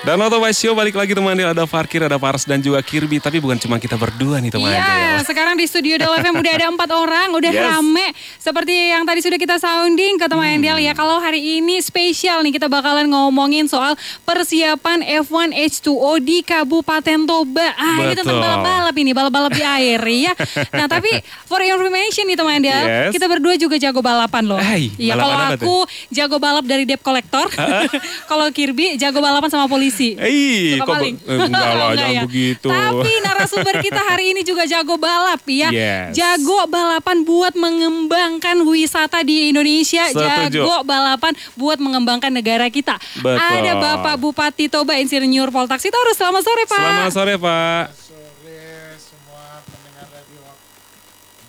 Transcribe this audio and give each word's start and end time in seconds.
Dan 0.00 0.16
Auto 0.16 0.40
Vice 0.40 0.64
Show 0.64 0.72
balik 0.72 0.96
lagi 0.96 1.12
teman 1.12 1.36
Ada 1.36 1.68
Farkir, 1.68 2.00
ada 2.00 2.16
Pars 2.16 2.48
dan 2.48 2.56
juga 2.56 2.80
Kirby. 2.80 3.20
Tapi 3.20 3.36
bukan 3.36 3.60
cuma 3.60 3.76
kita 3.76 4.00
berdua 4.00 4.40
nih 4.40 4.48
teman 4.48 4.72
Iya, 4.72 5.20
sekarang 5.20 5.60
di 5.60 5.68
studio 5.68 6.00
Del 6.00 6.08
FM 6.16 6.40
udah 6.40 6.52
ada 6.56 6.66
empat 6.72 6.88
orang, 6.88 7.28
udah 7.36 7.52
Yes. 7.52 7.60
rame. 7.68 8.06
Seperti 8.40 8.96
yang 8.96 9.04
tadi 9.04 9.20
sudah 9.20 9.36
kita 9.36 9.60
sounding 9.60 10.16
ke 10.16 10.24
teman 10.24 10.56
Hmm. 10.56 10.64
Del 10.64 10.78
ya. 10.80 10.96
Kalau 10.96 11.20
hari 11.20 11.60
ini 11.60 11.84
spesial 11.84 12.40
nih 12.40 12.56
kita 12.56 12.66
bakalan 12.66 13.06
ngomongin 13.06 13.68
soal 13.68 13.92
persiapan 14.24 15.04
F1 15.20 15.52
H2O 15.52 16.16
di 16.16 16.40
Kabupaten 16.40 17.28
Toba. 17.28 17.68
Ah, 17.70 18.00
ini 18.00 18.16
tentang 18.16 18.40
Betul. 18.40 18.46
balap-balap 18.48 18.94
ini, 18.96 19.10
balap-balap 19.12 19.52
di 19.52 19.60
air 19.62 20.00
ya. 20.00 20.32
Nah, 20.72 20.88
tapi 20.88 21.12
for 21.44 21.60
your 21.60 21.76
information 21.76 22.24
nih 22.24 22.40
teman 22.40 22.56
Del, 22.58 22.72
Yes. 22.72 23.12
kita 23.12 23.28
berdua 23.28 23.52
juga 23.54 23.76
jago 23.76 24.00
balapan 24.00 24.48
loh. 24.48 24.56
Iya, 24.96 25.12
kalau 25.12 25.36
aku 25.52 25.74
jago 26.08 26.40
balap 26.40 26.64
dari 26.64 26.88
debt 26.88 27.04
collector. 27.04 27.52
kalau 28.32 28.48
Kirby 28.48 28.96
jago 28.96 29.20
balapan 29.20 29.52
sama 29.52 29.68
polisi. 29.68 29.89
Eh, 30.16 30.76
Suka 30.76 30.84
kok 30.84 30.94
maling. 30.96 31.16
eh, 31.18 31.38
enggak 31.40 31.50
lah, 31.70 31.88
Enggak 31.90 31.98
jangan 31.98 32.14
ya. 32.14 32.22
begitu. 32.24 32.68
Tapi 32.68 33.10
narasumber 33.20 33.74
kita 33.86 34.00
hari 34.00 34.24
ini 34.30 34.40
juga 34.40 34.62
jago 34.64 34.94
balap 34.94 35.42
ya. 35.44 35.68
Yes. 35.68 36.14
Jago 36.14 36.66
balapan 36.66 37.16
buat 37.22 37.54
mengembangkan 37.54 38.56
wisata 38.62 39.20
di 39.20 39.50
Indonesia. 39.50 40.06
Setuju. 40.06 40.52
Jago 40.52 40.76
balapan 40.82 41.32
buat 41.54 41.76
mengembangkan 41.76 42.30
negara 42.30 42.68
kita. 42.68 42.94
Betul. 43.16 43.36
Ada 43.36 43.72
Bapak 43.74 44.16
Bupati 44.16 44.66
Toba 44.66 44.94
Insinyur 44.94 45.48
Poltak 45.48 45.78
Sitorus. 45.78 46.14
Selamat 46.14 46.42
sore 46.42 46.64
Pak. 46.64 46.76
Selamat 46.76 47.12
sore 47.12 47.34
Pak. 47.36 47.84
sore 47.90 48.58
semua 48.96 49.42
pendengar 49.64 50.06
radio 50.10 50.40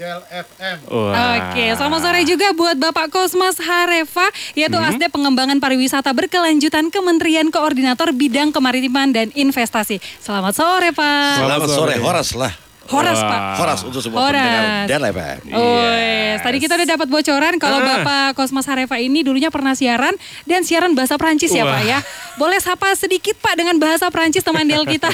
Del 0.02 0.18
FM. 0.34 0.78
Oke, 0.90 1.66
selamat 1.78 2.00
sore 2.02 2.26
juga 2.26 2.58
buat 2.58 2.74
Bapak 2.74 3.14
Kosmas 3.14 3.62
Hareva, 3.62 4.34
yaitu 4.58 4.74
Hmm. 4.74 4.90
ASD 4.90 5.14
Pengembangan 5.14 5.62
Pariwisata 5.62 6.10
Berkelanjutan 6.10 6.90
Kementerian 6.90 7.54
Koordinator 7.54 8.10
Bidang 8.10 8.50
Kemaritiman 8.50 9.14
dan 9.14 9.30
Investasi. 9.38 10.02
Selamat 10.18 10.58
sore 10.58 10.90
Pak. 10.90 11.46
Selamat 11.46 11.70
Selamat 11.70 11.70
sore. 11.70 11.94
sore, 11.94 12.02
Horas 12.02 12.30
lah. 12.34 12.50
Horas 12.84 13.14
Wah. 13.16 13.30
Pak. 13.30 13.42
Horas 13.58 13.80
untuk 13.84 14.02
semua 14.02 14.20
Horas. 14.24 14.42
pendengar 14.42 14.88
Dan 14.90 15.02
FM. 15.08 15.38
Oh, 15.54 15.80
yes. 15.80 16.42
tadi 16.42 16.58
kita 16.58 16.74
udah 16.74 16.88
dapat 16.90 17.08
bocoran 17.08 17.54
kalau 17.56 17.78
Ah. 17.78 17.86
Bapak 17.96 18.28
Kosmas 18.34 18.66
Hareva 18.66 18.98
ini 18.98 19.22
dulunya 19.22 19.48
pernah 19.48 19.72
siaran 19.72 20.12
dan 20.44 20.62
siaran 20.62 20.92
bahasa 20.92 21.16
Prancis 21.16 21.50
ya 21.50 21.64
Wah. 21.64 21.72
Pak 21.72 21.82
ya. 21.84 22.00
Boleh 22.34 22.58
sapa 22.58 22.92
sedikit 22.94 23.38
Pak 23.38 23.54
dengan 23.56 23.78
bahasa 23.78 24.08
Prancis 24.08 24.42
teman 24.42 24.66
Del 24.66 24.84
kita. 24.84 25.08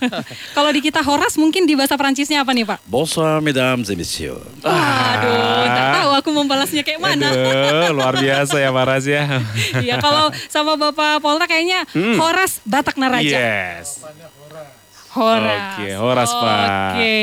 kalau 0.56 0.70
di 0.70 0.80
kita 0.80 1.00
Horas 1.00 1.34
mungkin 1.34 1.64
di 1.64 1.72
bahasa 1.72 1.94
Prancisnya 1.94 2.40
apa 2.40 2.50
nih 2.50 2.66
Pak? 2.66 2.82
Bonsoir, 2.84 3.38
mesdames 3.40 3.86
et 3.86 3.96
messieurs. 3.96 4.42
Waduh, 4.60 5.64
tak 5.66 5.86
tahu 5.94 6.10
aku 6.14 6.28
membalasnya 6.30 6.82
kayak 6.82 6.98
mana. 6.98 7.30
Aduh, 7.30 7.94
luar 7.94 8.14
biasa 8.14 8.56
ya 8.56 8.68
Pak 8.68 8.84
Ras 8.84 9.04
ya. 9.04 9.22
Iya 9.76 9.96
kalau 9.98 10.28
sama 10.46 10.74
Bapak 10.74 11.18
Polta 11.18 11.46
kayaknya 11.46 11.86
Hmm. 11.90 12.18
Horas 12.18 12.58
Batak 12.64 12.96
Naraja. 12.96 13.22
Yes. 13.22 14.02
Horas. 14.02 14.83
Oke, 15.14 15.90
Horas, 15.94 16.30
Pak. 16.30 16.66
Oke. 16.92 17.18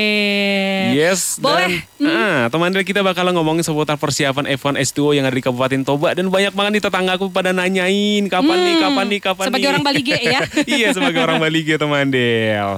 Yes, 0.92 1.36
Boleh. 1.36 1.84
dan 1.94 2.04
ah, 2.04 2.48
teman 2.48 2.72
kita 2.82 3.00
bakalan 3.00 3.32
ngomongin 3.32 3.60
seputar 3.60 3.96
persiapan 3.96 4.48
F1 4.50 4.80
S2 4.82 5.14
yang 5.14 5.24
ada 5.24 5.32
di 5.32 5.40
Kabupaten 5.40 5.82
Toba 5.82 6.12
dan 6.12 6.28
banyak 6.28 6.52
banget 6.52 6.72
nih 6.72 6.82
tetanggaku 6.82 7.28
pada 7.28 7.50
nanyain 7.50 8.24
kapan 8.26 8.58
nih, 8.58 8.74
kapan 8.78 9.06
nih, 9.06 9.20
kapan 9.20 9.38
Hmm. 9.38 9.48
Sebagai 9.48 9.62
nih. 9.62 9.72
orang 9.72 9.82
Bali 9.82 10.00
G 10.00 10.10
ya. 10.14 10.40
iya, 10.76 10.88
sebagai 10.90 11.20
orang 11.20 11.38
Bali 11.38 11.60
G 11.60 11.76
teman 11.76 12.08
Del. 12.08 12.70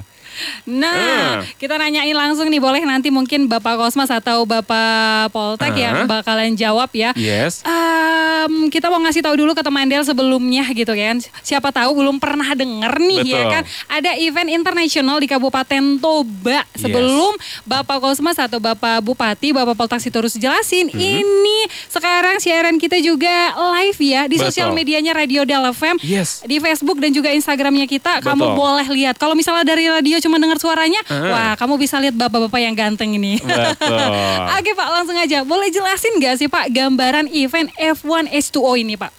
Nah, 0.65 0.93
Ah. 0.95 1.37
kita 1.55 1.75
nanyain 1.75 2.13
langsung 2.13 2.47
nih 2.47 2.59
boleh 2.59 2.83
nanti 2.83 3.09
mungkin 3.09 3.47
Bapak 3.47 3.77
Kosmas 3.77 4.09
atau 4.09 4.43
Bapak 4.45 5.31
Poltek 5.31 5.73
Ah. 5.73 5.81
yang 5.81 5.97
bakalan 6.05 6.55
jawab 6.55 6.89
ya. 6.91 7.13
Yes. 7.15 7.61
Em, 7.65 8.69
kita 8.69 8.89
mau 8.89 9.01
ngasih 9.01 9.21
tahu 9.21 9.37
dulu 9.37 9.53
ke 9.53 9.61
teman 9.61 9.85
Del 9.85 10.03
sebelumnya 10.03 10.65
gitu 10.71 10.91
kan. 10.91 11.17
Siapa 11.41 11.69
tahu 11.71 11.97
belum 11.97 12.17
pernah 12.17 12.53
denger 12.53 12.93
nih 12.99 13.21
ya 13.23 13.41
Betul. 13.41 13.53
kan. 13.53 13.63
Ada 13.91 14.11
event 14.19 14.49
internasional 14.49 15.17
di 15.19 15.27
Kabupaten 15.27 15.83
Toba. 15.99 16.65
Sebelum 16.75 17.33
Bapak 17.65 18.01
Kosmas 18.01 18.37
atau 18.37 18.59
Bapak 18.59 19.01
Bupati, 19.01 19.53
Bapak 19.53 19.75
Poltak 19.75 20.01
Sitorus 20.01 20.35
jelasin. 20.35 20.89
Mhm. 20.89 20.97
Ini 20.97 21.59
sekarang 21.89 22.37
siaran 22.39 22.77
kita 22.77 22.97
juga 22.99 23.53
live 23.77 24.01
ya 24.01 24.23
di 24.25 24.37
sosial 24.37 24.73
medianya 24.73 25.13
Radio 25.13 25.45
Del 25.45 25.65
FM. 25.67 25.97
Yes. 26.01 26.41
Di 26.43 26.59
Facebook 26.59 26.99
dan 26.99 27.11
juga 27.11 27.29
Instagramnya 27.29 27.85
kita. 27.85 28.21
Kamu 28.21 28.45
Betul. 28.47 28.57
boleh 28.57 28.87
lihat. 28.91 29.15
Kalau 29.17 29.33
misalnya 29.33 29.65
dari 29.65 29.87
radio 29.87 30.17
cuma 30.25 30.41
dengar 30.41 30.57
suaranya, 30.57 31.05
Ah. 31.07 31.29
wah 31.29 31.53
kamu 31.55 31.77
bisa 31.77 32.01
lihat 32.01 32.17
bapak-bapak 32.17 32.59
yang 32.59 32.73
ganteng 32.73 33.13
ini. 33.13 33.37
Betul. 33.37 34.09
Oke 34.59 34.73
Pak, 34.73 34.89
langsung 34.91 35.15
aja. 35.15 35.45
Boleh 35.45 35.69
jelasin 35.69 36.17
nggak 36.17 36.35
sih 36.35 36.49
Pak 36.49 36.73
gambaran 36.73 37.29
event 37.29 37.69
F1 37.77 38.33
H2O 38.33 38.73
ini 38.75 38.97
Pak? 38.97 39.13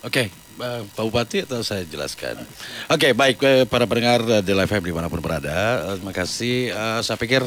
Oke, 0.00 0.30
eh, 0.30 0.80
Pak 0.86 1.02
Bupati 1.02 1.42
atau 1.42 1.60
saya 1.60 1.82
jelaskan? 1.82 2.38
Oke, 2.86 3.10
baik 3.10 3.42
eh, 3.42 3.66
para 3.66 3.84
pendengar 3.84 4.22
eh, 4.22 4.38
Del 4.38 4.62
FM 4.62 4.86
di 4.86 4.94
mana 4.94 5.10
pun 5.10 5.18
berada. 5.18 5.82
Terima 5.98 6.14
kasih. 6.14 6.70
Saya 7.02 7.18
pikir 7.18 7.42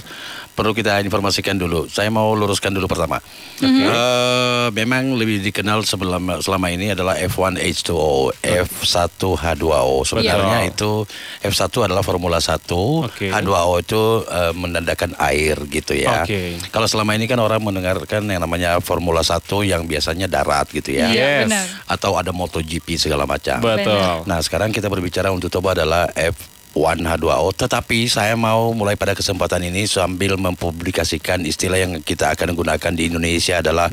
perlu 0.59 0.75
kita 0.75 0.99
informasikan 0.99 1.55
dulu. 1.55 1.87
Saya 1.87 2.11
mau 2.11 2.35
luruskan 2.35 2.69
dulu 2.69 2.85
pertama. 2.85 3.23
Eh, 3.59 4.67
memang 4.71 5.15
lebih 5.15 5.39
dikenal 5.41 5.81
sebelum 5.81 6.19
selama 6.39 6.67
ini 6.67 6.91
adalah 6.91 7.15
F1 7.15 7.55
H2O, 7.55 8.35
F1 8.37 9.07
H2O. 9.15 10.03
Sebenarnya 10.03 10.59
Iya. 10.61 10.69
itu 10.69 11.07
F1 11.41 11.63
adalah 11.81 12.03
Formula 12.03 12.37
1, 12.37 13.07
Oke. 13.07 13.31
H2O 13.31 13.79
itu 13.79 14.01
eh, 14.25 14.51
menandakan 14.51 15.15
air 15.17 15.55
gitu 15.65 15.95
ya. 15.95 16.27
Oke. 16.27 16.59
Kalau 16.67 16.85
selama 16.85 17.15
ini 17.15 17.25
kan 17.25 17.39
orang 17.39 17.63
mendengarkan 17.63 18.27
yang 18.27 18.43
namanya 18.43 18.77
Formula 18.79 19.23
1 19.23 19.63
yang 19.63 19.85
biasanya 19.85 20.27
darat 20.27 20.67
gitu 20.69 20.91
ya. 20.91 21.07
Iya, 21.07 21.15
Yes. 21.15 21.39
benar. 21.47 21.65
Atau 21.87 22.11
ada 22.15 22.29
MotoGP 22.29 22.99
segala 22.99 23.23
macam. 23.23 23.63
Betul. 23.63 24.27
Nah 24.27 24.39
sekarang 24.39 24.69
kita 24.69 24.91
berbicara 24.91 25.31
untuk 25.31 25.47
Toba 25.47 25.71
adalah 25.71 26.11
F1 26.11 26.58
H2O 26.73 27.49
Tetapi 27.51 28.05
saya 28.05 28.33
mau 28.33 28.71
mulai 28.71 28.93
pada 28.93 29.11
kesempatan 29.11 29.63
ini 29.63 29.83
sambil 29.83 30.37
mempublikasikan 30.37 31.41
istilah 31.41 31.77
yang 31.77 31.97
kita 31.99 32.31
akan 32.31 32.53
gunakan 32.53 32.91
di 32.93 33.09
Indonesia 33.09 33.59
adalah 33.59 33.89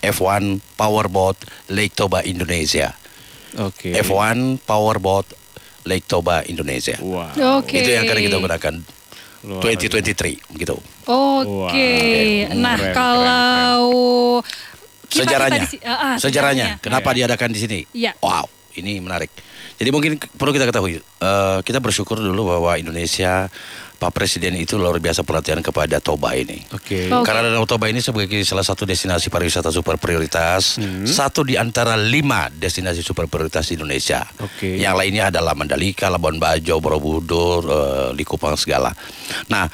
F1 0.00 0.62
Powerboat 0.74 1.36
Lake 1.68 1.92
Toba 1.92 2.22
Indonesia 2.22 2.94
Oke. 3.58 3.90
F1 3.96 4.62
Powerboat 4.62 5.26
Lake 5.84 6.06
Toba 6.06 6.46
Indonesia 6.46 6.94
Wah. 7.02 7.34
Oke. 7.58 7.82
Itu 7.82 7.90
yang 7.90 8.06
akan 8.06 8.18
kita 8.20 8.38
gunakan 8.38 8.74
Luar 9.40 9.62
2023 9.64 10.36
gitu 10.54 10.76
Oke. 11.08 11.44
Wow. 11.48 11.72
Nah 12.54 12.76
Keren, 12.76 12.92
kalau 12.92 13.82
kita- 15.08 15.24
Sejarahnya 15.24 15.58
kita 15.58 15.64
di 15.64 15.72
si- 15.72 15.82
ah, 15.82 16.14
ah, 16.14 16.16
Sejarahnya 16.16 16.66
Kenapa 16.78 17.10
Iya. 17.10 17.16
diadakan 17.24 17.50
di 17.50 17.58
sini 17.58 17.80
Iya. 17.90 18.12
Wow 18.20 18.46
ini 18.70 19.02
menarik 19.02 19.32
Jadi 19.80 19.90
mungkin 19.96 20.20
perlu 20.20 20.52
kita 20.52 20.68
ketahui 20.68 21.00
eh, 21.00 21.58
Kita 21.64 21.80
bersyukur 21.80 22.20
dulu 22.20 22.52
bahwa 22.52 22.76
Indonesia 22.76 23.48
Pak 24.00 24.16
Presiden 24.16 24.56
itu 24.56 24.80
luar 24.80 24.96
biasa 24.96 25.20
perhatian 25.22 25.60
kepada 25.60 26.00
Toba 26.00 26.32
ini 26.32 26.64
Oke. 26.72 27.12
Oh. 27.12 27.20
Oke. 27.20 27.28
Karena 27.28 27.44
Danau 27.44 27.68
Toba 27.68 27.92
ini 27.92 28.00
sebagai 28.00 28.40
salah 28.48 28.64
satu 28.64 28.88
destinasi 28.88 29.28
pariwisata 29.28 29.68
super 29.68 30.00
prioritas, 30.00 30.80
Hmm. 30.80 31.04
satu 31.04 31.44
di 31.44 31.60
antara 31.60 32.00
lima 32.00 32.48
destinasi 32.48 33.04
super 33.04 33.28
prioritas 33.28 33.68
di 33.68 33.76
Indonesia. 33.76 34.24
Oke. 34.40 34.80
Yang 34.80 34.94
lainnya 34.96 35.28
adalah 35.28 35.52
Mandalika, 35.52 36.08
Labuan 36.08 36.40
Bajo, 36.40 36.80
Borobudur, 36.80 37.60
eh, 37.68 38.08
Likupang 38.16 38.56
segala. 38.56 38.94
Nah, 39.52 39.68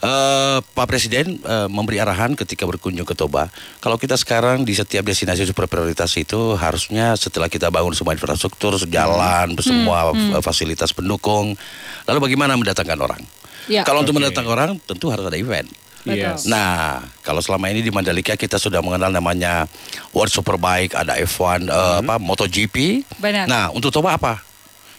eh, 0.00 0.58
Pak 0.60 0.86
Presiden 0.86 1.40
eh, 1.40 1.68
memberi 1.70 1.96
arahan 1.96 2.36
ketika 2.36 2.68
berkunjung 2.68 3.08
ke 3.08 3.16
Toba. 3.16 3.48
Kalau 3.80 3.96
kita 3.96 4.20
sekarang 4.20 4.68
di 4.68 4.76
setiap 4.76 5.06
destinasi 5.06 5.48
super 5.48 5.64
prioritas 5.64 6.12
itu 6.20 6.58
harusnya 6.58 7.16
setelah 7.16 7.48
kita 7.48 7.72
bangun 7.72 7.96
semua 7.96 8.12
infrastruktur, 8.12 8.76
jalan, 8.84 9.56
semua 9.64 10.12
eh, 10.12 10.42
fasilitas 10.44 10.92
pendukung, 10.92 11.56
lalu 12.04 12.18
bagaimana 12.20 12.58
mendatangkan 12.58 13.00
orang? 13.00 13.22
Ya. 13.68 13.82
Kalau 13.84 14.06
untuk 14.06 14.16
Oke. 14.16 14.24
mendatangkan 14.24 14.52
orang 14.52 14.70
tentu 14.86 15.12
harus 15.12 15.26
ada 15.26 15.36
event. 15.36 15.68
Yes. 16.08 16.48
Nah, 16.48 17.04
kalau 17.20 17.44
selama 17.44 17.68
ini 17.68 17.84
di 17.84 17.92
Mandalika 17.92 18.32
kita 18.32 18.56
sudah 18.56 18.80
mengenal 18.80 19.12
namanya 19.12 19.68
World 20.16 20.32
Superbike, 20.32 20.96
ada 20.96 21.20
F1, 21.20 21.68
eh, 21.68 21.96
apa 22.00 22.16
MotoGP. 22.16 23.04
Benar. 23.20 23.44
Nah, 23.44 23.68
untuk 23.68 23.92
Toba 23.92 24.16
apa? 24.16 24.40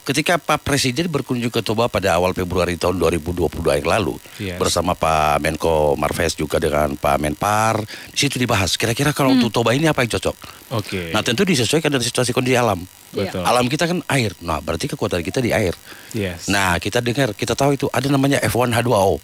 Ketika 0.01 0.41
Pak 0.41 0.65
Presiden 0.65 1.13
berkunjung 1.13 1.53
ke 1.53 1.61
Toba 1.61 1.85
pada 1.85 2.17
awal 2.17 2.33
Februari 2.33 2.73
tahun 2.73 2.97
2022 2.97 3.61
yang 3.61 3.85
lalu 3.85 4.17
Yes. 4.41 4.57
bersama 4.57 4.97
Pak 4.97 5.37
Menko 5.37 5.93
Marves 5.93 6.33
juga 6.33 6.57
dengan 6.57 6.97
Pak 6.97 7.21
Menpar, 7.21 7.85
di 7.85 8.17
situ 8.17 8.41
dibahas 8.41 8.73
kira-kira 8.81 9.13
kalau 9.13 9.29
untuk 9.37 9.53
Toba 9.53 9.77
ini 9.77 9.85
apa 9.85 10.01
yang 10.01 10.09
cocok. 10.17 10.35
Oke. 10.73 11.13
Nah, 11.13 11.21
tentu 11.21 11.45
disesuaikan 11.45 11.93
dengan 11.93 12.01
situasi 12.01 12.33
kondisi 12.33 12.57
alam. 12.57 12.81
Betul. 13.13 13.45
Alam 13.45 13.69
kita 13.69 13.85
kan 13.85 14.01
air. 14.09 14.33
Nah, 14.41 14.57
berarti 14.57 14.89
kekuatan 14.89 15.21
kita 15.21 15.37
di 15.37 15.53
air. 15.53 15.77
Yes. 16.17 16.49
Nah, 16.49 16.81
kita 16.81 16.97
dengar, 16.97 17.37
kita 17.37 17.53
tahu 17.53 17.77
itu 17.77 17.85
ada 17.93 18.09
namanya 18.09 18.41
F1 18.41 18.73
H2O. 18.73 19.21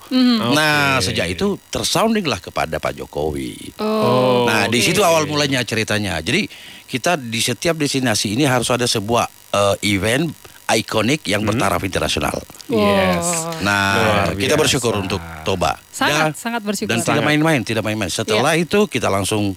Nah, 0.54 1.02
Oke. 1.02 1.10
sejak 1.10 1.26
itu 1.34 1.58
tersounding 1.74 2.30
lah 2.30 2.38
kepada 2.38 2.78
Pak 2.78 2.94
Jokowi. 2.94 3.82
Oh. 3.82 4.46
nah, 4.46 4.70
di 4.70 4.78
oke. 4.78 4.86
situ 4.94 5.02
awal 5.02 5.26
mulanya 5.26 5.66
ceritanya. 5.66 6.22
Jadi, 6.22 6.46
kita 6.86 7.18
di 7.18 7.42
setiap 7.42 7.74
destinasi 7.82 8.38
ini 8.38 8.46
harus 8.46 8.70
ada 8.70 8.86
sebuah 8.86 9.26
eh, 9.56 9.76
event 9.98 10.30
ikonik 10.70 11.24
yang 11.24 11.42
bertaraf 11.42 11.80
internasional. 11.80 12.36
Yes. 12.68 13.24
Nah, 13.62 13.96
Luar 13.96 14.28
kita 14.34 14.54
biasa. 14.54 14.60
bersyukur 14.60 14.94
untuk 14.98 15.22
Toba. 15.42 15.80
Sangat 15.88 16.34
Dan- 16.34 16.36
sangat 16.36 16.62
bersyukur. 16.62 16.92
Dan 16.92 17.00
tidak 17.00 17.24
main-main, 17.24 17.62
tidak 17.62 17.82
main-main. 17.82 18.10
Setelah 18.10 18.52
itu 18.54 18.84
kita 18.86 19.08
langsung 19.08 19.56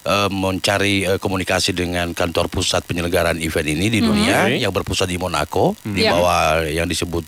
eh, 0.00 0.28
mencari 0.28 1.04
eh, 1.04 1.18
komunikasi 1.18 1.70
dengan 1.70 2.10
kantor 2.10 2.48
pusat 2.48 2.82
penyelenggaraan 2.82 3.36
event 3.36 3.68
ini 3.68 3.86
di 3.86 4.00
dunia 4.00 4.48
Oke. 4.48 4.58
yang 4.58 4.72
berpusat 4.72 5.04
di 5.04 5.14
Monaco 5.14 5.76
di 5.82 6.02
Ya. 6.02 6.16
bawah 6.16 6.64
yang 6.64 6.88
disebut 6.88 7.22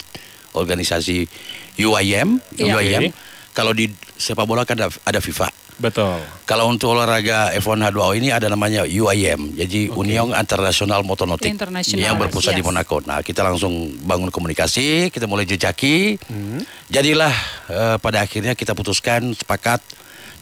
organisasi 0.52 1.28
UIM. 1.76 2.40
Ya. 2.56 2.74
UIM. 2.74 3.02
Oke. 3.06 3.14
Kalau 3.52 3.70
di 3.70 3.86
sepak 4.16 4.48
bola 4.48 4.64
kan 4.64 4.74
ada, 4.74 4.88
ada 5.04 5.20
FIFA. 5.20 5.52
Betul. 5.82 6.22
Kalau 6.46 6.70
untuk 6.70 6.94
olahraga 6.94 7.50
F1 7.58 7.90
H2O 7.90 8.14
ini 8.14 8.30
ada 8.30 8.46
namanya 8.46 8.86
UIM, 8.86 9.58
jadi 9.58 9.90
Union 9.90 10.30
International 10.30 11.02
Motonautic 11.02 11.50
International, 11.50 11.98
yang 11.98 12.14
berpusat 12.14 12.54
di 12.54 12.62
yes. 12.62 12.68
Monaco. 12.70 13.02
Nah, 13.02 13.18
kita 13.26 13.42
langsung 13.42 13.98
bangun 14.06 14.30
komunikasi, 14.30 15.10
kita 15.10 15.26
mulai 15.26 15.42
jejaki. 15.42 16.22
Hmm. 16.30 16.62
Jadilah 16.86 17.34
eh, 17.66 17.96
pada 17.98 18.22
akhirnya 18.22 18.54
kita 18.54 18.78
putuskan 18.78 19.34
sepakat 19.34 19.82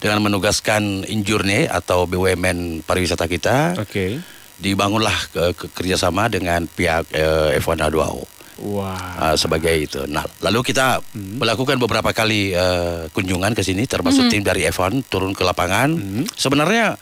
dengan 0.00 0.20
menugaskan 0.20 1.08
Injurne 1.08 1.68
atau 1.68 2.04
BUMN 2.04 2.84
pariwisata 2.84 3.28
kita 3.28 3.80
Oke. 3.80 4.20
dibangunlah 4.60 5.16
ke, 5.32 5.42
ke- 5.56 5.70
kerjasama 5.72 6.28
dengan 6.28 6.68
pihak 6.68 7.08
eh, 7.16 7.60
F1 7.60 7.80
H2O. 7.88 8.39
Wah. 8.60 9.32
Uh, 9.32 9.36
sebagai 9.40 9.72
itu. 9.72 10.04
Nah, 10.04 10.24
lalu 10.44 10.60
kita 10.60 11.00
melakukan 11.16 11.80
beberapa 11.80 12.12
kali 12.12 12.52
uh, 12.52 13.08
kunjungan 13.10 13.56
ke 13.56 13.64
sini, 13.64 13.88
termasuk 13.88 14.28
tim 14.28 14.44
dari 14.44 14.68
F1 14.68 15.08
turun 15.08 15.32
ke 15.32 15.40
lapangan. 15.40 15.96
Sebenarnya 16.36 17.00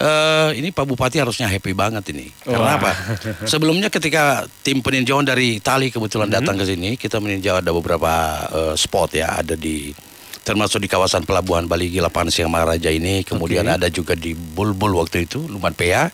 uh, 0.00 0.50
ini 0.56 0.72
Pak 0.74 0.84
Bupati 0.88 1.20
harusnya 1.22 1.46
happy 1.46 1.76
banget 1.76 2.10
ini. 2.10 2.32
Karena 2.42 2.74
Wah. 2.74 2.78
apa? 2.80 2.92
Sebelumnya 3.52 3.92
ketika 3.92 4.48
tim 4.64 4.82
peninjauan 4.82 5.22
dari 5.22 5.60
Itali 5.60 5.92
kebetulan 5.92 6.32
datang 6.32 6.58
ke 6.58 6.64
sini, 6.66 6.96
kita 6.98 7.20
meninjau 7.22 7.60
ada 7.60 7.70
beberapa 7.70 8.12
uh, 8.50 8.74
spot 8.74 9.14
ya, 9.14 9.38
ada 9.38 9.54
di 9.54 9.94
termasuk 10.40 10.80
di 10.80 10.88
kawasan 10.88 11.28
pelabuhan 11.28 11.68
Baligi 11.68 12.00
lapangan 12.00 12.32
Siang 12.32 12.50
Maharaja 12.50 12.88
ini, 12.88 13.22
kemudian 13.22 13.68
Oke. 13.68 13.76
ada 13.76 13.88
juga 13.92 14.14
di 14.16 14.32
Bulbul 14.32 14.96
waktu 14.96 15.28
itu, 15.28 15.44
Luman 15.46 15.76
Pea. 15.76 16.08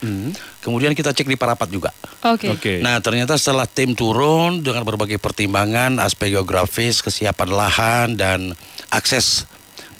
Kemudian 0.61 0.93
kita 0.99 1.15
cek 1.15 1.31
di 1.31 1.39
Parapat 1.39 1.71
juga. 1.71 1.95
Oke. 2.27 2.51
Oke. 2.51 2.73
Nah 2.83 2.99
ternyata 2.99 3.39
setelah 3.39 3.71
tim 3.71 3.95
turun 3.95 4.67
dengan 4.67 4.83
berbagai 4.83 5.23
pertimbangan 5.23 6.03
aspek 6.03 6.35
geografis, 6.35 6.99
kesiapan 7.07 7.51
lahan 7.55 8.09
dan 8.19 8.51
akses 8.91 9.47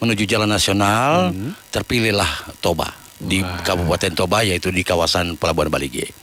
menuju 0.03 0.27
jalan 0.29 0.51
nasional, 0.51 1.31
terpilihlah 1.71 2.51
Toba 2.59 2.93
di 3.17 3.41
Kabupaten 3.41 4.13
Toba 4.13 4.45
yaitu 4.45 4.69
di 4.69 4.85
kawasan 4.85 5.39
Pelabuhan 5.39 5.73
Balige. 5.73 6.13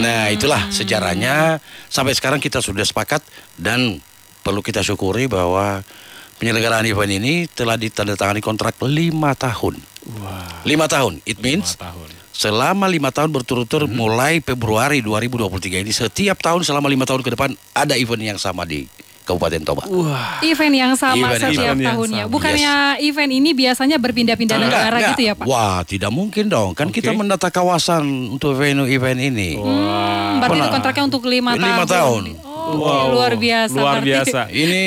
Nah 0.00 0.28
itulah 0.28 0.68
sejarahnya 0.68 1.62
sampai 1.88 2.12
sekarang 2.12 2.42
kita 2.42 2.60
sudah 2.60 2.84
sepakat 2.84 3.24
dan 3.56 4.04
perlu 4.44 4.60
kita 4.60 4.84
syukuri 4.84 5.28
bahwa 5.28 5.84
penyelenggaraan 6.40 6.88
event 6.88 7.12
ini 7.12 7.44
telah 7.52 7.76
ditandatangani 7.76 8.40
kontrak 8.40 8.80
lima 8.80 9.36
tahun. 9.36 9.76
Wah. 10.24 10.64
Lima 10.64 10.88
tahun, 10.88 11.20
it 11.28 11.36
Lima 11.36 11.60
means 11.60 11.76
tahun. 11.76 12.08
selama 12.32 12.88
lima 12.88 13.12
tahun 13.12 13.28
berturut-turut 13.28 13.92
mulai 13.92 14.40
Februari 14.40 15.04
2023 15.04 15.84
ini 15.84 15.92
setiap 15.92 16.40
tahun 16.40 16.64
selama 16.64 16.88
lima 16.88 17.04
tahun 17.04 17.20
ke 17.20 17.36
depan 17.36 17.52
ada 17.76 18.00
event 18.00 18.32
yang 18.34 18.38
sama 18.40 18.64
di 18.64 18.88
Kabupaten 19.30 19.62
Toba. 19.62 19.82
Wah. 19.86 20.42
Event 20.42 20.74
yang 20.74 20.92
sama 20.92 21.30
Event 21.30 21.42
setiap. 21.46 21.72
Event 21.72 21.86
tahunnya. 21.86 22.22
sama. 22.24 22.32
Bukannya 22.32 22.72
event 23.00 23.30
ini 23.32 23.50
biasanya 23.52 23.96
berpindah-pindah 23.96 24.56
negara 24.56 24.96
Enggak, 24.96 25.10
gitu 25.12 25.22
ya 25.22 25.34
Pak? 25.34 25.46
Wah, 25.46 25.78
tidak 25.82 26.10
mungkin 26.10 26.44
dong. 26.46 26.72
Kan 26.72 26.88
Oke. 26.88 26.98
kita 26.98 27.10
mendata 27.12 27.46
kawasan 27.48 28.02
untuk 28.32 28.54
venue 28.54 28.86
event 28.86 29.18
ini. 29.18 29.54
Wah. 29.54 30.36
Berarti 30.36 30.58
Pernah. 30.58 30.72
kontraknya 30.72 31.04
untuk 31.06 31.22
lima 31.24 31.50
tahun. 31.52 31.62
Lima 31.62 31.84
tahun. 31.86 32.24
Oh, 32.40 32.58
Wow. 32.70 33.16
luar 33.16 33.34
biasa. 33.34 33.74
Luar 33.74 33.98
Berarti- 33.98 34.10
biasa. 34.30 34.40
Ini 34.62 34.80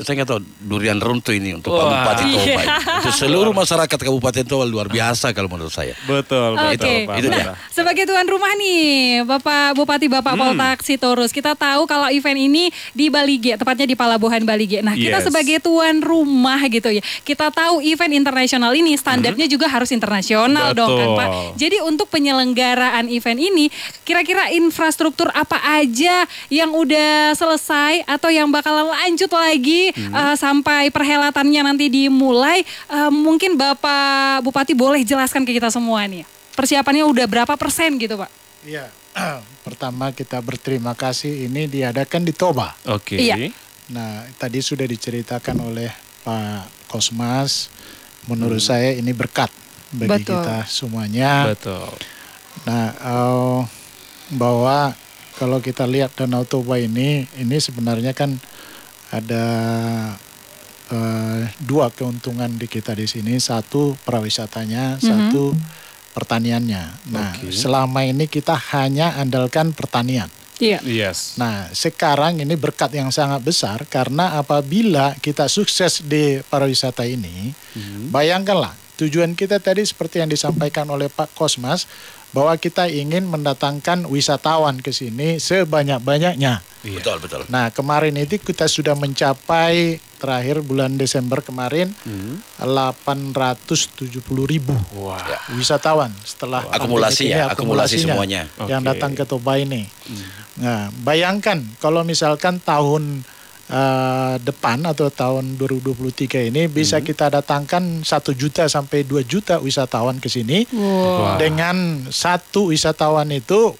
saya 0.00 0.14
nggak 0.16 0.28
tahu 0.28 0.40
durian 0.60 0.96
runtuh 0.96 1.30
ini 1.30 1.52
untuk 1.52 1.70
Pak 1.70 1.76
Wah. 1.76 1.92
Bupati 1.92 2.24
Toba. 2.24 2.40
Iya. 2.40 2.54
ini. 2.56 2.96
Untuk 2.98 3.14
seluruh 3.14 3.52
masyarakat 3.52 3.98
Kabupaten 4.00 4.44
Toba 4.44 4.64
luar 4.64 4.88
biasa 4.88 5.26
kalau 5.30 5.46
menurut 5.46 5.68
saya. 5.68 5.92
Betul, 6.02 6.56
Oke, 6.56 6.72
betul. 6.72 6.94
Pak 7.04 7.14
Itu 7.14 7.28
dia. 7.28 7.36
Amanda. 7.36 7.52
sebagai 7.68 8.02
tuan 8.04 8.24
rumah 8.24 8.52
nih, 8.54 8.86
Bapak 9.24 9.76
Bupati 9.76 10.06
Bapak 10.08 10.32
Hmm. 10.32 10.40
Paul 10.40 10.54
Taksi 10.56 10.94
Torus, 10.96 11.30
kita 11.30 11.52
tahu 11.52 11.84
kalau 11.84 12.08
event 12.08 12.38
ini 12.38 12.64
di 12.90 13.06
Balige, 13.06 13.60
tepatnya 13.78 13.94
di 13.94 14.02
Palabuhan 14.02 14.42
Balige. 14.42 14.82
Nah, 14.82 14.98
kita 14.98 15.22
Yes. 15.22 15.30
sebagai 15.30 15.62
tuan 15.62 16.02
rumah 16.02 16.58
gitu 16.66 16.90
ya, 16.90 16.98
kita 17.22 17.54
tahu 17.54 17.78
event 17.78 18.10
internasional 18.10 18.74
ini 18.74 18.98
standarnya 18.98 19.46
juga 19.46 19.70
harus 19.70 19.94
internasional 19.94 20.74
dong 20.74 20.98
kan 20.98 21.06
Hmm. 21.06 21.14
Pak. 21.14 21.28
Jadi 21.54 21.78
untuk 21.86 22.10
penyelenggaraan 22.10 23.06
event 23.06 23.38
ini, 23.38 23.70
kira-kira 24.02 24.50
infrastruktur 24.50 25.30
apa 25.30 25.62
aja 25.78 26.26
yang 26.50 26.74
udah 26.74 27.38
selesai 27.38 28.02
atau 28.02 28.34
yang 28.34 28.50
bakalan 28.50 28.90
lanjut 28.90 29.30
lagi 29.30 29.94
Hmm. 29.94 30.10
eh, 30.10 30.34
sampai 30.34 30.90
perhelatannya 30.90 31.62
nanti 31.62 31.86
dimulai? 31.86 32.66
Eh, 32.90 33.10
mungkin 33.14 33.54
Bapak 33.54 34.42
Bupati 34.42 34.74
boleh 34.74 35.06
jelaskan 35.06 35.46
ke 35.46 35.54
kita 35.54 35.70
semua 35.70 36.02
nih. 36.02 36.26
Persiapannya 36.58 37.06
udah 37.06 37.30
berapa 37.30 37.54
persen 37.54 37.94
gitu 37.94 38.18
Pak? 38.18 38.30
Iya. 38.66 38.90
Pertama 39.66 40.10
kita 40.10 40.42
berterima 40.42 40.94
kasih 40.94 41.46
ini 41.46 41.70
diadakan 41.70 42.26
di 42.26 42.34
Toba. 42.34 42.74
Oke. 42.90 43.14
Iya. 43.14 43.67
Nah, 43.88 44.28
tadi 44.36 44.60
sudah 44.60 44.84
diceritakan 44.84 45.56
oleh 45.64 45.88
Pak 46.24 46.92
Kosmas. 46.92 47.72
Menurut 48.28 48.60
saya 48.60 48.92
ini 48.92 49.16
berkat 49.16 49.48
bagi 49.96 50.24
Betul. 50.24 50.44
kita 50.44 50.68
semuanya. 50.68 51.48
Betul. 51.48 51.88
Nah, 52.68 52.92
eh, 52.92 53.60
bahwa 54.36 54.92
kalau 55.40 55.64
kita 55.64 55.88
lihat 55.88 56.12
Danau 56.12 56.44
Toba 56.44 56.76
ini, 56.76 57.24
ini 57.40 57.56
sebenarnya 57.56 58.12
kan 58.12 58.36
ada 59.08 59.46
eh, 60.92 61.42
dua 61.64 61.88
keuntungan 61.88 62.52
di 62.60 62.68
kita 62.68 62.92
di 62.92 63.08
sini. 63.08 63.40
Satu 63.40 63.96
perawisatanya, 64.04 65.00
satu 65.00 65.56
pertaniannya. 66.12 67.08
Nah, 67.14 67.32
Oke. 67.32 67.48
selama 67.54 68.04
ini 68.04 68.28
kita 68.28 68.52
hanya 68.76 69.16
andalkan 69.16 69.72
pertanian. 69.72 70.28
Iya. 70.58 70.82
Yes. 70.82 71.38
Nah, 71.38 71.70
sekarang 71.70 72.42
ini 72.42 72.58
berkat 72.58 72.90
yang 72.90 73.14
sangat 73.14 73.40
besar 73.46 73.86
karena 73.86 74.38
apabila 74.38 75.14
kita 75.22 75.46
sukses 75.46 76.02
di 76.02 76.42
pariwisata 76.50 77.06
ini, 77.06 77.54
bayangkanlah 78.10 78.74
tujuan 78.98 79.38
kita 79.38 79.62
tadi 79.62 79.86
seperti 79.86 80.18
yang 80.18 80.30
disampaikan 80.30 80.90
oleh 80.90 81.06
Pak 81.06 81.30
Kosmas 81.38 81.86
bahwa 82.34 82.52
kita 82.60 82.90
ingin 82.90 83.24
mendatangkan 83.30 84.04
wisatawan 84.10 84.82
ke 84.84 84.92
sini 84.92 85.40
sebanyak-banyaknya. 85.40 86.60
Iya. 86.80 87.02
Betul, 87.02 87.16
betul. 87.18 87.42
Nah, 87.48 87.68
kemarin 87.68 88.14
itu 88.14 88.38
kita 88.38 88.64
sudah 88.64 88.94
mencapai 88.94 89.98
terakhir 90.14 90.62
bulan 90.62 90.94
Desember 90.94 91.38
kemarin 91.40 91.90
Hmm. 92.02 92.38
870 92.58 93.98
ribu 94.44 94.74
Wah. 94.96 95.18
wisatawan 95.52 96.10
setelah 96.22 96.62
Akumulasi 96.68 96.78
pandemi 97.20 97.26
ini, 97.26 97.34
ya, 97.34 97.44
akumulasi 97.48 97.54
akumulasinya 97.98 98.14
semuanya. 98.14 98.42
yang 98.66 98.82
Oke. 98.82 98.88
datang 98.88 99.12
ke 99.12 99.24
Toba 99.24 99.54
ini. 99.56 99.82
Nah, 100.56 100.90
bayangkan 100.96 101.58
kalau 101.76 102.02
misalkan 102.02 102.58
tahun 102.58 103.22
eh, 103.68 104.34
depan 104.40 104.80
atau 104.82 105.06
tahun 105.06 105.54
2023 105.54 106.48
ini 106.48 106.66
bisa 106.66 106.98
kita 107.00 107.28
datangkan 107.30 108.00
satu 108.00 108.32
juta 108.32 108.64
sampai 108.64 109.04
2 109.04 109.20
juta 109.22 109.60
wisatawan 109.60 110.16
ke 110.16 110.26
sini 110.26 110.64
Wah. 110.72 110.80
Wow. 110.80 111.36
dengan 111.36 111.76
satu 112.08 112.72
wisatawan 112.72 113.28
itu 113.28 113.76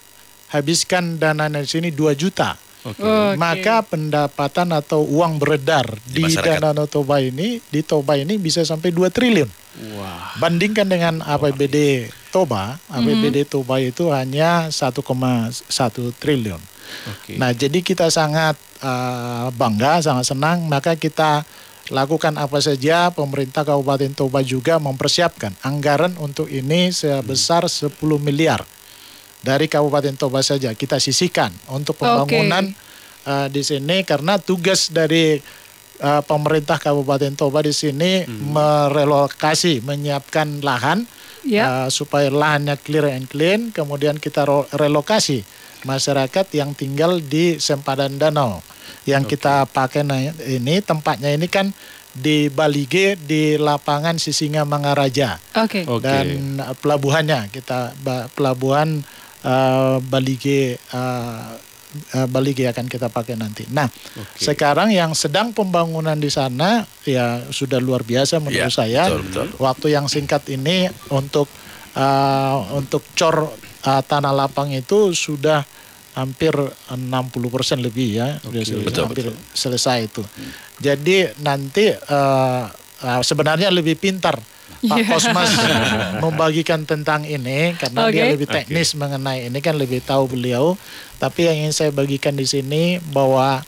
habiskan 0.49 1.16
dana 1.16 1.49
di 1.49 1.64
sini 1.64 1.88
2 1.88 2.12
juta. 2.12 2.61
Oke. 2.88 3.02
Oke. 3.02 3.37
Maka 3.37 3.85
pendapatan 3.85 4.73
atau 4.73 5.04
uang 5.04 5.37
beredar 5.37 6.00
Di 6.09 6.25
di. 6.25 6.35
Danau 6.35 6.88
Toba 6.88 7.21
ini 7.21 7.61
di 7.68 7.80
Toba 7.85 8.16
ini 8.16 8.40
bisa 8.40 8.64
sampai 8.64 8.90
2 8.90 9.12
triliun. 9.12 9.50
Wah. 9.95 10.35
Bandingkan 10.42 10.88
dengan 10.88 11.21
APBD 11.23 12.09
Toba, 12.35 12.83
APBD 12.90 13.47
Toba 13.47 13.78
itu 13.78 14.11
hanya 14.11 14.73
1,1 14.73 15.04
triliun. 16.18 16.61
Oke. 17.09 17.37
Nah, 17.37 17.52
jadi 17.52 17.85
kita 17.85 18.09
sangat 18.09 18.57
uh, 18.80 19.52
bangga, 19.54 20.00
sangat 20.00 20.33
senang, 20.33 20.64
maka 20.66 20.97
kita 20.97 21.45
lakukan 21.92 22.35
apa 22.37 22.59
saja. 22.59 23.12
Pemerintah 23.12 23.64
Kabupaten 23.64 24.12
Toba 24.16 24.40
juga 24.42 24.80
mempersiapkan 24.80 25.57
anggaran 25.62 26.16
untuk 26.21 26.49
ini 26.49 26.90
sebesar 26.92 27.68
10 27.68 27.92
miliar 28.18 28.64
dari 29.48 29.64
Kabupaten 29.64 30.12
Toba 30.20 30.44
saja 30.44 30.76
kita 30.76 31.00
sisihkan 31.00 31.48
untuk 31.72 31.96
pembangunan 31.96 32.68
uh, 33.24 33.48
di 33.48 33.64
sini 33.64 34.04
karena 34.04 34.36
tugas 34.36 34.92
dari 34.92 35.40
uh, 36.04 36.20
pemerintah 36.20 36.76
Kabupaten 36.76 37.32
Toba 37.32 37.64
di 37.64 37.72
sini 37.72 38.28
merelokasi, 38.28 39.80
menyiapkan 39.80 40.60
lahan 40.60 41.08
Ya. 41.46 41.86
uh, 41.86 41.88
supaya 41.88 42.28
lahannya 42.28 42.76
clear 42.76 43.08
and 43.14 43.30
clean, 43.30 43.70
kemudian 43.72 44.20
kita 44.20 44.44
relokasi 44.74 45.46
masyarakat 45.86 46.44
yang 46.52 46.74
tinggal 46.74 47.22
di 47.24 47.56
sempadan 47.62 48.20
danau. 48.20 48.60
Yang 49.08 49.38
kita 49.38 49.64
pakai 49.64 50.02
nah, 50.04 50.18
ini 50.44 50.82
tempatnya 50.84 51.32
ini 51.32 51.48
kan 51.48 51.72
di 52.12 52.50
Balige 52.50 53.14
di 53.16 53.54
lapangan 53.56 54.18
Sisinga 54.18 54.66
Mangaraja 54.66 55.38
Oke. 55.54 55.86
Oke. 55.86 56.04
dan 56.04 56.58
uh, 56.58 56.74
pelabuhannya 56.74 57.48
kita 57.54 57.94
pelabuhan 58.34 59.06
uh, 59.42 59.99
Balige 60.00 60.80
uh, 60.90 61.54
uh, 62.14 62.26
Balige 62.28 62.66
akan 62.66 62.87
kita 62.87 63.09
pakai 63.09 63.35
nanti. 63.35 63.66
Nah, 63.71 63.87
Oke. 63.87 64.40
sekarang 64.42 64.90
yang 64.90 65.12
sedang 65.12 65.52
pembangunan 65.52 66.16
di 66.16 66.28
sana 66.28 66.83
ya 67.04 67.42
sudah 67.49 67.78
luar 67.78 68.02
biasa 68.02 68.40
menurut 68.40 68.57
Iya, 68.57 68.73
saya. 68.73 69.02
betul, 69.09 69.23
betul. 69.28 69.47
Waktu 69.59 69.87
yang 69.92 70.07
singkat 70.07 70.49
ini 70.49 70.88
untuk 71.11 71.49
eh, 71.92 72.57
untuk 72.75 73.02
cor 73.16 73.52
eh, 73.83 74.02
tanah 74.04 74.30
lapang 74.30 74.71
itu 74.71 75.11
sudah 75.11 75.64
hampir 76.14 76.50
60% 76.50 76.99
lebih 77.78 78.18
ya, 78.18 78.42
Sudah 78.42 78.62
selesai, 78.66 78.87
Betul, 78.90 79.02
hampir 79.07 79.26
selesai 79.54 79.99
itu. 80.02 80.23
Jadi 80.78 81.30
nanti 81.42 81.90
eh, 81.90 82.64
eh, 83.02 83.21
sebenarnya 83.23 83.71
lebih 83.71 83.95
pintar 83.95 84.35
Pak 84.80 84.94
Iya. 84.94 85.06
Kosmas 85.08 85.50
membagikan 86.23 86.82
tentang 86.82 87.23
ini 87.23 87.75
karena 87.75 88.06
dia 88.08 88.25
Oke. 88.25 88.32
lebih 88.35 88.49
teknis 88.49 88.94
mengenai 88.94 89.47
ini 89.47 89.58
kan 89.58 89.75
lebih 89.75 89.99
tahu 90.00 90.30
beliau. 90.30 90.78
Tapi 91.16 91.47
yang 91.47 91.56
ingin 91.58 91.75
saya 91.75 91.90
bagikan 91.90 92.32
di 92.32 92.44
sini 92.44 93.02
bahwa 93.04 93.58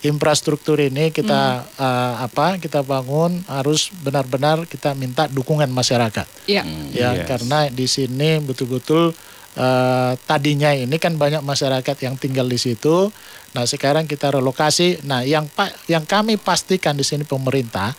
infrastruktur 0.00 0.76
ini 0.78 1.08
kita 1.08 1.40
eh, 1.74 2.14
apa 2.20 2.56
kita 2.56 2.80
bangun 2.80 3.40
harus 3.46 3.88
benar-benar 3.98 4.64
kita 4.64 4.92
minta 4.92 5.24
dukungan 5.26 5.66
masyarakat 5.66 6.28
Iya. 6.44 6.60
ya 6.92 7.10
Yes. 7.14 7.24
karena 7.24 7.58
di 7.68 7.88
sini 7.88 8.36
betul-betul 8.38 9.16
eh, 9.54 10.12
tadinya 10.20 10.76
ini 10.76 10.96
kan 10.98 11.16
banyak 11.16 11.40
masyarakat 11.40 11.96
yang 12.00 12.16
tinggal 12.16 12.44
di 12.44 12.56
situ 12.56 13.08
nah 13.52 13.64
sekarang 13.64 14.04
kita 14.04 14.28
relokasi 14.28 15.00
nah 15.04 15.24
yang 15.24 15.48
pak 15.48 15.72
yang 15.88 16.04
kami 16.04 16.36
pastikan 16.36 16.92
di 16.92 17.02
sini 17.02 17.24
pemerintah 17.24 17.96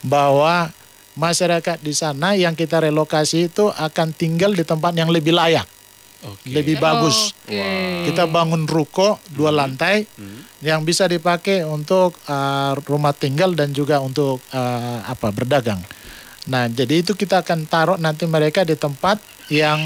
bahwa 0.00 0.70
masyarakat 1.18 1.82
di 1.82 1.90
sana 1.90 2.38
yang 2.38 2.54
kita 2.54 2.78
relokasi 2.78 3.50
itu 3.50 3.66
akan 3.74 4.14
tinggal 4.14 4.54
di 4.54 4.62
tempat 4.62 4.94
yang 4.94 5.10
lebih 5.10 5.34
layak 5.34 5.66
Oke. 6.22 6.50
lebih 6.50 6.78
bagus 6.78 7.34
Oke. 7.46 8.06
kita 8.06 8.30
bangun 8.30 8.66
ruko 8.70 9.18
dua 9.34 9.50
lantai 9.50 10.06
yang 10.62 10.82
bisa 10.82 11.06
dipakai 11.10 11.62
untuk 11.62 12.14
uh, 12.26 12.74
rumah 12.86 13.14
tinggal 13.14 13.54
dan 13.54 13.70
juga 13.70 14.02
untuk 14.02 14.42
uh, 14.50 14.98
apa 15.06 15.30
berdagang. 15.30 15.78
Nah, 16.50 16.66
jadi 16.66 17.04
itu 17.06 17.14
kita 17.14 17.46
akan 17.46 17.68
taruh 17.70 17.98
nanti 18.00 18.26
mereka 18.26 18.66
di 18.66 18.74
tempat 18.74 19.20
yang 19.52 19.78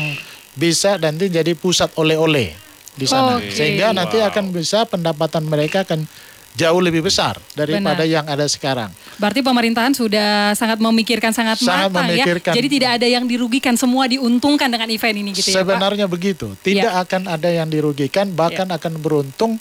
bisa 0.57 0.97
nanti 0.97 1.29
jadi 1.29 1.53
pusat 1.59 1.93
oleh-oleh 2.01 2.55
di 2.97 3.05
sana. 3.05 3.37
Oke. 3.37 3.53
Sehingga 3.53 3.93
nanti 3.93 4.17
Wow. 4.17 4.33
akan 4.33 4.45
bisa 4.57 4.89
pendapatan 4.89 5.45
mereka 5.45 5.85
akan 5.85 6.09
jauh 6.52 6.80
lebih 6.80 7.00
besar 7.00 7.40
daripada 7.52 8.04
Benar. 8.04 8.09
yang 8.09 8.25
ada 8.28 8.44
sekarang. 8.44 8.92
Berarti 9.16 9.40
pemerintahan 9.40 9.92
sudah 9.92 10.52
sangat 10.52 10.76
memikirkan 10.78 11.32
sangat, 11.32 11.56
Sangat 11.59 11.88
matang 11.88 12.12
memikirkan. 12.12 12.52
ya. 12.52 12.56
Jadi 12.61 12.68
tidak 12.68 12.90
ada 13.00 13.06
yang 13.09 13.25
dirugikan, 13.25 13.75
semua 13.75 14.04
diuntungkan 14.04 14.68
dengan 14.68 14.88
event 14.88 15.16
ini 15.16 15.30
gitu 15.32 15.49
ya 15.49 15.61
Pak. 15.61 15.64
Sebenarnya 15.64 16.06
begitu. 16.06 16.52
Tidak 16.61 16.92
Ya. 16.92 17.00
akan 17.00 17.25
ada 17.26 17.49
yang 17.49 17.68
dirugikan, 17.68 18.28
bahkan 18.30 18.68
akan 18.68 18.92
beruntung, 19.00 19.56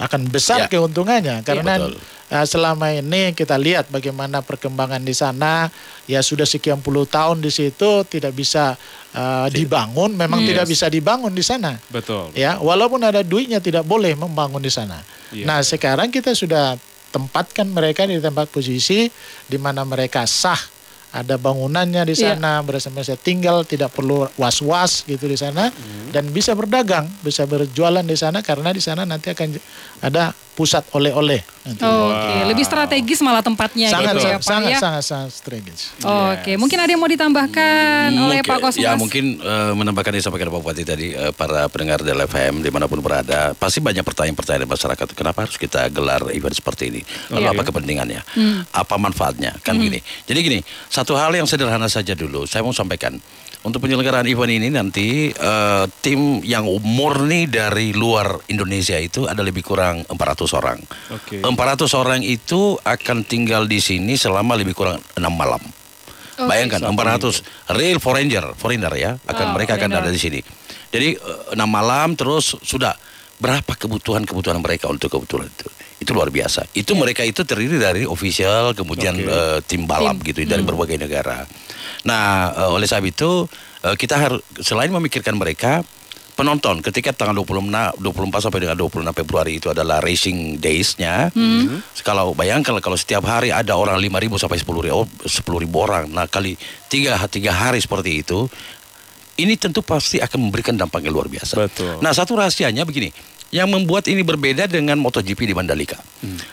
akan 0.00 0.32
besar 0.32 0.64
Ya. 0.64 0.68
keuntungannya. 0.72 1.44
Karena 1.44 1.76
betul. 1.76 2.00
uh, 2.32 2.46
selama 2.48 2.88
ini 2.88 3.36
kita 3.36 3.60
lihat 3.60 3.92
bagaimana 3.92 4.40
perkembangan 4.40 5.04
di 5.04 5.12
sana, 5.12 5.68
ya 6.08 6.24
sudah 6.24 6.48
sekian 6.48 6.80
puluh 6.80 7.04
tahun 7.04 7.44
di 7.44 7.52
situ 7.52 8.02
tidak 8.08 8.32
bisa 8.32 8.80
uh, 9.12 9.46
dibangun, 9.52 10.16
memang 10.16 10.40
Yes. 10.40 10.48
tidak 10.56 10.66
bisa 10.72 10.86
dibangun 10.88 11.36
di 11.36 11.44
sana. 11.44 11.76
Betul. 11.92 12.32
Ya, 12.32 12.56
walaupun 12.56 13.04
ada 13.04 13.20
duitnya 13.20 13.60
tidak 13.60 13.84
boleh 13.84 14.16
membangun 14.16 14.64
di 14.64 14.72
sana. 14.72 15.04
Iya. 15.36 15.44
Nah, 15.44 15.60
sekarang 15.60 16.08
kita 16.08 16.32
sudah 16.32 16.80
tempatkan 17.12 17.68
mereka 17.68 18.08
di 18.08 18.16
tempat 18.22 18.48
posisi 18.48 19.10
di 19.46 19.58
mana 19.60 19.84
mereka 19.84 20.24
sah 20.24 20.58
ada 21.10 21.34
bangunannya 21.34 22.02
di 22.04 22.14
Iya. 22.14 22.34
sana 22.34 22.62
bersama-sama 22.62 23.18
tinggal 23.18 23.62
tidak 23.62 23.90
perlu 23.90 24.30
was-was 24.34 25.02
gitu 25.04 25.26
di 25.26 25.34
sana 25.34 25.68
Hmm. 25.68 26.10
dan 26.10 26.28
bisa 26.28 26.54
berdagang 26.54 27.10
bisa 27.20 27.44
berjualan 27.44 28.02
di 28.02 28.14
sana 28.14 28.40
karena 28.40 28.70
di 28.70 28.78
sana 28.78 29.02
nanti 29.02 29.28
akan 29.28 29.58
ada 30.00 30.30
pusat 30.60 30.84
oleh-oleh 30.92 31.40
nanti. 31.62 31.80
Oke, 31.80 32.36
lebih 32.44 32.60
strategis 32.62 33.18
malah 33.20 33.40
tempatnya 33.40 33.88
sangat, 33.88 34.12
gitu 34.12 34.20
ya 34.20 34.24
sangat, 34.28 34.36
Pak 34.36 34.44
sangat, 34.46 34.68
ya. 34.68 34.78
sangat 34.78 35.04
sangat 35.06 35.30
strategis. 35.32 35.80
Oke, 35.98 36.52
mungkin 36.54 36.76
ada 36.76 36.90
yang 36.90 37.00
mau 37.00 37.08
ditambahkan 37.08 38.08
oleh 38.10 38.20
Mungkin- 38.36 38.44
Pak 38.44 38.58
Kosmas? 38.60 38.76
Ya 38.78 38.92
mungkin 38.92 39.24
eh, 39.36 39.72
menambahkan 39.72 40.10
yang 40.10 40.20
disampaikan 40.20 40.48
Pak 40.48 40.60
Bupati 40.60 40.84
tadi 40.84 41.06
eh, 41.10 41.32
para 41.32 41.64
pendengar 41.66 41.98
dari 41.98 42.20
FM 42.20 42.60
di 42.60 42.68
mana 42.68 42.84
pun 42.84 43.00
berada 43.00 43.54
pasti 43.54 43.80
banyak 43.80 44.02
pertanyaan-pertanyaan 44.02 44.60
dari 44.60 44.70
masyarakat 44.70 45.06
kenapa 45.10 45.38
harus 45.40 45.56
kita 45.56 45.88
gelar 45.88 46.28
event 46.28 46.52
seperti 46.52 46.88
ini 46.88 47.00
lalu 47.30 47.40
Iya. 47.42 47.52
apa 47.52 47.62
kepentingannya 47.64 48.20
Hmm. 48.30 48.60
apa 48.68 48.94
manfaatnya 48.96 49.56
kan 49.58 49.74
gini 49.74 49.96
jadi 50.24 50.38
gini 50.38 50.58
satu 50.86 51.14
hal 51.14 51.32
yang 51.32 51.46
sederhana 51.46 51.86
saja 51.86 52.12
dulu 52.12 52.44
saya 52.44 52.60
mau 52.60 52.70
sampaikan 52.70 53.16
untuk 53.60 53.84
penyelenggaraan 53.84 54.24
event 54.24 54.52
ini 54.52 54.68
nanti 54.72 55.28
eh, 55.28 55.84
tim 56.00 56.40
yang 56.40 56.64
murni 56.80 57.44
dari 57.44 57.92
luar 57.92 58.40
Indonesia 58.48 58.96
itu 58.96 59.28
ada 59.28 59.44
lebih 59.44 59.60
kurang 59.60 60.00
400 60.08 60.58
orang 60.58 60.78
Oke. 61.12 61.44
400 61.44 62.00
orang 62.00 62.20
itu 62.24 62.80
akan 62.80 63.24
tinggal 63.28 63.68
di 63.68 63.84
sini 63.84 64.16
selama 64.16 64.56
lebih 64.56 64.72
kurang 64.72 64.96
enam 65.16 65.36
malam 65.36 65.60
Oke. 66.40 66.48
Bayangkan 66.48 66.80
400 66.80 67.76
real 67.76 68.00
foreigner, 68.00 68.56
foreigner 68.56 68.88
ya, 68.96 69.12
akan 69.28 69.52
Oh, 69.52 69.54
mereka 69.60 69.76
akan 69.76 69.92
foreigner. 69.92 70.08
ada 70.08 70.08
di 70.08 70.16
sini. 70.16 70.40
Jadi 70.88 71.20
enam 71.52 71.68
malam 71.68 72.16
terus 72.16 72.56
sudah 72.64 72.96
berapa 73.36 73.76
kebutuhan-kebutuhan 73.76 74.56
mereka 74.64 74.88
untuk 74.88 75.12
kebutuhan 75.12 75.52
itu. 75.52 75.68
Itu 76.00 76.16
luar 76.16 76.32
biasa. 76.32 76.64
Itu 76.72 76.96
mereka 76.96 77.22
itu 77.22 77.44
terdiri 77.44 77.76
dari 77.76 78.02
official, 78.08 78.72
kemudian 78.72 79.14
Oke. 79.20 79.28
eh, 79.28 79.58
tim 79.68 79.84
balap 79.84 80.16
Tim. 80.24 80.32
gitu 80.32 80.48
dari 80.48 80.64
berbagai 80.64 80.96
negara. 80.96 81.44
Nah, 82.08 82.50
eh, 82.56 82.70
oleh 82.72 82.88
sebab 82.88 83.04
itu 83.04 83.44
eh, 83.84 83.96
kita 84.00 84.16
harus 84.16 84.40
selain 84.64 84.88
memikirkan 84.88 85.36
mereka 85.36 85.84
penonton 86.40 86.80
ketika 86.80 87.12
tanggal 87.12 87.44
26 87.44 88.00
24 88.00 88.40
sampai 88.40 88.60
dengan 88.64 88.76
26 88.80 89.12
Februari 89.12 89.60
itu 89.60 89.68
adalah 89.68 90.00
racing 90.00 90.56
days-nya. 90.56 91.28
Kalau 92.00 92.32
bayangkan 92.32 92.80
kalau 92.80 92.96
setiap 92.96 93.28
hari 93.28 93.52
ada 93.52 93.76
orang 93.76 94.00
5.000 94.00 94.40
sampai 94.40 94.56
10.000 94.56 94.88
oh, 94.88 95.04
10.000 95.04 95.68
orang. 95.76 96.08
Nah, 96.08 96.24
kali 96.32 96.56
tiga 96.88 97.20
tiga 97.28 97.52
hari 97.52 97.76
seperti 97.76 98.24
itu 98.24 98.48
ini 99.40 99.56
tentu 99.56 99.80
pasti 99.80 100.20
akan 100.20 100.48
memberikan 100.48 100.76
dampak 100.76 101.00
yang 101.04 101.16
luar 101.16 101.28
biasa. 101.28 101.56
Betul. 101.56 102.00
Nah, 102.04 102.12
satu 102.12 102.36
rahasianya 102.36 102.84
begini. 102.84 103.08
Yang 103.50 103.68
membuat 103.74 104.06
ini 104.06 104.22
berbeda 104.22 104.70
dengan 104.70 104.94
MotoGP 105.02 105.50
di 105.50 105.54
Mandalika. 105.58 105.98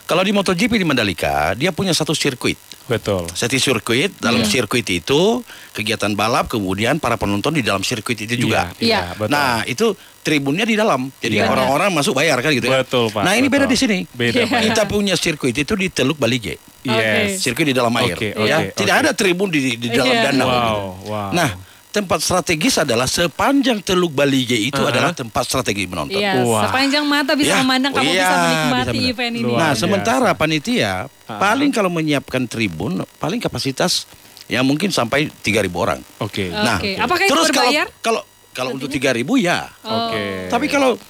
Kalau 0.09 0.25
di 0.25 0.33
MotoGP 0.33 0.81
di 0.81 0.85
Mandalika, 0.85 1.53
dia 1.53 1.69
punya 1.69 1.93
satu 1.93 2.17
sirkuit. 2.17 2.57
Betul. 2.89 3.29
Satu 3.37 3.53
sirkuit, 3.53 4.17
dalam 4.17 4.41
sirkuit 4.41 4.87
itu 4.89 5.45
kegiatan 5.77 6.09
balap, 6.17 6.49
kemudian 6.49 6.97
para 6.97 7.13
penonton 7.13 7.53
di 7.53 7.61
dalam 7.61 7.85
sirkuit 7.85 8.17
itu 8.17 8.33
juga. 8.33 8.73
Iya. 8.81 9.13
betul. 9.13 9.29
Nah, 9.29 9.61
itu 9.69 9.93
tribunnya 10.25 10.65
di 10.65 10.73
dalam. 10.73 11.13
Jadi 11.21 11.37
Iya. 11.37 11.51
orang-orang 11.53 11.93
masuk 11.93 12.17
bayar 12.17 12.41
kan 12.41 12.49
gitu 12.49 12.65
ya. 12.65 12.81
Betul, 12.81 13.13
Pak. 13.13 13.21
Nah, 13.21 13.33
ini 13.37 13.45
beda 13.45 13.69
Betul. 13.69 13.73
di 13.73 13.77
sini. 13.77 13.97
Beda, 14.09 14.41
Pak. 14.49 14.59
Kita 14.71 14.83
punya 14.89 15.13
sirkuit 15.13 15.53
itu 15.53 15.73
di 15.77 15.87
Teluk 15.93 16.17
Balige. 16.17 16.57
Yes. 16.81 17.43
Sirkuit 17.43 17.67
di 17.69 17.75
dalam 17.77 17.93
air. 17.99 18.15
Oke, 18.17 18.33
ya. 18.33 18.57
oke, 18.63 18.73
Tidak 18.73 18.95
ada 19.05 19.11
tribun 19.13 19.53
di, 19.53 19.77
di 19.77 19.87
dalam 19.91 20.09
Iya. 20.09 20.23
danau. 20.31 20.47
Wow, 20.49 20.81
wow. 21.05 21.29
Nah, 21.35 21.49
tempat 21.97 22.21
strategis 22.21 22.77
adalah 22.77 23.09
sepanjang 23.09 23.81
Teluk 23.81 24.13
Balige 24.13 24.53
itu 24.53 24.77
Aha. 24.77 24.93
adalah 24.93 25.11
tempat 25.11 25.43
strategi 25.43 25.89
menonton. 25.89 26.21
Iya, 26.21 26.45
Wah. 26.45 26.69
sepanjang 26.69 27.01
mata 27.03 27.33
bisa 27.33 27.57
Ya, 27.57 27.59
memandang 27.59 27.91
kamu 27.91 28.05
iya, 28.07 28.21
bisa 28.21 28.35
menikmati 28.37 28.85
bisa 28.93 29.09
event 29.09 29.33
ini. 29.33 29.43
Luar 29.43 29.57
Nah, 29.57 29.71
biasa. 29.71 29.81
sementara 29.81 30.29
panitia 30.31 30.93
Ah. 31.25 31.41
paling 31.41 31.73
kalau 31.73 31.89
menyiapkan 31.89 32.45
tribun 32.45 32.91
paling 33.17 33.41
kapasitas 33.41 34.05
ya 34.45 34.61
mungkin 34.61 34.93
sampai 34.93 35.33
3000 35.41 35.73
orang. 35.75 35.99
Oke. 36.21 36.53
Nah, 36.53 36.77
Oke. 36.77 36.93
Apakah 36.95 37.23
itu 37.25 37.33
terus 37.33 37.49
kalau 37.49 37.65
berbayar? 37.65 37.87
kalau 37.99 38.21
kalau 38.53 38.69
untuk 38.71 38.87
3000 38.87 39.33
ya. 39.35 39.65
Oke. 39.81 40.47
Tapi 40.47 40.65
kalau 40.67 41.01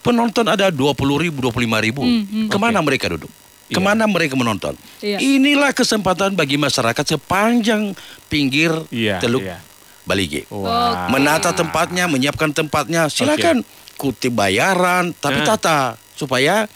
penonton 0.00 0.46
ada 0.46 0.68
20 0.68 0.92
ribu, 1.18 1.40
25 1.42 1.80
ribu, 1.80 2.00
Hmm, 2.00 2.46
ke 2.46 2.56
mana 2.56 2.78
mereka 2.78 3.08
duduk? 3.08 3.32
Iya. 3.66 3.74
Ke 3.74 3.80
mana 3.80 4.06
mereka 4.06 4.38
menonton? 4.38 4.78
Iya. 5.00 5.18
Inilah 5.18 5.72
kesempatan 5.72 6.32
bagi 6.32 6.54
masyarakat 6.54 7.02
sepanjang 7.08 7.96
pinggir 8.26 8.70
Iya, 8.88 9.18
Teluk 9.18 9.42
iya. 9.42 9.58
Balige. 10.06 10.46
Wah. 10.48 11.10
Menata 11.10 11.50
tempatnya, 11.50 12.06
menyiapkan 12.06 12.54
tempatnya, 12.54 13.10
silakan 13.10 13.66
kutip 13.96 14.30
bayaran, 14.30 15.10
tapi 15.12 15.42
Ah. 15.42 15.46
tata 15.52 15.78
supaya 16.14 16.70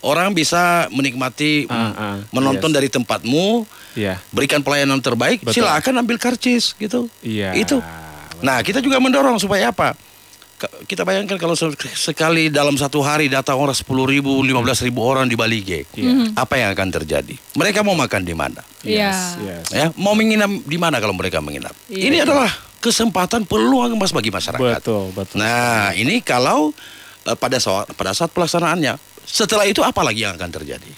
orang 0.00 0.32
bisa 0.32 0.88
menikmati 0.88 1.68
Ah, 1.68 1.76
mm, 1.76 1.92
ah, 1.94 2.16
menonton 2.32 2.72
yes. 2.72 2.76
dari 2.80 2.88
tempatmu, 2.88 3.68
Iya. 3.92 4.16
berikan 4.32 4.64
pelayanan 4.64 4.98
terbaik, 4.98 5.44
Betul. 5.44 5.60
silakan 5.60 6.00
ambil 6.00 6.16
karcis 6.16 6.72
gitu. 6.74 7.06
Iya. 7.20 7.52
Itu. 7.52 7.84
Nah, 8.40 8.64
kita 8.64 8.80
juga 8.80 8.96
mendorong 8.96 9.36
supaya 9.36 9.68
apa? 9.68 9.92
Kita 10.60 11.08
bayangkan 11.08 11.36
kalau 11.36 11.56
se- 11.56 11.72
sekali 11.90 12.48
dalam 12.48 12.76
satu 12.76 13.00
hari 13.00 13.32
datang 13.32 13.56
orang 13.56 13.72
10 13.72 14.04
ribu, 14.04 14.40
15 14.40 14.84
ribu 14.84 15.00
orang 15.00 15.24
di 15.24 15.32
Balige, 15.32 15.88
Iya. 15.90 16.36
apa 16.36 16.54
yang 16.54 16.68
akan 16.70 16.88
terjadi? 16.94 17.32
Mereka 17.56 17.80
mau 17.80 17.96
makan 17.96 18.20
di 18.22 18.32
mana? 18.32 18.60
Iya. 18.80 19.08
Yes, 19.08 19.18
yes. 19.40 19.64
Ya, 19.72 19.86
mau 19.96 20.12
menginap 20.12 20.52
di 20.62 20.76
mana 20.76 20.96
kalau 20.96 21.12
mereka 21.12 21.40
menginap? 21.40 21.72
Iya. 21.88 22.12
Ini 22.12 22.16
adalah 22.24 22.52
kesempatan 22.80 23.44
peluang 23.44 23.94
emas 23.94 24.10
bagi 24.10 24.32
masyarakat. 24.32 24.80
Betul, 24.80 25.12
betul. 25.12 25.36
Nah, 25.38 25.92
ini 25.92 26.24
kalau 26.24 26.72
eh, 27.28 27.36
pada 27.36 27.60
saat 27.60 27.92
pada 27.94 28.16
saat 28.16 28.32
pelaksanaannya, 28.32 28.96
setelah 29.22 29.68
itu 29.68 29.84
apa 29.84 30.00
lagi 30.00 30.24
yang 30.24 30.34
akan 30.34 30.50
terjadi? 30.50 30.92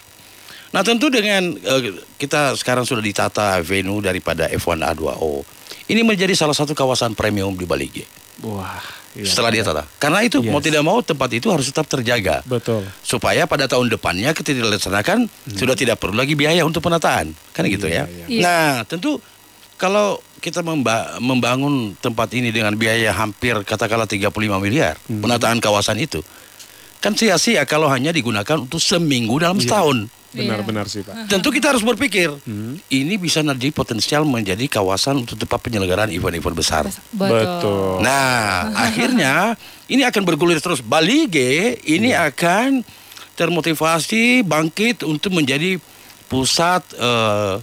Nah, 0.73 0.81
tentu 0.81 1.13
dengan 1.13 1.53
eh, 1.53 1.83
kita 2.17 2.57
sekarang 2.57 2.87
sudah 2.89 3.03
ditata 3.05 3.61
venue 3.61 4.01
daripada 4.01 4.49
F1 4.49 4.81
A2O. 4.95 5.45
Ini 5.91 6.01
menjadi 6.07 6.33
salah 6.33 6.57
satu 6.57 6.73
kawasan 6.73 7.13
premium 7.13 7.53
di 7.53 7.67
Balige. 7.67 8.07
Wah. 8.41 8.81
iya. 9.13 9.29
Setelah 9.29 9.53
dia 9.53 9.61
tata. 9.61 9.85
Karena 10.01 10.25
itu 10.25 10.41
mau 10.41 10.63
Yes. 10.63 10.73
tidak 10.73 10.83
mau 10.87 10.99
tempat 11.05 11.29
itu 11.37 11.53
harus 11.53 11.69
tetap 11.69 11.85
terjaga. 11.85 12.41
Betul. 12.49 12.87
Supaya 13.05 13.45
pada 13.45 13.69
tahun 13.69 13.93
depannya 13.93 14.33
ketika 14.33 14.65
dilaksanakan 14.65 15.29
sudah 15.53 15.77
tidak 15.77 16.01
perlu 16.01 16.17
lagi 16.17 16.33
biaya 16.33 16.65
untuk 16.65 16.81
penataan. 16.81 17.37
Kan 17.53 17.69
gitu 17.69 17.91
ya. 17.93 18.09
iya. 18.09 18.25
Iya. 18.31 18.41
Nah, 18.41 18.73
tentu 18.89 19.21
kalau 19.77 20.17
kita 20.43 20.61
memba- 20.61 21.23
membangun 21.23 21.95
tempat 21.97 22.35
ini 22.35 22.51
dengan 22.51 22.75
biaya 22.75 23.15
hampir 23.15 23.55
katakanlah 23.63 24.11
35 24.11 24.59
miliar 24.59 24.99
Hmm. 25.07 25.23
penataan 25.23 25.63
kawasan 25.63 26.03
itu. 26.03 26.19
Kan 26.99 27.15
sia-sia 27.15 27.63
kalau 27.63 27.87
hanya 27.87 28.11
digunakan 28.11 28.59
untuk 28.59 28.79
seminggu 28.79 29.39
dalam 29.39 29.59
Iya. 29.59 29.71
setahun. 29.71 29.99
Benar-benar 30.33 30.89
sih 30.89 31.05
Pak. 31.05 31.29
Tentu 31.29 31.53
kita 31.53 31.77
harus 31.77 31.85
berpikir, 31.85 32.33
Hmm. 32.43 32.81
ini 32.89 33.21
bisa 33.21 33.45
nanti 33.45 33.69
potensial 33.69 34.25
menjadi 34.25 34.65
kawasan 34.65 35.23
untuk 35.23 35.37
tempat 35.37 35.61
penyelenggaraan 35.61 36.09
event-event 36.09 36.57
besar. 36.57 36.89
Betul. 37.13 38.01
Nah, 38.01 38.73
akhirnya 38.73 39.55
ini 39.87 40.03
akan 40.03 40.23
bergulir 40.25 40.57
terus. 40.59 40.81
Bali 40.81 41.29
G 41.29 41.37
ini 41.85 42.17
Iya. 42.17 42.33
akan 42.33 42.81
termotivasi 43.37 44.41
bangkit 44.43 45.05
untuk 45.05 45.37
menjadi 45.37 45.77
pusat 46.27 46.81
eh, 46.97 47.55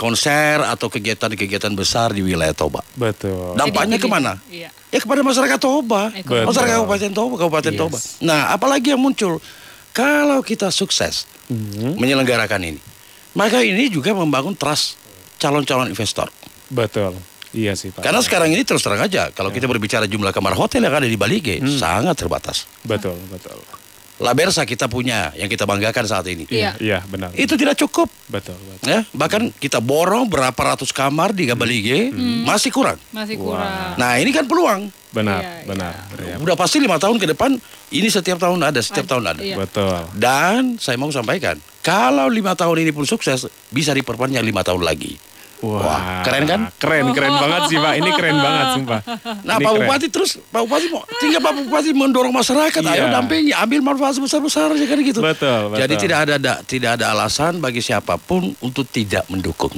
konser 0.00 0.64
atau 0.64 0.88
kegiatan-kegiatan 0.88 1.68
besar 1.76 2.16
di 2.16 2.24
wilayah 2.24 2.56
Toba. 2.56 2.80
Betul. 2.96 3.52
Dampaknya 3.52 4.00
Jadi- 4.00 4.04
ke 4.04 4.08
mana? 4.08 4.32
Iya. 4.48 4.72
Ya 4.88 4.98
kepada 4.98 5.20
masyarakat 5.20 5.60
Toba, 5.60 6.08
Ekonomi. 6.16 6.48
masyarakat 6.48 6.72
Betul. 6.72 6.88
Kabupaten 6.88 7.10
Toba, 7.12 7.34
Kabupaten 7.36 7.72
Yes. 7.76 7.80
Toba. 7.84 7.98
Nah, 8.24 8.40
apalagi 8.48 8.96
yang 8.96 9.02
muncul 9.04 9.36
kalau 9.92 10.40
kita 10.40 10.72
sukses 10.72 11.28
Mhm. 11.52 12.00
menyelenggarakan 12.00 12.60
ini, 12.64 12.80
maka 13.36 13.60
ini 13.60 13.92
juga 13.92 14.16
membangun 14.16 14.56
trust 14.56 14.96
calon-calon 15.36 15.92
investor. 15.92 16.32
Betul. 16.72 17.20
Iya 17.50 17.74
sih 17.74 17.90
Pak. 17.90 18.06
Karena 18.06 18.22
sekarang 18.22 18.54
ini 18.54 18.62
terus 18.62 18.78
terang 18.78 19.02
aja, 19.02 19.34
kalau 19.34 19.50
kita 19.50 19.66
berbicara 19.66 20.06
jumlah 20.06 20.30
kamar 20.30 20.54
hotel 20.54 20.86
yang 20.86 20.94
ada 20.94 21.04
di 21.04 21.18
Bali 21.18 21.42
Hmm. 21.42 21.66
sangat 21.66 22.14
terbatas. 22.14 22.64
Betul, 22.86 23.18
betul. 23.26 23.58
La 24.20 24.36
Bersa 24.36 24.68
kita 24.68 24.84
punya 24.86 25.32
yang 25.32 25.48
kita 25.48 25.64
banggakan 25.64 26.04
saat 26.04 26.28
ini. 26.28 26.44
Iya. 26.52 26.76
Iya, 26.76 27.00
benar. 27.08 27.32
Itu 27.32 27.56
tidak 27.56 27.80
cukup. 27.80 28.12
Betul, 28.28 28.54
betul. 28.60 28.84
Ya, 28.84 29.00
bahkan 29.16 29.48
kita 29.56 29.80
borong 29.80 30.28
berapa 30.28 30.56
ratus 30.56 30.92
kamar 30.92 31.32
di 31.32 31.48
Bali 31.56 31.80
G, 31.80 31.90
masih 32.44 32.68
kurang. 32.68 33.00
Masih 33.10 33.40
kurang. 33.40 33.96
Nah, 33.96 34.20
ini 34.20 34.28
kan 34.30 34.44
peluang. 34.44 34.92
Benar, 35.10 35.42
Iya, 35.42 35.66
benar. 35.66 35.92
Iya. 36.22 36.36
Udah 36.38 36.54
pasti 36.54 36.78
lima 36.78 36.94
tahun 36.94 37.18
ke 37.18 37.34
depan, 37.34 37.58
ini 37.90 38.06
setiap 38.06 38.38
tahun 38.38 38.62
ada, 38.62 38.78
setiap 38.78 39.10
tahun 39.10 39.34
ada. 39.34 39.42
Iya. 39.42 39.58
Betul. 39.58 40.06
Dan 40.14 40.78
saya 40.78 40.94
mau 41.02 41.10
sampaikan, 41.10 41.58
kalau 41.82 42.30
lima 42.30 42.54
tahun 42.54 42.86
ini 42.86 42.94
pun 42.94 43.02
sukses, 43.02 43.50
bisa 43.74 43.90
diperpanjang 43.90 44.46
lima 44.46 44.62
tahun 44.62 44.86
lagi. 44.86 45.18
Wah, 45.60 46.24
keren 46.24 46.44
kan? 46.44 46.60
Keren, 46.74 47.12
keren 47.12 47.36
banget 47.36 47.60
sih 47.66 47.76
Pak. 47.76 47.92
Ini 47.94 48.10
keren 48.12 48.36
banget 48.36 48.66
sumpah. 48.74 49.00
Nah, 49.44 49.56
Ini 49.56 49.62
Pak 49.62 49.70
keren. 49.70 49.84
Bupati 49.84 50.06
terus, 50.08 50.30
Pak 50.42 50.60
Bupati 50.64 50.86
mau, 50.88 51.04
tinggal 51.16 51.40
Pak 51.40 51.52
Bupati 51.60 51.90
mendorong 51.92 52.32
masyarakat, 52.32 52.80
ayo 52.82 53.04
Iya. 53.06 53.12
dampingi, 53.12 53.52
ambil 53.52 53.80
manfaat 53.82 54.16
sebesar-besar 54.16 54.72
aja 54.72 54.84
kan 54.84 54.98
gitu. 54.98 55.20
Betul, 55.20 55.60
betul. 55.68 55.78
Jadi 55.78 55.94
tidak 55.98 56.18
ada, 56.22 56.34
da- 56.36 56.60
tidak 56.62 56.90
ada 56.96 57.04
alasan 57.10 57.58
bagi 57.58 57.78
siapa 57.78 58.16
pun 58.16 58.56
untuk 58.58 58.84
tidak 58.86 59.28
mendukung. 59.28 59.76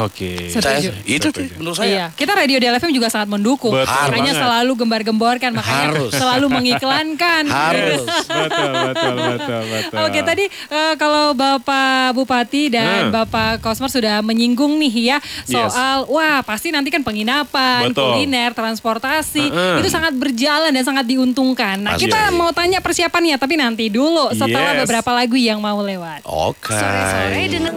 Oke. 0.00 0.48
Setuju. 0.48 0.88
Saya, 0.88 1.04
itu 1.04 1.28
Setuju. 1.28 1.52
menurut 1.56 1.76
saya. 1.76 1.88
Iya, 1.88 2.06
kita 2.12 2.32
Radio 2.32 2.56
DLFM 2.56 2.90
juga 2.90 3.08
sangat 3.08 3.28
mendukung. 3.28 3.72
Betul 3.72 3.88
makanya 3.88 4.14
banget. 4.30 4.42
selalu 4.42 4.72
gembar-gemborkan, 4.74 5.50
makanya 5.52 5.86
Harus. 5.90 6.12
selalu 6.12 6.46
mengiklankan. 6.48 7.42
Harus. 7.44 8.02
betul, 8.42 8.70
betul, 8.84 9.14
betul, 9.16 9.60
betul. 9.64 9.98
Oke, 10.00 10.20
tadi 10.22 10.44
eh, 10.48 10.94
kalau 10.94 11.32
Bapak 11.32 11.86
Bupati 12.12 12.68
dan 12.68 12.86
Hmm. 12.98 13.14
Bapak 13.14 13.58
Kosmar 13.58 13.88
sudah 13.88 14.20
menyinggung 14.20 14.74
nih 14.76 14.94
ya 15.08 15.18
soal 15.42 16.04
wah 16.06 16.40
pasti 16.40 16.68
nanti 16.68 16.88
kan 16.88 17.00
penginapan, 17.00 17.88
Betul. 17.88 18.10
kuliner, 18.12 18.50
transportasi 18.50 19.44
Heeh. 19.44 19.76
itu 19.78 19.88
sangat 19.88 20.12
berjalan 20.12 20.68
dan 20.68 20.82
sangat 20.82 21.04
diuntungkan. 21.04 21.78
Nah, 21.78 21.94
Pasti. 21.94 22.04
kita 22.04 22.30
mau 22.30 22.50
tanya 22.50 22.78
persiapannya 22.78 23.36
tapi 23.36 23.54
nanti 23.54 23.88
dulu 23.88 24.28
setelah 24.30 24.74
Yes. 24.74 24.80
beberapa 24.84 25.10
lagu 25.12 25.34
yang 25.34 25.58
mau 25.58 25.78
lewat. 25.78 26.22
Oke. 26.24 26.70
Sore-sore 26.70 27.42
dengan 27.46 27.74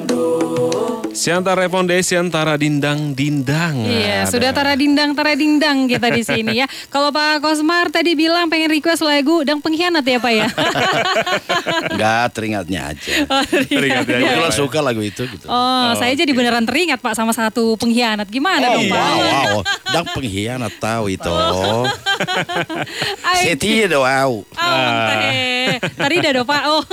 Siantara 1.11 1.67
Foundation 1.67 2.10
Tara 2.11 2.59
Dindang 2.59 3.15
Dindang. 3.15 3.87
Iya, 3.87 4.27
Ada. 4.27 4.35
sudah 4.35 4.51
tara 4.51 4.75
dindang 4.75 5.15
tara 5.15 5.31
dindang 5.31 5.87
kita 5.87 6.11
di 6.11 6.27
sini 6.27 6.59
ya. 6.59 6.67
Kalau 6.93 7.07
Pak 7.07 7.39
Kosmar 7.39 7.87
tadi 7.87 8.19
bilang 8.19 8.51
pengen 8.51 8.67
request 8.67 8.99
lagu 8.99 9.47
Dang 9.47 9.63
Pengkhianat 9.63 10.03
ya 10.03 10.19
Pak 10.19 10.33
ya. 10.35 10.47
Enggak, 11.95 12.25
teringatnya 12.35 12.91
aja. 12.91 13.13
Teringat 13.47 14.03
ya. 14.11 14.17
Kebetulan 14.27 14.51
suka 14.51 14.79
lagu 14.83 14.99
itu 14.99 15.23
gitu. 15.23 15.47
Oh, 15.47 15.95
saya 15.95 16.11
jadi 16.11 16.35
beneran 16.35 16.67
teringat 16.67 16.99
Pak 16.99 17.15
sama 17.15 17.31
satu 17.31 17.79
pengkhianat. 17.79 18.27
Gimana 18.27 18.75
dong 18.75 18.91
Pak? 18.91 18.99
wow, 18.99 19.19
wow. 19.23 19.57
Dan 19.95 20.03
pengkhianat 20.11 20.73
tahu 20.83 21.15
itu. 21.15 21.31
Ay, 23.23 23.55
Setia 23.55 23.87
do 23.87 24.03
wow. 24.03 24.43
Oh. 24.43 24.43
Tadi 26.03 26.15
udah 26.19 26.31
do 26.35 26.43
Pak. 26.43 26.63
Oh. 26.67 26.83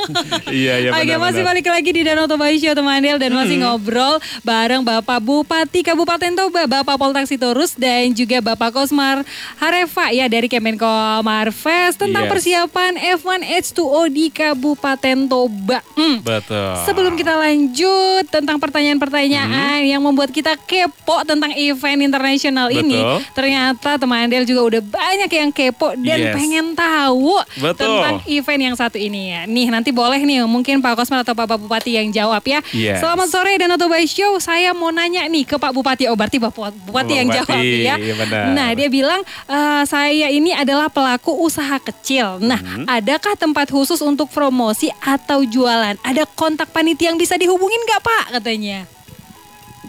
Iya, 0.46 0.78
iya 0.78 0.88
Oke, 0.94 1.14
masih 1.18 1.42
balik 1.42 1.66
lagi 1.66 1.90
di 1.90 2.06
Danau 2.06 2.30
Toba 2.30 2.46
Show 2.54 2.70
teman 2.70 3.02
Del 3.02 3.18
dan 3.18 3.34
masih 3.34 3.66
ngobrol 3.66 4.22
bareng 4.46 4.86
Bapak 4.86 4.97
Bupati 5.00 5.80
Kabupaten 5.80 6.32
Toba, 6.32 6.66
Bapak 6.66 6.96
Poltak 6.96 7.24
Sitorus 7.24 7.74
dan 7.74 8.10
juga 8.10 8.38
Bapak 8.40 8.72
Kosmar 8.72 9.22
Hareva 9.56 10.10
ya 10.10 10.26
dari 10.26 10.46
Kemenko 10.46 10.86
Marves 11.22 11.94
tentang 11.94 12.24
Yes. 12.24 12.30
persiapan 12.30 12.92
F1 13.16 13.40
H2O 13.40 14.02
di 14.06 14.28
Kabupaten 14.28 15.18
Toba. 15.24 15.78
Hmm. 15.94 16.18
Betul. 16.18 16.72
Sebelum 16.84 17.14
kita 17.14 17.34
lanjut 17.34 18.24
tentang 18.26 18.58
pertanyaan-pertanyaan 18.58 19.82
yang 19.82 20.00
membuat 20.00 20.28
kita 20.28 20.58
kepo 20.58 21.22
tentang 21.22 21.54
event 21.54 22.00
internasional 22.00 22.68
ini, 22.68 22.98
ternyata 23.32 23.96
teman 23.96 24.26
Del 24.26 24.44
juga 24.44 24.62
udah 24.66 24.82
banyak 24.82 25.30
yang 25.30 25.50
kepo 25.50 25.94
dan 25.96 26.18
Yes. 26.20 26.34
pengen 26.34 26.66
tahu 26.72 27.38
Betul. 27.56 27.76
tentang 27.78 28.16
event 28.26 28.60
yang 28.62 28.74
satu 28.74 28.96
ini 28.96 29.22
ya. 29.28 29.40
Nih 29.44 29.68
nanti 29.68 29.88
boleh 29.88 30.18
nih 30.18 30.44
mungkin 30.44 30.80
Pak 30.80 30.96
Kosmar 30.96 31.22
atau 31.22 31.32
Bapak 31.32 31.56
Bupati 31.56 31.94
yang 31.94 32.10
jawab 32.10 32.42
ya. 32.42 32.60
Yes. 32.70 32.98
Selamat 32.98 33.28
sore 33.28 33.54
dan 33.56 33.70
Otoba 33.70 33.96
Show. 34.00 34.36
Saya 34.38 34.72
mau 34.72 34.87
nanya 34.90 35.24
nih 35.24 35.44
ke 35.44 35.54
Pak 35.54 35.70
Bupati. 35.70 36.06
Oh 36.06 36.14
berarti 36.14 36.36
Bapak 36.36 36.72
Bupati 36.82 37.14
yang 37.14 37.26
Bupati, 37.26 37.44
jawab 37.44 37.62
ya. 37.62 37.94
iya 37.96 38.14
benar. 38.14 38.44
Nah 38.50 38.68
dia 38.72 38.88
bilang 38.88 39.20
"Eh, 39.46 39.82
saya 39.84 40.28
ini 40.28 40.50
adalah 40.50 40.88
pelaku 40.88 41.32
usaha 41.34 41.76
kecil. 41.78 42.38
Nah 42.38 42.58
Hmm. 42.58 42.84
adakah 42.84 43.34
tempat 43.34 43.68
khusus 43.68 43.98
untuk 44.00 44.28
promosi 44.28 44.88
atau 44.98 45.40
jualan? 45.40 45.96
Ada 46.00 46.24
kontak 46.28 46.68
panitia 46.68 47.08
yang 47.08 47.16
bisa 47.16 47.34
dihubungin 47.34 47.80
nggak 47.80 48.00
Pak 48.00 48.24
katanya? 48.34 48.84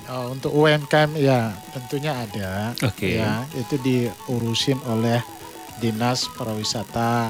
Oh, 0.08 0.34
untuk 0.34 0.50
UMKM 0.52 1.14
ya 1.16 1.54
tentunya 1.70 2.18
ada. 2.18 2.74
Oke. 2.82 3.14
Ya, 3.16 3.46
itu 3.54 3.78
diurusin 3.78 4.82
oleh 4.84 5.22
Dinas 5.78 6.26
Pariwisata 6.30 7.30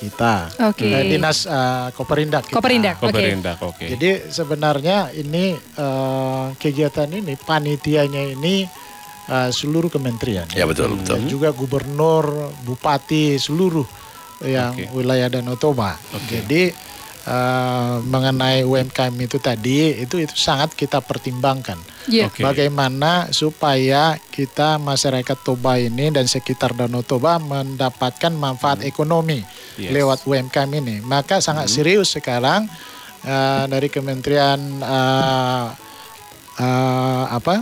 kita. 0.00 0.48
Oke. 0.72 0.88
Eh, 0.88 1.12
Dinas 1.12 1.44
eh, 1.44 1.88
Koperindak. 1.92 2.48
kita. 2.48 2.56
Koperindak. 2.56 2.96
Oke. 3.04 3.12
Koperindak, 3.12 3.58
oke. 3.60 3.84
Jadi 3.84 4.32
sebenarnya 4.32 5.12
ini 5.12 5.52
eh, 5.54 6.46
kegiatan 6.56 7.12
ini 7.12 7.36
panitianya 7.36 8.32
ini 8.32 8.64
eh, 9.28 9.50
seluruh 9.52 9.92
kementerian. 9.92 10.48
Ya 10.56 10.64
betul, 10.64 10.96
betul. 10.96 11.20
Dan 11.20 11.28
juga 11.28 11.52
gubernur, 11.52 12.56
bupati 12.64 13.36
seluruh 13.36 13.84
yang 14.40 14.72
Oke. 14.72 14.88
wilayah 14.96 15.28
Danau 15.28 15.60
Toba. 15.60 16.00
Jadi 16.24 16.72
eh, 17.20 17.96
mengenai 18.00 18.64
UMKM 18.64 19.12
itu 19.20 19.36
tadi 19.36 19.92
itu 19.96 20.16
itu 20.20 20.34
sangat 20.34 20.72
kita 20.72 21.04
pertimbangkan. 21.04 21.76
Iya. 22.08 22.32
Oke. 22.32 22.40
Bagaimana 22.40 23.28
supaya 23.30 24.16
kita 24.32 24.80
masyarakat 24.80 25.36
Toba 25.44 25.76
ini 25.76 26.08
dan 26.08 26.24
sekitar 26.24 26.72
Danau 26.72 27.04
Toba 27.04 27.36
mendapatkan 27.36 28.32
manfaat 28.32 28.80
ekonomi 28.82 29.44
Yes. 29.76 29.96
lewat 29.96 30.18
UMKM 30.24 30.70
ini. 30.76 31.00
Maka 31.00 31.40
sangat 31.40 31.72
serius 31.72 32.12
sekarang 32.12 32.68
eh, 33.22 33.64
dari 33.64 33.88
Kementerian 33.88 34.60
eh, 34.80 35.66
eh, 36.58 37.24
apa 37.30 37.54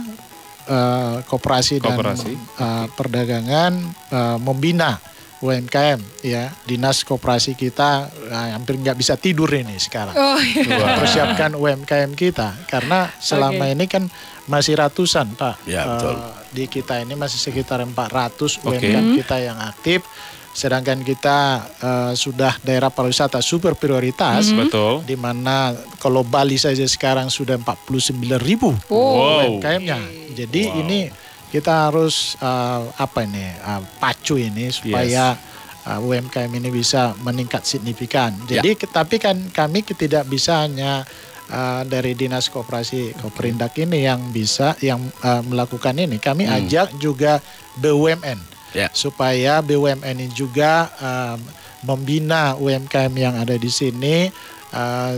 eh, 0.66 1.16
Koperasi 1.22 1.78
dan 1.78 1.94
eh, 1.98 2.86
Perdagangan 2.90 3.72
eh, 4.10 4.38
membina 4.38 4.98
UMKM 5.38 6.01
ya 6.20 6.51
dinas 6.62 7.03
koperasi 7.03 7.55
kita 7.55 8.05
eh, 8.27 8.51
hampir 8.51 8.74
nggak 8.74 8.94
bisa 8.94 9.14
tidur 9.14 9.46
ini 9.48 9.77
sekarang 9.77 10.12
Oh 10.12 10.35
iya. 10.37 10.66
mempersiapkan 10.66 11.55
UMKM 11.55 12.11
kita 12.12 12.59
karena 12.64 13.07
selama 13.16 13.64
Oke. 13.64 13.74
ini 13.74 13.85
kan 13.87 14.05
masih 14.44 14.74
ratusan 14.74 15.33
pak 15.33 15.62
Ya, 15.62 15.83
Eh, 15.83 15.88
betul. 15.88 16.14
di 16.51 16.64
kita 16.66 16.98
ini 16.98 17.14
masih 17.14 17.38
sekitar 17.38 17.79
400 17.81 17.94
Oke. 18.59 18.66
UMKM 18.66 19.14
kita 19.16 19.37
yang 19.38 19.59
aktif 19.59 20.03
sedangkan 20.51 20.98
kita 21.01 21.38
eh, 21.79 22.12
sudah 22.14 22.59
daerah 22.59 22.88
pariwisata 22.88 23.38
super 23.38 23.72
prioritas 23.72 24.51
Betul. 24.51 25.07
di 25.07 25.14
mana 25.14 25.70
kalau 25.96 26.22
Bali 26.22 26.59
saja 26.59 26.83
sekarang 26.83 27.29
sudah 27.29 27.55
49 27.57 27.94
ribu 28.38 28.74
Oh. 28.88 28.98
Wow. 29.38 29.62
UMKM-nya 29.62 29.98
jadi 30.35 30.62
ini 30.77 31.07
kita 31.48 31.88
harus 31.88 32.37
eh, 32.37 32.82
apa 32.94 33.24
ini 33.24 33.40
eh, 33.48 33.82
pacu 33.96 34.37
ini 34.37 34.68
supaya 34.68 35.32
eh, 35.82 35.98
UMKM 35.98 36.50
ini 36.50 36.68
bisa 36.68 37.16
meningkat 37.18 37.64
signifikan. 37.64 38.37
Jadi 38.44 38.76
ke- 38.76 38.87
tapi 38.87 39.16
kan 39.16 39.37
kami 39.48 39.82
tidak 39.82 40.24
bisa 40.24 40.62
hanya 40.62 41.02
eh, 41.46 41.82
dari 41.84 42.12
dinas 42.12 42.46
koperasi 42.46 43.16
Koperindak 43.16 43.72
ini 43.78 44.04
yang 44.04 44.28
bisa 44.28 44.76
yang 44.78 45.00
eh, 45.00 45.42
melakukan 45.42 45.94
ini. 45.94 46.16
Kami 46.18 46.44
ajak 46.46 46.96
juga 46.96 47.40
BUMN 47.74 48.61
Ya. 48.68 48.92
supaya 48.92 49.64
BUMN 49.64 50.04
ini 50.14 50.28
juga 50.28 50.92
eh, 50.92 51.37
membina 51.80 52.52
UMKM 52.54 53.12
yang 53.14 53.34
ada 53.34 53.54
di 53.54 53.70
sini 53.70 54.28
uh, 54.70 55.12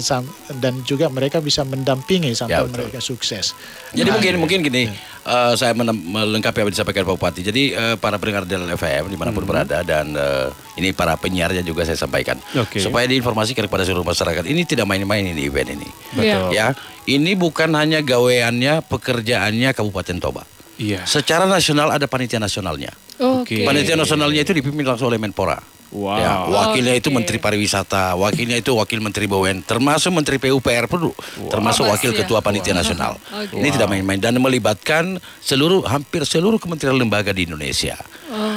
dan 0.57 0.83
juga 0.83 1.07
mereka 1.07 1.39
bisa 1.39 1.63
mendampingi 1.63 2.33
sampai 2.33 2.55
Ya, 2.55 2.67
betul. 2.67 2.87
mereka 2.87 2.99
sukses. 2.99 3.53
Jadi 3.91 4.07
Nah, 4.07 4.15
mungkin 4.17 4.35
mungkin 4.39 4.59
gini, 4.61 4.91
eh, 4.91 5.53
saya 5.55 5.73
menem- 5.73 5.99
melengkapi 6.01 6.59
apa 6.59 6.67
yang 6.67 6.75
disampaikan 6.75 7.03
Pak 7.03 7.15
Bupati. 7.15 7.41
Jadi 7.41 7.63
eh, 7.71 7.95
para 7.95 8.17
pendengar 8.17 8.45
Del 8.45 8.67
FM 8.69 9.07
di 9.07 9.17
mana 9.19 9.31
pun 9.31 9.43
berada 9.43 9.83
dan 9.83 10.13
eh, 10.13 10.49
ini 10.77 10.91
para 10.91 11.15
penyiarnya 11.15 11.61
juga 11.61 11.83
saya 11.83 11.97
sampaikan 11.97 12.39
Oke. 12.55 12.79
supaya 12.79 13.07
diinformasikan 13.07 13.67
kepada 13.67 13.83
seluruh 13.83 14.03
masyarakat. 14.03 14.43
Ini 14.43 14.63
tidak 14.65 14.87
main-main 14.87 15.23
ini 15.25 15.47
event 15.47 15.71
ini. 15.73 15.89
Betul. 16.13 16.51
Ya, 16.51 16.75
ini 17.07 17.35
bukan 17.35 17.75
hanya 17.75 18.01
gaweannya, 18.01 18.83
pekerjaannya 18.87 19.71
Kabupaten 19.73 20.17
Toba. 20.19 20.43
Iya. 20.81 21.05
Secara 21.05 21.45
nasional 21.45 21.93
ada 21.93 22.09
panitia 22.09 22.41
nasionalnya. 22.41 22.89
Oke. 23.21 23.69
Panitia 23.69 24.01
nasionalnya 24.01 24.41
itu 24.41 24.57
dipimpin 24.57 24.87
langsung 24.87 25.13
oleh 25.13 25.21
Menpora. 25.21 25.61
Wow. 25.90 26.16
Ya, 26.22 26.33
wakilnya 26.46 26.94
itu. 26.94 27.11
Menteri 27.11 27.42
Pariwisata, 27.42 28.14
wakilnya 28.14 28.62
itu 28.62 28.70
Wakil 28.70 29.03
Menteri 29.03 29.26
BUMN, 29.26 29.66
termasuk 29.66 30.14
Menteri 30.14 30.38
PUPR 30.38 30.87
pun, 30.87 31.11
termasuk 31.50 31.83
Bebas 31.83 31.98
Wakil 31.98 32.11
ya. 32.14 32.18
Ketua 32.22 32.38
Panitia 32.38 32.70
Nasional. 32.70 33.18
Oke. 33.18 33.59
Ini 33.59 33.68
tidak 33.74 33.90
main-main 33.90 34.22
dan 34.22 34.38
melibatkan 34.38 35.18
seluruh 35.42 35.83
hampir 35.90 36.22
seluruh 36.22 36.62
kementerian 36.62 36.94
lembaga 36.94 37.35
di 37.35 37.50
Indonesia. 37.50 37.98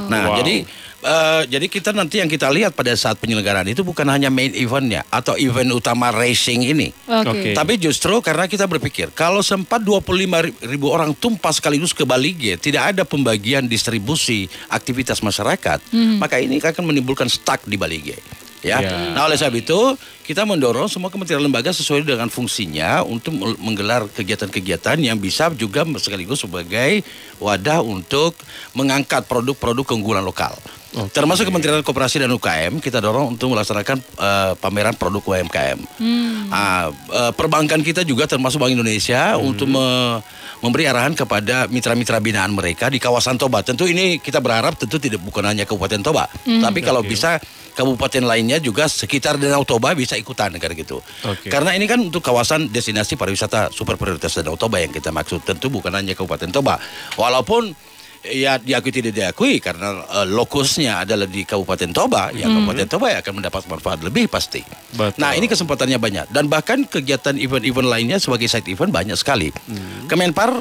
Nah, 0.05 0.37
Wow. 0.37 0.45
jadi 0.45 0.69
eh, 1.03 1.41
jadi 1.51 1.65
kita 1.67 1.91
nanti 1.91 2.23
yang 2.23 2.31
kita 2.31 2.49
lihat 2.49 2.73
pada 2.73 2.95
saat 2.95 3.19
penyelenggaraan 3.19 3.67
itu 3.69 3.83
bukan 3.83 4.07
hanya 4.09 4.31
main 4.31 4.55
eventnya 4.55 5.03
atau 5.11 5.35
event 5.35 5.69
utama 5.75 6.09
racing 6.09 6.63
ini. 6.63 6.89
Oke. 7.05 7.29
Oke. 7.29 7.49
Tapi 7.53 7.73
justru 7.77 8.17
karena 8.23 8.47
kita 8.47 8.65
berpikir 8.65 9.11
kalau 9.11 9.43
sempat 9.43 9.83
25 9.83 10.65
ribu 10.65 10.87
orang 10.89 11.11
tumpah 11.13 11.51
sekaligus 11.51 11.91
ke 11.91 12.07
Bali 12.07 12.33
G, 12.33 12.55
tidak 12.57 12.95
ada 12.95 13.03
pembagian 13.03 13.67
distribusi 13.67 14.47
aktivitas 14.71 15.19
masyarakat, 15.19 15.83
maka 16.17 16.39
ini 16.39 16.63
akan 16.63 16.89
menimbulkan 16.89 17.27
stuck 17.27 17.61
di 17.67 17.75
Bali 17.75 17.99
G. 17.99 18.09
Ya. 18.63 18.79
Ya. 18.79 19.11
Nah 19.11 19.27
oleh 19.27 19.35
sebab 19.35 19.59
itu 19.59 19.79
kita 20.23 20.47
mendorong 20.47 20.87
semua 20.87 21.11
kementerian 21.11 21.43
lembaga 21.43 21.75
sesuai 21.75 22.07
dengan 22.07 22.31
fungsinya 22.31 23.03
untuk 23.03 23.35
menggelar 23.59 24.07
kegiatan-kegiatan 24.07 24.95
yang 25.03 25.19
bisa 25.19 25.51
juga 25.51 25.83
sekaligus 25.99 26.47
sebagai 26.47 27.03
wadah 27.43 27.83
untuk 27.83 28.31
mengangkat 28.71 29.27
produk-produk 29.27 29.83
keunggulan 29.83 30.23
lokal. 30.23 30.55
Oke. 30.93 31.09
Termasuk 31.09 31.49
Kementerian 31.49 31.81
Koperasi 31.81 32.21
dan 32.21 32.29
UKM 32.29 32.77
kita 32.77 33.01
dorong 33.01 33.33
untuk 33.33 33.49
melaksanakan 33.49 33.97
eh, 33.97 34.51
pameran 34.57 34.93
produk 34.93 35.25
UMKM. 35.25 35.79
Ah, 36.49 36.89
eh, 36.89 37.31
perbankan 37.33 37.81
kita 37.81 38.01
juga 38.01 38.25
termasuk 38.25 38.61
Bank 38.61 38.71
Indonesia 38.71 39.35
untuk 39.35 39.65
me- 39.67 40.21
memberi 40.61 40.85
arahan 40.85 41.11
kepada 41.11 41.67
mitra-mitra 41.67 42.21
binaan 42.21 42.53
mereka 42.53 42.87
di 42.87 42.95
kawasan 42.95 43.35
Toba. 43.35 43.65
Tentu 43.65 43.83
ini 43.83 44.15
kita 44.17 44.37
berharap 44.37 44.77
tentu 44.77 44.95
tidak 44.95 45.19
bukan 45.19 45.43
hanya 45.43 45.65
Kabupaten 45.65 45.99
Toba, 45.99 46.29
tapi 46.61 46.79
kalau 46.79 47.01
bisa 47.01 47.41
kabupaten 47.73 48.21
lainnya 48.21 48.61
juga 48.61 48.85
sekitar 48.85 49.41
Danau 49.41 49.65
Toba 49.65 49.91
bisa 49.91 50.13
ikutan 50.13 50.53
kan 50.55 50.71
gitu. 50.71 51.01
Oke. 51.25 51.49
Karena 51.49 51.73
ini 51.73 51.83
kan 51.83 51.97
untuk 51.99 52.21
kawasan 52.21 52.69
destinasi 52.69 53.17
pariwisata 53.17 53.73
super 53.73 53.97
prioritas 53.97 54.29
Danau 54.37 54.55
Toba 54.55 54.77
yang 54.77 54.93
kita 54.93 55.09
maksud. 55.09 55.41
Tentu 55.41 55.67
bukan 55.67 55.89
hanya 55.89 56.13
Kabupaten 56.13 56.53
Toba. 56.53 56.77
Walaupun 57.17 57.73
ya 58.23 58.55
diakui 58.55 58.91
tidak 58.95 59.13
diakui 59.13 59.59
karena 59.59 60.03
eh, 60.07 60.27
lokusnya 60.27 61.03
adalah 61.03 61.27
di 61.27 61.43
Kabupaten 61.43 61.91
Toba, 61.91 62.31
ya 62.31 62.47
Kabupaten 62.47 62.87
Toba 62.87 63.07
ya 63.11 63.19
akan 63.19 63.33
mendapat 63.43 63.67
manfaat 63.67 63.99
lebih 63.99 64.31
pasti. 64.31 64.63
Betul. 64.95 65.19
Nah 65.19 65.35
ini 65.35 65.45
kesempatannya 65.51 65.99
banyak 65.99 66.25
dan 66.31 66.47
bahkan 66.47 66.87
kegiatan 66.87 67.35
event-event 67.35 67.87
lainnya 67.87 68.17
sebagai 68.23 68.47
side 68.47 68.67
event 68.71 68.95
banyak 68.95 69.19
sekali. 69.19 69.51
Kemenpar 70.07 70.55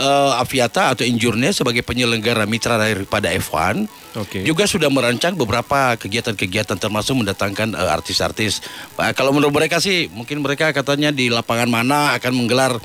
eh, 0.00 0.40
Aviata 0.40 0.96
atau 0.96 1.04
Injurne 1.04 1.52
sebagai 1.52 1.84
penyelenggara 1.84 2.48
mitra 2.48 2.80
daripada 2.80 3.28
F1 3.28 3.84
Oke. 4.16 4.40
juga 4.44 4.64
sudah 4.64 4.88
merancang 4.88 5.36
beberapa 5.36 5.96
kegiatan-kegiatan 6.00 6.80
termasuk 6.80 7.20
mendatangkan 7.20 7.76
eh, 7.76 7.90
artis-artis. 7.92 8.64
Nah, 8.96 9.12
kalau 9.12 9.36
menurut 9.36 9.52
mereka 9.52 9.78
sih 9.78 10.08
mungkin 10.08 10.40
mereka 10.40 10.72
katanya 10.72 11.12
di 11.12 11.28
lapangan 11.28 11.68
mana 11.68 12.16
akan 12.16 12.32
menggelar 12.32 12.80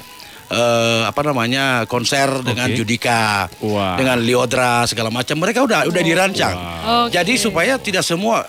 eh, 0.47 1.01
apa 1.03 1.21
namanya 1.23 1.83
konser 1.85 2.27
dengan 2.41 2.67
Judika, 2.69 3.47
Wah. 3.59 3.95
dengan 3.95 4.19
Liodra 4.19 4.83
segala 4.83 5.07
macam. 5.09 5.35
Mereka 5.35 5.63
udah 5.63 5.85
udah 5.85 6.01
dirancang. 6.01 6.55
Wow. 6.55 7.05
Jadi 7.07 7.33
Oke. 7.35 7.43
supaya 7.43 7.75
tidak 7.77 8.03
semua 8.03 8.47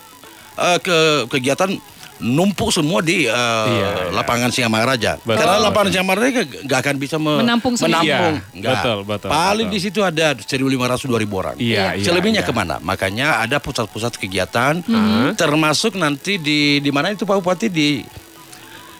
eh, 0.55 0.79
ke 0.79 0.99
kegiatan 1.27 1.71
numpuk 2.19 2.75
semua 2.75 2.99
di 2.99 3.27
eh, 3.27 3.31
Iya, 3.31 3.71
iya. 3.71 4.11
lapangan 4.11 4.51
Singamangaraja. 4.51 5.23
Betul, 5.23 5.39
Karena 5.39 5.55
betul. 5.55 5.67
lapangan 5.71 5.89
Singamangaraja 5.95 6.41
nggak 6.67 6.81
akan 6.83 6.97
bisa 6.99 7.17
me- 7.17 7.39
Menampung 7.47 7.75
menampung. 7.79 8.35
Iya, 8.59 8.71
betul, 8.75 8.99
betul, 9.07 9.29
Paling 9.31 9.69
betul. 9.71 9.79
di 9.79 9.87
situ 9.87 10.01
ada 10.03 10.27
1.500 10.35 11.07
2.000 11.07 11.31
orang. 11.31 11.55
Iya, 11.63 11.95
iya, 11.95 12.03
Selebihnya 12.03 12.43
iya. 12.43 12.49
ke 12.49 12.53
mana? 12.55 12.83
Makanya 12.83 13.39
ada 13.39 13.63
pusat-pusat 13.63 14.19
kegiatan, 14.19 14.83
Mhm. 14.83 15.39
termasuk 15.39 15.95
nanti 15.95 16.43
di 16.43 16.83
di 16.83 16.91
mana 16.91 17.15
itu 17.15 17.23
Pak 17.23 17.39
Bupati 17.39 17.71
di 17.71 18.03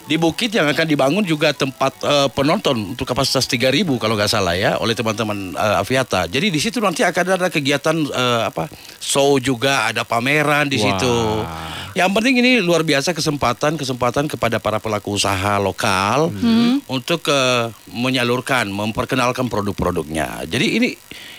di 0.09 0.17
bukit 0.17 0.49
yang 0.49 0.65
akan 0.65 0.89
dibangun 0.89 1.21
juga 1.21 1.53
tempat 1.53 1.93
eh, 2.01 2.27
penonton 2.33 2.97
untuk 2.97 3.05
kapasitas 3.05 3.45
3.000 3.45 3.85
kalau 4.01 4.17
nggak 4.17 4.33
salah 4.33 4.57
ya 4.57 4.81
oleh 4.81 4.97
teman-teman 4.97 5.53
eh, 5.53 5.81
Aviata. 5.85 6.25
Jadi 6.25 6.49
di 6.49 6.57
situ 6.57 6.81
nanti 6.81 7.05
akan 7.05 7.37
ada 7.37 7.53
kegiatan 7.53 7.93
eh, 7.93 8.41
apa 8.49 8.65
show 8.97 9.37
juga 9.37 9.85
ada 9.85 10.01
pameran 10.01 10.65
di 10.65 10.81
Wah. 10.81 10.85
situ. 10.89 11.15
Yang 11.93 12.09
penting 12.09 12.35
ini 12.41 12.51
luar 12.57 12.81
biasa 12.81 13.13
kesempatan 13.13 13.77
kesempatan 13.77 14.25
kepada 14.25 14.57
para 14.57 14.81
pelaku 14.81 15.13
usaha 15.13 15.61
lokal 15.61 16.33
untuk 16.89 17.29
eh, 17.29 17.69
menyalurkan, 17.93 18.65
memperkenalkan 18.65 19.45
produk-produknya. 19.45 20.49
Jadi 20.49 20.65
ini 20.81 20.89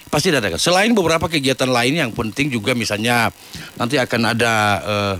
pasti 0.06 0.30
ada. 0.30 0.46
Selain 0.62 0.94
beberapa 0.94 1.26
kegiatan 1.26 1.66
lain 1.70 1.98
yang 1.98 2.14
penting 2.14 2.54
juga 2.54 2.78
misalnya 2.78 3.34
nanti 3.74 3.98
akan 3.98 4.30
ada 4.30 4.54
eh, 4.78 5.14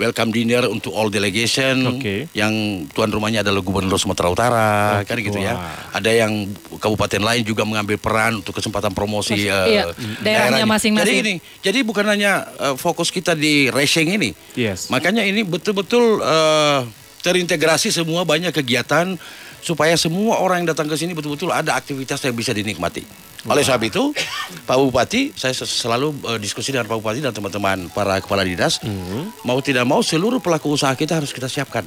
welcome 0.00 0.30
dinner 0.32 0.64
untuk 0.68 0.92
all 0.96 1.12
delegation 1.12 1.98
Oke. 1.98 2.28
yang 2.32 2.84
tuan 2.92 3.12
rumahnya 3.12 3.44
adalah 3.44 3.60
Gubernur 3.60 3.98
Sumatera 4.00 4.28
Utara 4.32 4.70
Oke, 5.00 5.12
kan 5.12 5.16
gitu 5.20 5.38
ya. 5.40 5.54
Ada 5.92 6.10
yang 6.26 6.48
kabupaten 6.80 7.20
lain 7.20 7.42
juga 7.44 7.66
mengambil 7.68 7.96
peran 8.00 8.40
untuk 8.40 8.56
kesempatan 8.56 8.92
promosi 8.92 9.48
Mas- 9.48 9.48
eh, 9.48 9.66
iya, 9.78 9.82
daerahnya 10.22 10.64
masing-masing. 10.64 11.04
Jadi 11.04 11.14
ini, 11.20 11.34
jadi 11.60 11.78
bukan 11.84 12.06
hanya 12.08 12.48
eh, 12.60 12.74
fokus 12.76 13.12
kita 13.12 13.36
di 13.36 13.68
racing 13.68 14.08
ini. 14.16 14.30
Yes. 14.56 14.88
Makanya 14.88 15.24
ini 15.26 15.44
betul-betul 15.44 16.20
eh, 16.22 16.80
terintegrasi 17.22 17.94
semua 17.94 18.26
banyak 18.26 18.50
kegiatan 18.50 19.14
supaya 19.62 19.94
semua 19.94 20.42
orang 20.42 20.66
yang 20.66 20.74
datang 20.74 20.90
ke 20.90 20.98
sini 20.98 21.14
betul-betul 21.14 21.54
ada 21.54 21.78
aktivitas 21.78 22.18
yang 22.26 22.34
bisa 22.34 22.50
dinikmati. 22.50 23.06
Oleh 23.44 23.60
sebab 23.60 23.82
itu, 23.82 24.14
Pak 24.62 24.76
Bupati, 24.76 25.32
saya 25.32 25.50
selalu 25.52 26.14
eh, 26.26 26.38
diskusi 26.38 26.70
dengan 26.70 26.86
Pak 26.86 26.96
Bupati 26.96 27.18
dan 27.18 27.30
teman-teman 27.30 27.88
para 27.88 28.18
kepala 28.18 28.42
dinas, 28.42 28.78
Mhm. 28.78 29.42
mau 29.42 29.58
tidak 29.58 29.82
mau 29.82 29.98
seluruh 29.98 30.38
pelaku 30.38 30.70
usaha 30.70 30.92
kita 30.92 31.16
harus 31.16 31.30
kita 31.30 31.46
siapkan, 31.46 31.82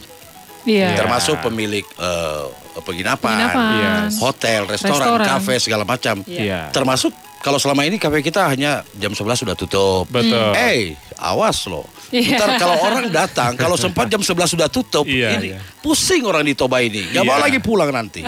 Iya. 0.63 0.97
termasuk 0.97 1.39
pemilik 1.39 1.85
eh, 1.95 2.45
penginapan, 2.77 3.39
Penginapan. 3.47 3.75
Yes. 4.05 4.19
hotel, 4.19 4.67
restoran, 4.67 4.99
Restoran. 4.99 5.27
kafe 5.29 5.55
segala 5.57 5.83
macam. 5.83 6.19
Iya. 6.23 6.67
Termasuk 6.69 7.15
kalau 7.39 7.55
selama 7.55 7.81
ini 7.81 7.95
kafe 7.95 8.19
kita 8.19 8.49
hanya 8.49 8.83
jam 8.91 9.13
11 9.13 9.39
sudah 9.39 9.55
tutup. 9.55 10.09
Betul. 10.09 10.51
Eh, 10.57 10.97
awas 11.17 11.65
loh. 11.65 11.87
Iya. 12.13 12.37
Ntar 12.37 12.49
kalau 12.59 12.77
orang 12.81 13.05
datang, 13.09 13.55
kalau 13.55 13.75
sempat 13.75 14.07
jam 14.07 14.21
11 14.21 14.45
sudah 14.51 14.67
tutup, 14.69 15.05
Iya, 15.07 15.39
ini 15.39 15.55
iya. 15.55 15.59
pusing 15.81 16.21
orang 16.23 16.45
di 16.45 16.53
Toba 16.53 16.83
ini. 16.83 17.01
Nggak 17.09 17.23
mau 17.23 17.37
Iya. 17.37 17.43
lagi 17.49 17.59
pulang 17.59 17.89
nanti. 17.89 18.21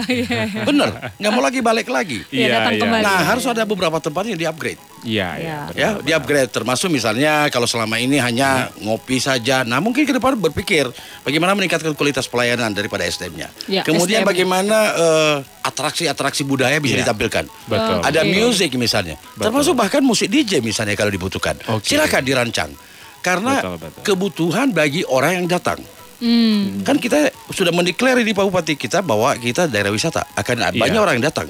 Bener, 0.66 1.14
nggak 1.14 1.32
mau 1.32 1.42
lagi 1.44 1.60
balik 1.60 1.88
lagi. 1.88 2.24
Iya, 2.28 2.58
datang 2.58 2.80
kembali. 2.80 3.04
Nah, 3.04 3.20
harus 3.22 3.44
ada 3.46 3.62
beberapa 3.62 3.96
tempat 4.00 4.24
yang 4.26 4.38
di-upgrade. 4.38 4.80
Iya, 5.00 5.28
iya. 5.32 5.38
Iya. 5.38 5.58
benar, 5.64 5.74
Ya, 5.74 5.88
benar. 5.90 6.02
di-upgrade 6.02 6.50
termasuk 6.50 6.88
misalnya 6.88 7.46
kalau 7.48 7.64
selama 7.64 7.96
ini 7.96 8.16
hanya 8.16 8.70
ngopi 8.78 9.18
saja. 9.18 9.62
Nah, 9.62 9.78
mungkin 9.78 10.02
ke 10.02 10.10
depan 10.10 10.34
berpikir 10.34 10.88
bagaimana 11.22 11.52
meningkatkan 11.52 11.92
kualitas 11.92 12.24
pelayanan 12.24 12.70
daripada 12.70 13.02
SDM-nya. 13.02 13.48
Ya, 13.66 13.82
Kemudian 13.82 14.22
SDM. 14.22 14.28
bagaimana 14.28 14.76
eh, 14.90 15.36
atraksi-atraksi 15.62 16.42
budaya 16.42 16.78
bisa 16.78 16.94
Iya. 16.94 17.02
ditampilkan. 17.04 17.44
Betul. 17.64 17.96
Ada 18.00 18.20
Oke. 18.20 18.30
music 18.32 18.70
misalnya, 18.74 19.14
termasuk 19.34 19.74
bahkan 19.74 20.00
musik 20.00 20.26
DJ 20.26 20.58
misalnya 20.58 20.92
kalau 20.92 21.08
dibutuhkan. 21.08 21.54
Oke. 21.68 21.84
Silakan 21.88 22.22
dirancang. 22.22 22.70
Karena 23.18 23.58
Betul, 23.58 23.76
betul. 23.78 24.02
kebutuhan 24.04 24.70
bagi 24.70 25.02
orang 25.04 25.42
yang 25.42 25.48
datang. 25.48 25.82
Hmm. 26.18 26.82
Kan 26.82 26.98
kita 26.98 27.30
sudah 27.48 27.70
mendeklar 27.70 28.18
di 28.18 28.30
Pak 28.30 28.42
Bupati 28.44 28.74
kita 28.74 28.98
bahwa 29.00 29.30
kita 29.34 29.66
daerah 29.66 29.90
wisata 29.90 30.26
akan 30.32 30.56
ada 30.64 30.74
Iya. 30.74 30.82
banyak 30.82 30.98
orang 30.98 31.14
yang 31.16 31.26
datang. 31.26 31.46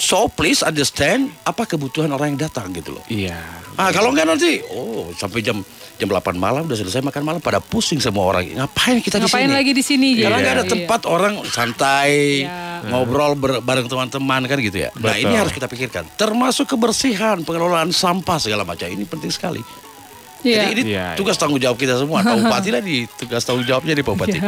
So 0.00 0.26
please 0.26 0.64
understand 0.64 1.28
apa 1.44 1.68
kebutuhan 1.68 2.08
orang 2.08 2.32
yang 2.32 2.40
datang 2.42 2.72
gitu 2.72 2.96
loh. 2.96 3.04
Iya. 3.06 3.36
Ah 3.76 3.92
kalau 3.92 4.10
enggak 4.10 4.26
nanti, 4.26 4.64
oh 4.66 5.12
sampai 5.12 5.40
jam 5.40 5.60
jam 5.94 6.08
8 6.08 6.16
malam 6.34 6.64
udah 6.64 6.74
selesai 6.74 7.00
makan 7.00 7.20
malam 7.20 7.38
pada 7.38 7.60
pusing 7.60 8.00
semua 8.00 8.24
orang. 8.26 8.48
Ngapain 8.48 8.98
kita 8.98 9.16
di 9.16 9.28
Ngapain 9.28 9.44
sini? 9.44 9.52
lagi 9.52 9.72
di 9.76 9.84
sini? 9.84 10.08
Karena 10.16 10.32
gitu. 10.32 10.42
nggak 10.42 10.54
ada 10.54 10.64
Iya. 10.64 10.72
tempat 10.72 11.00
orang 11.04 11.34
santai, 11.44 12.12
Iya. 12.42 12.88
ngobrol 12.88 13.36
ber- 13.36 13.60
bareng 13.60 13.86
teman-teman 13.86 14.40
kan 14.44 14.56
gitu 14.58 14.78
ya. 14.78 14.90
Nah 14.96 15.12
Betul. 15.12 15.22
ini 15.22 15.34
harus 15.36 15.52
kita 15.52 15.68
pikirkan. 15.68 16.04
Termasuk 16.16 16.64
kebersihan, 16.66 17.44
pengelolaan 17.44 17.92
sampah 17.92 18.40
segala 18.40 18.64
macam 18.64 18.88
ini 18.88 19.04
penting 19.04 19.28
sekali. 19.28 19.60
Iya. 20.40 20.60
Jadi 20.62 20.72
ini 20.74 20.82
Iya, 20.90 21.06
tugas 21.14 21.36
tanggung 21.36 21.56
jawab 21.56 21.76
kita 21.76 21.96
semua. 21.96 22.20
Pak 22.20 22.32
Bupati 22.34 22.68
lah 22.68 22.80
di 22.80 23.04
tugas 23.06 23.42
tanggung 23.42 23.62
jawabnya 23.62 23.92
di 23.92 24.00
Pak 24.00 24.12
Bupati. 24.12 24.38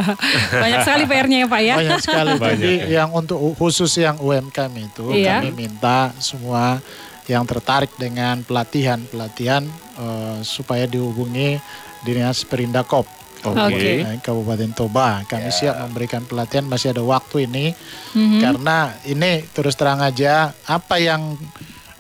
Banyak 0.55 0.79
sekali 0.83 1.03
PR-nya 1.05 1.39
ya 1.39 1.47
Pak 1.47 1.61
ya. 1.61 1.75
Banyak 1.77 2.01
sekali. 2.01 2.31
Banyak, 2.35 2.59
Jadi 2.59 2.73
ya. 2.73 2.87
yang 2.99 3.11
untuk 3.11 3.39
khusus 3.55 3.93
yang 3.97 4.17
UMKM 4.17 4.73
itu 4.75 5.05
Iya. 5.13 5.41
kami 5.41 5.53
minta 5.53 6.11
semua 6.17 6.81
yang 7.25 7.45
tertarik 7.45 7.93
dengan 7.95 8.41
pelatihan-pelatihan 8.43 9.63
eh, 9.95 10.39
supaya 10.43 10.85
dihubungi 10.85 11.61
Dinas 12.03 12.43
Perindakop 12.43 13.07
Oke. 13.43 14.07
Nah, 14.07 14.15
Kabupaten 14.17 14.71
Toba. 14.71 15.27
Kami 15.27 15.51
Ya. 15.51 15.53
siap 15.53 15.75
memberikan 15.83 16.23
pelatihan 16.23 16.63
masih 16.63 16.95
ada 16.95 17.03
waktu 17.03 17.45
ini 17.45 17.75
Mhm. 18.15 18.39
karena 18.39 18.77
ini 19.03 19.43
terus 19.51 19.75
terang 19.75 19.99
aja 19.99 20.55
apa 20.63 20.97
yang 20.97 21.35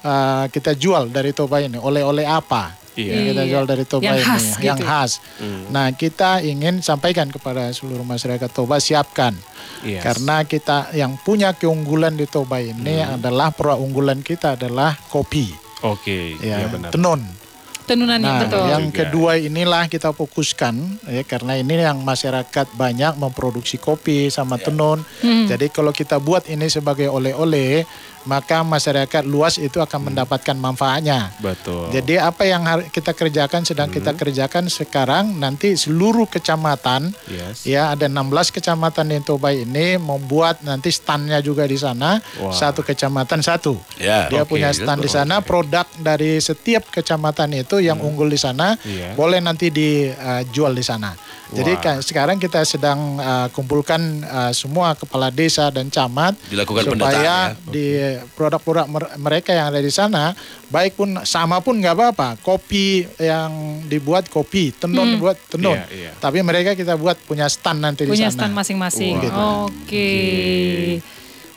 uh, 0.03 0.47
kita 0.47 0.73
jual 0.73 1.11
dari 1.11 1.35
Toba 1.35 1.59
ini 1.59 1.75
oleh-oleh 1.75 2.23
apa 2.23 2.79
Iya. 2.95 3.11
yang 3.11 3.25
kita 3.27 3.43
Iya. 3.43 3.51
jual 3.51 3.65
dari 3.65 3.85
Toba 3.85 4.05
Yang 4.05 4.15
ini 4.15 4.25
khas 4.25 4.45
yang 4.61 4.77
gitu. 4.77 4.85
khas. 4.85 5.11
Hmm. 5.37 5.63
Nah 5.69 5.87
kita 5.91 6.31
ingin 6.41 6.75
sampaikan 6.79 7.27
kepada 7.27 7.69
seluruh 7.69 8.03
masyarakat 8.03 8.49
Toba 8.49 8.77
siapkan 8.77 9.33
Yes. 9.81 10.03
karena 10.03 10.45
kita 10.45 10.93
yang 10.93 11.17
punya 11.17 11.53
keunggulan 11.53 12.13
di 12.13 12.25
Toba 12.25 12.59
ini 12.59 12.99
Hmm. 12.99 13.17
adalah 13.17 13.51
produk 13.51 13.79
unggulan 13.79 14.21
kita 14.21 14.55
adalah 14.55 14.95
kopi, 15.07 15.51
Oke, 15.81 16.37
ya, 16.39 16.61
iya 16.61 16.67
benar. 16.67 16.91
tenun. 16.91 17.25
Tenunannya 17.83 18.23
Nah, 18.23 18.41
betul. 18.41 18.63
yang 18.69 18.85
Juga. 18.87 18.99
kedua 19.03 19.33
inilah 19.37 19.91
kita 19.91 20.15
fokuskan 20.15 20.75
ya 21.05 21.23
karena 21.25 21.59
ini 21.59 21.75
yang 21.75 21.99
masyarakat 21.99 22.71
banyak 22.73 23.19
memproduksi 23.19 23.75
kopi 23.75 24.31
sama 24.31 24.55
tenun. 24.57 25.03
Hmm. 25.19 25.51
Jadi 25.51 25.67
kalau 25.67 25.91
kita 25.91 26.17
buat 26.17 26.47
ini 26.47 26.71
sebagai 26.71 27.11
oleh-oleh, 27.11 27.83
maka 28.25 28.63
masyarakat 28.63 29.23
luas 29.25 29.59
itu 29.59 29.79
akan 29.79 30.13
mendapatkan 30.13 30.55
manfaatnya. 30.55 31.35
Betul. 31.39 31.91
Jadi 31.91 32.19
apa 32.19 32.43
yang 32.47 32.63
kita 32.89 33.13
kerjakan 33.13 33.63
sedang 33.63 33.89
kita 33.89 34.15
kerjakan 34.15 34.67
sekarang 34.67 35.37
nanti 35.37 35.75
seluruh 35.75 36.27
kecamatan 36.27 37.11
yes. 37.27 37.67
ya 37.67 37.93
ada 37.93 38.07
16 38.07 38.55
kecamatan 38.55 39.11
di 39.11 39.19
Toba 39.23 39.51
ini 39.51 39.99
membuat 39.99 40.63
nanti 40.63 40.91
standnya 40.91 41.39
juga 41.39 41.67
di 41.67 41.77
sana 41.77 42.19
Wah. 42.39 42.55
satu 42.55 42.83
kecamatan 42.83 43.43
satu. 43.43 43.79
Ya, 43.99 44.27
Dia 44.31 44.43
oke, 44.43 44.55
punya 44.55 44.71
itu 44.71 44.83
stand 44.83 45.03
di 45.03 45.11
sana, 45.11 45.43
produk 45.43 45.87
dari 45.99 46.39
setiap 46.39 46.91
kecamatan 46.91 47.53
itu 47.55 47.79
yang 47.79 47.99
unggul 47.99 48.27
di 48.27 48.39
sana 48.39 48.75
Iya. 48.83 49.15
boleh 49.15 49.39
nanti 49.39 49.69
dijual 49.69 50.73
di 50.73 50.85
sana. 50.85 51.15
Jadi 51.53 51.73
Wah. 51.77 51.83
ka- 51.85 52.01
sekarang 52.01 52.41
kita 52.41 52.65
sedang 52.65 53.21
uh, 53.21 53.53
kumpulkan 53.53 54.01
uh, 54.25 54.53
semua 54.57 54.97
kepala 54.97 55.29
desa 55.29 55.69
dan 55.69 55.93
camat 55.93 56.33
Dilakukan 56.49 56.89
supaya 56.89 56.97
pendataan 56.97 57.47
ya. 57.53 57.69
di 57.69 57.87
produk-produk 58.35 58.87
mer- 58.88 59.12
mereka 59.16 59.51
yang 59.53 59.72
ada 59.72 59.81
di 59.81 59.88
sana 59.88 60.37
baik 60.68 60.96
pun 60.96 61.09
sama 61.25 61.61
pun 61.64 61.79
nggak 61.81 61.94
apa-apa. 61.94 62.29
Kopi 62.40 63.05
yang 63.16 63.81
dibuat 63.87 64.29
kopi, 64.29 64.72
tenun 64.75 65.16
buat 65.16 65.37
tenun. 65.48 65.77
Iya, 65.77 65.87
iya. 65.92 66.11
Tapi 66.16 66.44
mereka 66.44 66.77
kita 66.77 66.96
buat 66.96 67.16
punya 67.25 67.48
stand 67.48 67.81
nanti 67.81 68.05
di 68.05 68.12
Punya 68.12 68.29
sana. 68.29 68.48
stand 68.48 68.55
masing-masing. 68.57 69.14
Wah. 69.33 69.68
Oke. 69.70 70.09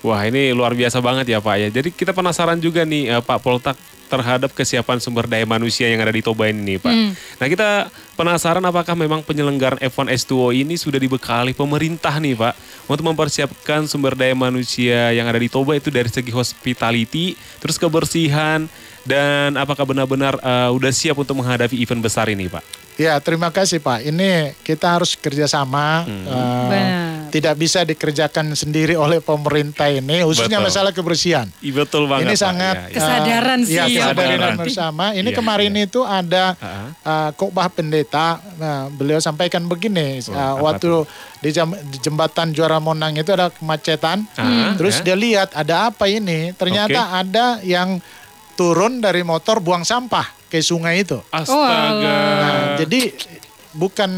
Wah 0.06 0.22
ini 0.22 0.54
luar 0.54 0.78
biasa 0.78 1.02
banget 1.02 1.34
ya 1.34 1.42
Pak 1.42 1.56
ya. 1.58 1.68
Jadi 1.82 1.90
kita 1.90 2.14
penasaran 2.14 2.62
juga 2.62 2.86
nih 2.86 3.10
eh, 3.10 3.22
Pak 3.26 3.40
Poltak 3.42 3.74
terhadap 4.06 4.54
kesiapan 4.54 5.02
sumber 5.02 5.26
daya 5.26 5.50
manusia 5.50 5.90
yang 5.90 5.98
ada 6.06 6.14
di 6.14 6.22
Toba 6.22 6.46
ini 6.46 6.78
Pak. 6.78 6.94
Hmm. 6.94 7.12
Nah 7.42 7.48
kita 7.50 7.90
penasaran 8.16 8.64
apakah 8.64 8.96
memang 8.96 9.22
penyelenggaraan 9.22 9.84
F1 9.84 10.08
S2O 10.26 10.56
ini 10.56 10.80
sudah 10.80 10.98
dibekali 10.98 11.52
pemerintah 11.52 12.16
nih 12.18 12.34
Pak 12.34 12.56
untuk 12.88 13.06
mempersiapkan 13.12 13.86
sumber 13.86 14.16
daya 14.16 14.34
manusia 14.34 15.12
yang 15.12 15.28
ada 15.28 15.38
di 15.38 15.52
Toba 15.52 15.76
itu 15.76 15.92
dari 15.92 16.08
segi 16.08 16.32
hospitality, 16.32 17.36
terus 17.60 17.76
kebersihan 17.76 18.66
dan 19.04 19.60
apakah 19.60 19.86
benar-benar 19.86 20.40
eh, 20.40 20.70
udah 20.72 20.92
siap 20.96 21.20
untuk 21.20 21.44
menghadapi 21.44 21.76
event 21.78 22.02
besar 22.02 22.32
ini 22.32 22.48
Pak? 22.48 22.85
Ya, 22.96 23.20
terima 23.20 23.52
kasih 23.52 23.84
Pak. 23.84 24.08
Ini 24.08 24.56
kita 24.64 24.96
harus 24.96 25.20
kerjasama. 25.20 26.08
Hmm. 26.08 26.24
eh, 26.26 26.68
Benar. 26.72 27.04
tidak 27.26 27.56
bisa 27.60 27.84
dikerjakan 27.84 28.56
sendiri 28.56 28.96
oleh 28.96 29.20
pemerintah 29.20 29.92
ini, 29.92 30.24
khususnya 30.24 30.64
Betul. 30.64 30.72
masalah 30.72 30.92
kebersihan. 30.96 31.44
Ih, 31.60 31.76
betul 31.76 32.08
banget 32.08 32.32
ini 32.32 32.32
Pak. 32.32 32.40
sangat 32.40 32.76
Ya, 32.76 32.88
ya. 32.88 32.94
Kesadaran 32.96 33.60
eh, 33.60 33.68
sih 33.68 33.76
ya, 33.76 33.84
ya, 33.84 33.92
kesadaran 34.08 34.54
bersama. 34.56 35.06
Ini 35.12 35.28
Iya, 35.28 35.36
kemarin 35.36 35.74
iya. 35.76 35.84
itu 35.84 36.00
ada 36.00 36.56
uh, 37.04 37.30
khotbah 37.36 37.68
pendeta. 37.68 38.40
Nah, 38.56 38.88
beliau 38.88 39.20
sampaikan 39.20 39.68
begini, 39.68 40.24
Oh, 40.26 40.32
uh, 40.32 40.56
waktu 40.64 41.04
di, 41.44 41.52
jam- 41.52 41.76
di 41.92 42.00
jembatan 42.00 42.56
Juara 42.56 42.80
Monang 42.80 43.12
itu 43.12 43.28
ada 43.28 43.52
kemacetan. 43.52 44.24
Ah, 44.40 44.72
Terus 44.80 45.04
ya. 45.04 45.12
dia 45.12 45.18
lihat 45.20 45.52
ada 45.52 45.92
apa 45.92 46.08
ini? 46.08 46.56
Ternyata 46.56 47.20
ada 47.20 47.60
yang 47.60 48.00
turun 48.56 49.04
dari 49.04 49.20
motor 49.20 49.60
buang 49.60 49.84
sampah 49.84 50.45
ke 50.56 50.62
sungai 50.62 51.04
itu. 51.04 51.20
Astaga. 51.30 52.16
Nah, 52.40 52.56
jadi 52.78 53.12
bukan 53.72 54.12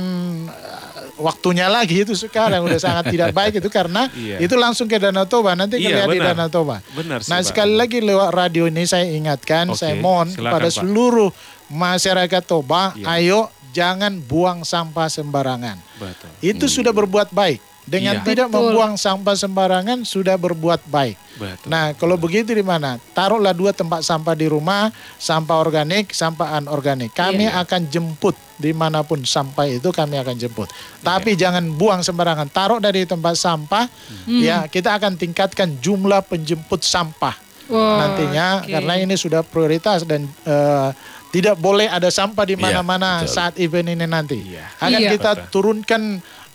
uh, 0.45 0.85
waktunya 1.17 1.65
lagi 1.65 2.05
itu 2.05 2.13
sekarang 2.13 2.61
udah 2.61 2.77
sangat 2.77 3.09
tidak 3.09 3.33
baik 3.33 3.57
itu 3.57 3.65
karena 3.67 4.05
Iya. 4.13 4.37
itu 4.37 4.53
langsung 4.53 4.85
ke 4.85 4.95
Danau 4.95 5.25
Toba 5.25 5.53
nanti 5.53 5.77
Iya, 5.77 6.05
lihat 6.05 6.07
di. 6.07 6.19
Danau 6.21 6.45
Toba. 6.47 6.77
Benar 6.93 7.25
sih, 7.25 7.33
Nah 7.33 7.41
Pak. 7.41 7.47
sekali 7.47 7.73
lagi 7.73 7.97
lewat 7.99 8.29
radio 8.31 8.65
ini 8.65 8.85
saya 8.85 9.09
ingatkan, 9.09 9.65
Oke, 9.67 9.79
saya 9.79 9.97
mohon 9.97 10.29
silakan, 10.29 10.45
kepada 10.45 10.67
Pak. 10.67 10.75
seluruh 10.75 11.29
masyarakat 11.67 12.43
Toba, 12.43 12.93
Iya. 12.93 13.05
ayo 13.15 13.39
jangan 13.69 14.17
buang 14.19 14.61
sampah 14.61 15.05
sembarangan. 15.07 15.77
Betul. 15.97 16.29
Itu 16.39 16.65
sudah 16.67 16.89
berbuat 16.91 17.29
baik. 17.29 17.61
Dengan 17.87 18.19
Iya. 18.19 18.25
tidak 18.25 18.47
Betul. 18.47 18.59
membuang 18.67 18.93
sampah 18.93 19.31
sembarangan 19.33 20.03
sudah 20.03 20.35
berbuat 20.35 20.83
baik. 20.85 21.15
Betul. 21.33 21.67
Nah, 21.67 21.95
kalau 21.95 22.19
begitu 22.19 22.51
di 22.51 22.59
mana? 22.59 22.99
Taruhlah 23.11 23.55
dua 23.55 23.71
tempat 23.71 24.03
sampah 24.03 24.35
di 24.35 24.43
rumah, 24.45 24.91
sampah 25.15 25.55
organik, 25.55 26.11
sampah 26.11 26.59
anorganik. 26.59 27.09
Kami 27.09 27.47
Iya. 27.47 27.63
akan 27.63 27.87
jemput 27.87 28.35
di 28.55 28.75
mana 28.75 29.01
pun 29.01 29.23
sampah 29.23 29.63
itu 29.65 29.87
kami 29.89 30.19
akan 30.19 30.35
jemput. 30.35 30.67
Tapi 30.99 31.33
Iya. 31.33 31.47
jangan 31.47 31.63
buang 31.71 32.03
sembarangan. 32.03 32.47
Taruh 32.47 32.77
dari 32.77 33.07
tempat 33.07 33.33
sampah, 33.33 33.87
Hmm. 34.27 34.35
ya 34.37 34.67
kita 34.67 34.91
akan 34.93 35.15
tingkatkan 35.15 35.79
jumlah 35.79 36.19
penjemput 36.21 36.83
sampah 36.83 37.39
Wah, 37.67 37.99
nantinya 38.01 38.63
oke. 38.63 38.71
karena 38.73 38.93
ini 38.97 39.15
sudah 39.15 39.41
prioritas 39.41 40.03
dan 40.03 40.27
eh, 40.43 40.89
tidak 41.27 41.55
boleh 41.55 41.85
ada 41.85 42.07
sampah 42.07 42.43
di 42.43 42.55
Iya, 42.55 42.63
mana-mana 42.65 43.21
betul. 43.21 43.31
saat 43.31 43.53
event 43.55 43.87
ini 43.89 44.03
nanti. 44.03 44.39
Iya. 44.41 44.65
Akan 44.77 44.99
Iya. 44.99 45.09
kita 45.13 45.31
Betul. 45.35 45.47
turunkan 45.51 46.01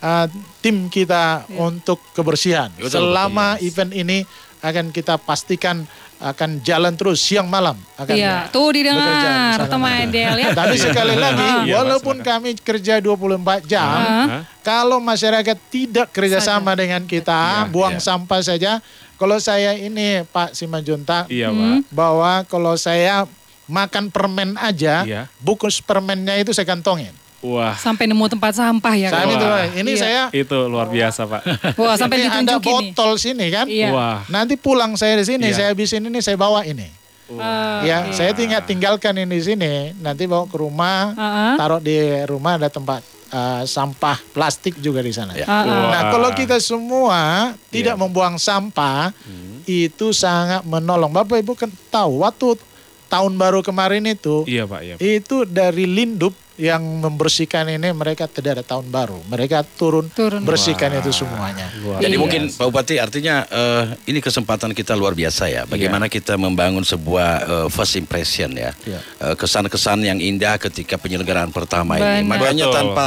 uh, 0.03 0.27
tim 0.59 0.87
kita 0.87 1.47
untuk 1.57 2.03
kebersihan. 2.13 2.69
Betul, 2.75 2.91
Selama 2.91 3.55
betul, 3.55 3.63
yes. 3.63 3.69
event 3.71 3.93
ini 3.95 4.19
akan 4.61 4.91
kita 4.91 5.17
pastikan 5.17 5.87
akan 6.23 6.63
jalan 6.63 6.95
terus 6.95 7.19
siang 7.19 7.51
malam 7.51 7.75
akan 7.99 8.15
Iya, 8.15 8.47
tuh 8.55 8.71
didengar 8.71 9.59
teman 9.67 10.07
Del 10.07 10.39
ya. 10.39 10.55
Tapi 10.55 10.79
sekali 10.79 11.19
lagi, 11.19 11.67
Iya, 11.67 11.83
walaupun 11.83 12.23
Mas, 12.23 12.27
kami 12.31 12.51
kerja 12.55 13.03
24 13.03 13.67
jam, 13.67 13.83
Hah? 13.83 14.47
kalau 14.63 15.03
masyarakat 15.03 15.59
tidak 15.67 16.15
kerjasama 16.15 16.79
dengan 16.79 17.03
kita, 17.03 17.67
Iya, 17.67 17.73
buang 17.75 17.99
iya. 17.99 18.07
sampah 18.07 18.39
saja. 18.39 18.79
Kalau 19.19 19.43
saya 19.43 19.75
ini 19.75 20.23
Pak 20.23 20.55
Simanjuntak, 20.55 21.27
Iya 21.27 21.51
Hmm. 21.51 21.83
Pak. 21.83 21.91
bahwa 21.91 22.33
kalau 22.47 22.79
saya 22.79 23.27
makan 23.67 24.07
permen 24.07 24.55
aja, 24.63 25.03
Iya. 25.03 25.27
bungkus 25.43 25.83
permennya 25.83 26.39
itu 26.39 26.55
saya 26.55 26.71
kantongin. 26.71 27.11
Wah. 27.43 27.75
Sampai 27.75 28.07
nemu 28.07 28.23
tempat 28.25 28.55
sampah 28.55 28.95
ya. 28.95 29.11
Kak? 29.11 29.27
itu, 29.27 29.43
Wah. 29.45 29.67
ini 29.69 29.93
Iya. 29.93 30.01
saya 30.01 30.23
Itu 30.31 30.71
luar 30.71 30.87
biasa 30.87 31.27
Pak. 31.27 31.43
Wah, 31.83 31.95
sampai 31.99 32.23
ini 32.23 32.31
ada 32.31 32.55
nih. 32.55 32.63
botol 32.63 33.11
sini 33.19 33.47
kan. 33.51 33.67
Iya. 33.67 33.91
Wah. 33.91 34.23
Nanti 34.27 34.55
pulang 34.55 34.95
saya 34.95 35.19
di 35.19 35.27
sini, 35.27 35.51
Iya. 35.51 35.55
saya 35.55 35.67
habisin 35.75 36.07
ini 36.07 36.19
saya 36.19 36.35
bawa 36.35 36.63
ini. 36.63 36.87
Ah, 37.33 37.81
ya, 37.81 37.99
oke. 38.05 38.13
saya 38.13 38.31
tinggal 38.31 38.61
tinggalkan 38.61 39.17
ini 39.17 39.33
di 39.33 39.41
sini, 39.43 39.73
nanti 39.99 40.29
bawa 40.29 40.45
ke 40.45 40.53
rumah, 40.53 41.17
Ah, 41.17 41.25
ah. 41.25 41.55
taruh 41.57 41.81
di 41.81 41.97
rumah 42.29 42.61
ada 42.61 42.69
tempat 42.69 43.01
uh, 43.33 43.65
sampah 43.65 44.21
plastik 44.31 44.77
juga 44.77 45.01
di 45.01 45.11
sana. 45.11 45.33
Ya. 45.33 45.49
Wah. 45.49 45.65
Nah, 45.89 46.03
kalau 46.13 46.29
kita 46.31 46.61
semua 46.61 47.53
tidak 47.67 47.97
Iya. 47.97 48.01
membuang 48.01 48.37
sampah, 48.37 49.17
Hmm. 49.17 49.65
itu 49.65 50.13
sangat 50.13 50.61
menolong. 50.63 51.09
Bapak 51.09 51.41
Ibu 51.41 51.57
kan 51.57 51.73
tahu 51.89 52.21
waktu 52.21 52.61
tahun 53.09 53.33
baru 53.35 53.61
kemarin 53.61 54.05
itu, 54.05 54.45
Iya 54.45 54.65
Pak. 54.65 54.81
Iya. 54.83 54.95
Pak. 54.95 55.01
itu 55.01 55.37
dari 55.45 55.89
Lindup 55.89 56.37
yang 56.61 56.85
membersihkan 57.01 57.65
ini 57.67 57.97
mereka 57.97 58.29
tidak 58.29 58.61
ada 58.61 58.65
tahun 58.67 58.93
baru. 58.93 59.17
Mereka 59.25 59.65
turun, 59.75 60.13
Turun. 60.13 60.45
bersihkan 60.45 60.93
Wah. 60.93 61.01
itu 61.01 61.11
semuanya. 61.11 61.67
Luar 61.81 61.99
Jadi 62.05 62.13
Iya. 62.13 62.21
mungkin 62.21 62.43
Pak 62.53 62.67
Bupati 62.69 62.95
artinya 63.01 63.49
eh, 63.49 63.85
ini 64.07 64.21
kesempatan 64.21 64.77
kita 64.77 64.93
luar 64.93 65.17
biasa 65.17 65.49
ya. 65.49 65.63
Bagaimana 65.65 66.13
kita 66.13 66.37
membangun 66.37 66.85
sebuah 66.85 67.29
eh, 67.43 67.67
first 67.73 67.97
impression 67.97 68.53
ya. 68.53 68.77
Iya. 68.85 69.01
Eh, 69.01 69.35
Kesan-kesan 69.35 70.05
yang 70.05 70.21
indah 70.21 70.61
ketika 70.61 71.01
penyelenggaraan 71.01 71.49
pertama 71.51 71.97
Benar. 71.97 72.21
ini. 72.21 72.29
Makanya 72.29 72.67
Betul. 72.69 72.77
tanpa 72.77 73.07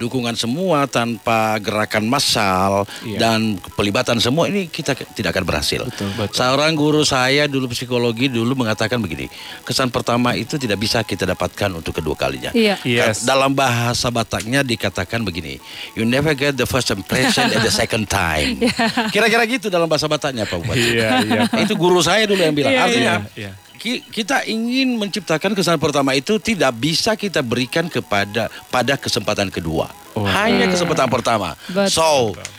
dukungan 0.00 0.32
semua, 0.32 0.88
tanpa 0.88 1.60
gerakan 1.60 2.08
massal 2.08 2.88
Iya. 3.04 3.20
dan 3.20 3.60
pelibatan 3.76 4.16
semua 4.16 4.48
ini 4.48 4.66
kita 4.66 4.96
tidak 4.96 5.36
akan 5.36 5.44
berhasil. 5.44 5.84
Betul. 5.84 6.08
Seorang 6.32 6.72
guru 6.72 7.04
saya 7.04 7.44
dulu 7.44 7.68
psikologi 7.68 8.32
dulu 8.32 8.56
mengatakan 8.56 8.96
begini, 8.96 9.28
kesan 9.62 9.92
pertama 9.92 10.32
itu 10.32 10.56
tidak 10.56 10.80
bisa 10.80 11.04
kita 11.04 11.28
dapatkan 11.28 11.68
untuk 11.76 12.00
kedua 12.00 12.16
kalinya. 12.16 12.50
Iya. 12.56 12.80
Yes. 12.82 13.28
Dalam 13.28 13.52
bahasa 13.52 14.08
Bataknya 14.08 14.64
dikatakan 14.64 15.20
begini, 15.20 15.60
you 15.92 16.08
never 16.08 16.32
get 16.32 16.56
the 16.56 16.64
first 16.64 16.88
impression 16.88 17.52
at 17.52 17.60
the 17.60 17.70
second 17.70 18.08
time. 18.08 18.56
Kira-kira 19.14 19.44
gitu 19.44 19.68
dalam 19.68 19.86
bahasa 19.86 20.08
Bataknya 20.08 20.48
Pak 20.48 20.56
Bupati. 20.56 20.80
Iya, 20.80 21.08
iya. 21.28 21.40
Itu 21.60 21.76
guru 21.76 22.00
saya 22.00 22.24
dulu 22.24 22.40
yang 22.40 22.56
bilang. 22.56 22.72
Iya, 22.72 22.82
Artinya 22.86 23.14
iya. 23.36 23.52
Ki- 23.80 24.04
kita 24.04 24.44
ingin 24.44 24.94
menciptakan 24.94 25.56
kesan 25.56 25.80
pertama 25.80 26.12
itu 26.12 26.36
tidak 26.36 26.76
bisa 26.76 27.16
kita 27.16 27.40
berikan 27.40 27.88
kepada 27.88 28.46
pada 28.68 28.94
kesempatan 28.94 29.48
kedua. 29.48 29.88
Oh. 30.12 30.22
Hanya 30.22 30.68
kesempatan 30.68 31.08
pertama. 31.08 31.56
Betul. 31.64 31.88
So, 31.88 32.08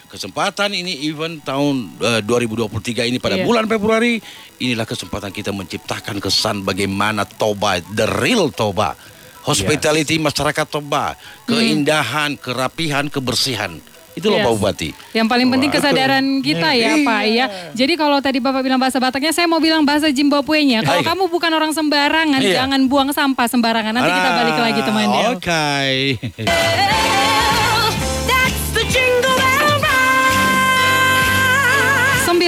kesempatan 0.09 0.73
ini 0.73 1.05
event 1.05 1.39
tahun 1.41 1.93
eh, 2.01 2.21
2023 2.25 3.05
ini 3.05 3.21
pada 3.21 3.37
Iya. 3.37 3.45
bulan 3.45 3.69
Februari 3.69 4.17
inilah 4.57 4.83
kesempatan 4.83 5.29
kita 5.29 5.53
menciptakan 5.53 6.17
kesan 6.17 6.65
bagaimana 6.65 7.23
Toba, 7.23 7.77
the 7.85 8.09
real 8.17 8.49
Toba 8.49 8.97
hospitality 9.41 10.17
masyarakat 10.17 10.65
Toba, 10.65 11.17
keindahan, 11.45 12.35
kerapihan, 12.35 13.09
kebersihan. 13.09 13.81
Itu 14.21 14.29
loh 14.29 14.37
Yes. 14.37 14.45
Pak 14.45 14.53
Bupati. 14.53 14.89
Yang 15.11 15.27
paling 15.27 15.47
penting 15.49 15.69
kesadaran 15.71 16.25
kita 16.39 16.69
ya 16.71 16.93
Pak 16.95 17.21
ya. 17.25 17.45
Jadi 17.73 17.93
kalau 17.95 18.21
tadi 18.21 18.37
Bapak 18.37 18.61
bilang 18.61 18.77
bahasa 18.77 19.01
Bataknya, 19.01 19.33
saya 19.33 19.45
mau 19.45 19.57
bilang 19.57 19.81
bahasa 19.81 20.07
Zimbabwe-nya. 20.07 20.85
Kalau 20.85 21.01
kamu 21.01 21.23
bukan 21.27 21.49
orang 21.49 21.73
sembarangan, 21.73 22.37
Iya. 22.37 22.61
jangan 22.61 22.85
buang 22.85 23.09
sampah 23.09 23.49
sembarangan. 23.49 23.91
Nanti 23.91 24.11
kita 24.11 24.29
balik 24.31 24.57
lagi 24.61 24.81
teman 24.81 25.07
Ah. 25.09 25.33
Oke. 25.33 25.73
That's 26.37 27.77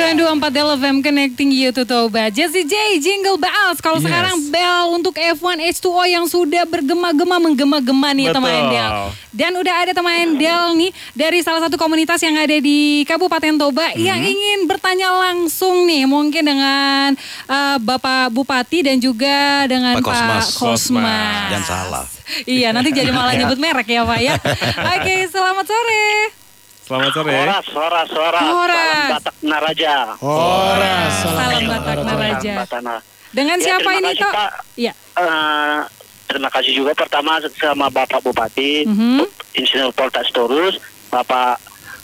924 0.04 0.52
Del 0.52 0.68
FM 0.76 0.98
Connecting 1.00 1.48
You 1.50 1.72
to 1.72 1.84
Toba. 1.84 2.28
Jesse 2.28 2.62
J, 2.62 2.76
Jingle 3.00 3.39
Bells. 3.39 3.80
Kalau 3.80 3.96
Yes. 3.96 4.06
sekarang 4.06 4.36
bell 4.52 4.92
untuk 4.92 5.16
F1 5.16 5.63
H2O 5.63 6.04
yang 6.06 6.26
sudah 6.26 6.68
bergema-gema 6.68 7.39
menggema-gema 7.39 8.12
nih 8.12 8.28
Betul. 8.28 8.36
teman 8.38 8.63
Del. 8.68 8.92
Dan 9.32 9.52
udah 9.56 9.76
ada 9.80 9.92
teman 9.92 10.36
Del 10.36 10.66
nih 10.76 10.92
dari 11.13 11.39
salah 11.39 11.63
satu 11.63 11.80
komunitas 11.80 12.20
yang 12.20 12.36
ada 12.36 12.52
di 12.54 13.08
Kabupaten 13.08 13.56
Toba 13.56 13.96
yang 13.96 14.20
Hmm. 14.20 14.28
ingin 14.30 14.60
bertanya 14.66 15.08
langsung 15.10 15.88
nih 15.88 16.04
mungkin 16.04 16.44
dengan 16.44 17.16
uh, 17.48 17.80
Bapak 17.80 18.28
Bupati 18.30 18.84
dan 18.84 19.00
juga 19.00 19.63
dengan 19.66 19.96
Pak 19.98 20.04
Kosmas. 20.04 20.44
Pak 20.44 20.60
Kosmas. 20.60 21.48
Jangan 21.50 21.63
salah. 21.66 22.04
Iya, 22.44 22.72
nanti 22.72 22.92
jadi 22.92 23.08
malah 23.10 23.34
nyebut 23.39 23.56
merek 23.58 23.88
ya 23.88 24.04
Pak 24.04 24.20
ya. 24.20 24.36
Oke, 25.00 25.16
selamat 25.28 25.63
sore. 25.63 26.43
Selamat 26.84 27.12
sore. 27.12 27.32
Horas, 27.34 27.65
horas, 27.69 28.10
horas. 28.12 28.43
Horas. 28.43 28.76
Salam 28.76 29.08
Batak 29.10 29.36
Naraja. 29.41 29.96
Ora, 30.19 30.96
Salam 31.10 31.63
Batak 31.65 32.00
Naraja. 32.02 32.39
Salam 32.43 32.60
Batak 32.60 32.82
Naraja. 32.82 33.06
Dengan 33.32 33.58
Ya, 33.58 33.63
siapa 33.65 33.89
ini? 33.93 34.12
Pak. 34.13 34.52
Iya. 34.76 34.93
Eh, 35.15 35.80
terima 36.28 36.50
kasih 36.50 36.72
juga 36.74 36.91
pertama 36.93 37.39
sama 37.54 37.88
Bapak 37.88 38.19
Bupati, 38.22 38.84
Mhm. 38.84 39.26
Insinyur 39.56 39.89
Poltas 39.91 40.28
Torus, 40.30 40.78
Bapak 41.08 41.58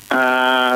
eh, 0.09 0.75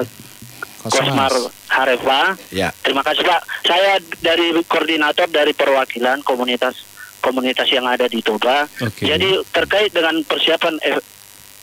Kosmar 0.84 1.32
Harefa. 1.68 2.36
Ya. 2.52 2.70
Terima 2.78 3.02
kasih 3.02 3.24
Pak. 3.24 3.42
Saya 3.64 3.98
dari 4.20 4.52
koordinator 4.64 5.26
dari 5.28 5.52
perwakilan 5.52 6.22
komunitas 6.22 6.76
komunitas 7.18 7.66
yang 7.68 7.88
ada 7.88 8.04
di 8.06 8.20
Toba. 8.20 8.68
Oke. 8.78 9.08
Jadi 9.08 9.42
terkait 9.50 9.90
dengan 9.90 10.20
persiapan 10.22 10.76
F- 10.84 11.08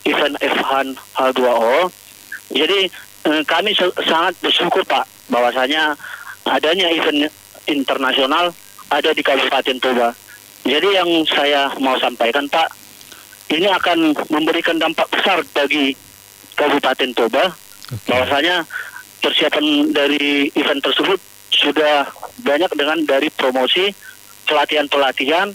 event 0.03 0.33
F1 0.35 0.85
H2O, 1.13 1.93
jadi 2.51 2.91
eh, 3.27 3.41
kami 3.47 3.71
sangat 4.03 4.35
bersyukur 4.43 4.83
Pak 4.83 5.07
bahwasanya 5.31 5.95
adanya 6.47 6.91
event 6.91 7.31
internasional 7.67 8.51
ada 8.91 9.09
di 9.15 9.23
Kabupaten 9.23 9.77
Toba. 9.79 10.11
Jadi 10.61 10.89
yang 10.93 11.09
saya 11.25 11.71
mau 11.81 11.97
sampaikan 11.97 12.45
Pak, 12.51 12.69
ini 13.49 13.65
akan 13.65 14.13
memberikan 14.29 14.77
dampak 14.77 15.07
besar 15.09 15.41
bagi 15.55 15.95
Kabupaten 16.59 17.11
Toba 17.15 17.55
bahwasanya 18.07 18.67
persiapan 19.23 19.95
dari 19.95 20.51
event 20.55 20.83
tersebut 20.83 21.19
sudah 21.51 22.07
banyak 22.41 22.71
dengan 22.75 22.99
dari 23.05 23.27
promosi 23.31 23.91
pelatihan-pelatihan 24.47 25.53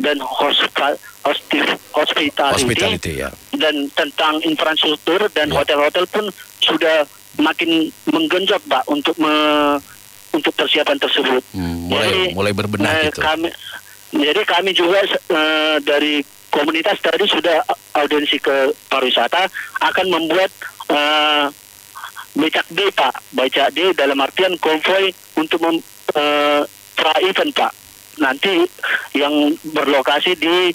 dan 0.00 0.16
hosti- 0.18 1.11
hospitality, 1.22 2.30
Hospitality 2.34 3.12
ya. 3.18 3.30
dan 3.54 3.86
tentang 3.92 4.40
infrastruktur 4.42 5.30
dan 5.30 5.48
Ya. 5.48 5.56
hotel-hotel 5.56 6.04
pun 6.06 6.24
sudah 6.58 7.06
makin 7.36 7.68
menggenjot 8.06 8.60
Pak 8.64 8.84
untuk 8.86 9.14
me- 9.16 9.78
untuk 10.32 10.52
persiapan 10.52 10.96
tersebut. 10.96 11.42
Hmm, 11.52 11.86
mulai 11.86 12.32
mulai 12.32 12.52
berbenah 12.52 12.88
eh, 12.98 13.04
gitu. 13.06 13.20
Kami, 13.20 13.48
jadi 14.14 14.40
kami 14.42 14.70
juga 14.72 15.00
eh, 15.04 15.76
dari 15.80 16.24
komunitas 16.48 16.96
tadi 16.98 17.24
sudah 17.24 17.60
audiensi 17.94 18.36
ke 18.36 18.56
pariwisata 18.88 19.48
akan 19.82 20.06
membuat 20.08 20.50
eh, 20.88 21.46
becak 22.34 22.64
D 22.66 22.88
Pak, 22.90 23.12
becak 23.30 23.70
D 23.70 23.92
dalam 23.92 24.16
artian 24.18 24.56
konvoy 24.56 25.12
untuk 25.36 25.60
mem, 25.60 25.76
eh, 26.12 26.62
pra 26.94 27.12
event 27.20 27.52
Pak. 27.52 27.72
Nanti 28.14 28.64
yang 29.14 29.32
berlokasi 29.66 30.32
di 30.34 30.72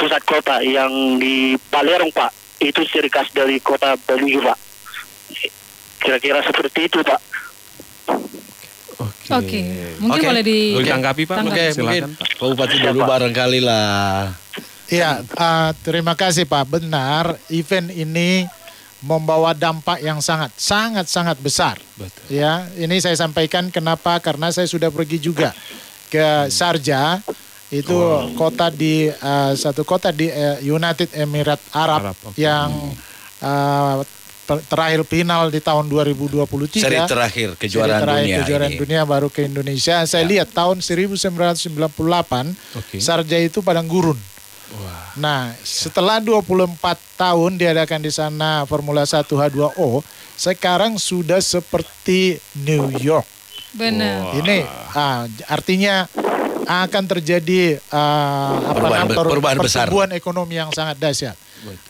pusat 0.00 0.22
kota 0.24 0.64
yang 0.64 1.20
di 1.20 1.60
Balerong 1.68 2.08
Pak, 2.08 2.32
itu 2.64 2.80
ciri 2.88 3.12
khas 3.12 3.28
dari 3.36 3.60
kota 3.60 4.00
Bali 4.08 4.40
Pak. 4.40 4.58
Kira-kira 6.00 6.40
seperti 6.40 6.88
itu 6.88 7.04
Pak. 7.04 7.20
Oke. 9.00 9.28
Oke, 9.30 9.60
mungkin 10.02 10.20
Oke. 10.24 10.28
boleh 10.32 10.42
di 10.42 10.60
Boleh 10.74 10.86
ditanggapi, 10.88 11.22
Pak? 11.28 11.36
tanggapi. 11.36 11.54
Oke, 11.54 11.64
Silakan, 11.70 11.84
mungkin 11.86 12.04
Pak. 12.16 12.28
Bupati 12.40 12.76
dulu 12.82 13.00
barangkali 13.04 13.60
lah. 13.62 14.34
Iya, 14.90 15.22
eh, 15.22 15.70
terima 15.86 16.18
kasih 16.18 16.50
Pak. 16.50 16.64
Benar, 16.66 17.38
event 17.46 17.94
ini 17.94 18.50
membawa 19.00 19.54
dampak 19.54 20.02
yang 20.02 20.18
sangat, 20.18 20.50
sangat, 20.58 21.06
sangat 21.06 21.38
besar. 21.38 21.78
Betul. 21.94 22.26
Ya, 22.26 22.66
ini 22.74 22.98
saya 22.98 23.14
sampaikan 23.14 23.70
kenapa? 23.70 24.18
Karena 24.18 24.50
saya 24.50 24.66
sudah 24.66 24.90
pergi 24.90 25.22
juga 25.22 25.54
ke 26.10 26.50
Sharjah, 26.50 27.22
itu 27.70 27.96
kota 28.34 28.66
di 28.68 29.06
eh, 29.06 29.52
satu 29.54 29.86
kota 29.86 30.10
di 30.10 30.26
eh, 30.26 30.58
United 30.62 31.14
Emirates 31.14 31.70
Arab, 31.70 32.10
Arab, 32.10 32.16
oke. 32.26 32.34
yang 32.34 32.70
ter- 34.50 34.64
terakhir 34.66 35.00
final 35.06 35.46
di 35.54 35.60
tahun 35.62 35.86
2023. 35.86 36.82
Seri 36.82 36.98
terakhir 37.06 37.48
kejuaraan 37.54 38.02
Seri 38.02 38.02
terakhir 38.02 38.26
dunia 38.26 38.38
kejuaraan 38.42 38.72
ini. 38.74 38.80
dunia 38.82 39.02
baru 39.06 39.28
ke 39.30 39.46
Indonesia. 39.46 40.02
Saya 40.02 40.26
lihat 40.26 40.50
tahun 40.50 40.82
1998 40.82 41.30
Oke. 42.74 42.98
Sharjah 42.98 43.40
itu 43.40 43.62
padang 43.62 43.86
gurun. 43.86 44.18
Wah. 44.70 45.14
Nah, 45.18 45.40
setelah 45.62 46.22
24 46.22 46.78
tahun 47.18 47.58
diadakan 47.58 48.00
di 48.02 48.12
sana 48.14 48.62
Formula 48.66 49.02
1 49.02 49.26
H2O, 49.26 50.02
sekarang 50.38 50.98
sudah 50.98 51.42
seperti 51.42 52.38
New 52.54 52.94
York. 53.02 53.26
Benar. 53.74 54.34
Ini 54.42 54.66
ah, 54.94 55.26
artinya 55.46 56.06
akan 56.70 57.04
terjadi 57.08 57.82
ah, 57.88 58.54
apa 58.62 58.70
Perubahan- 58.72 59.02
namanya, 59.02 59.16
per- 59.16 59.26
perubahan 59.28 59.58
besar. 59.58 59.84
pertumbuhan 59.84 60.10
ekonomi 60.12 60.54
yang 60.54 60.70
sangat 60.70 60.96
dahsyat. 60.96 61.36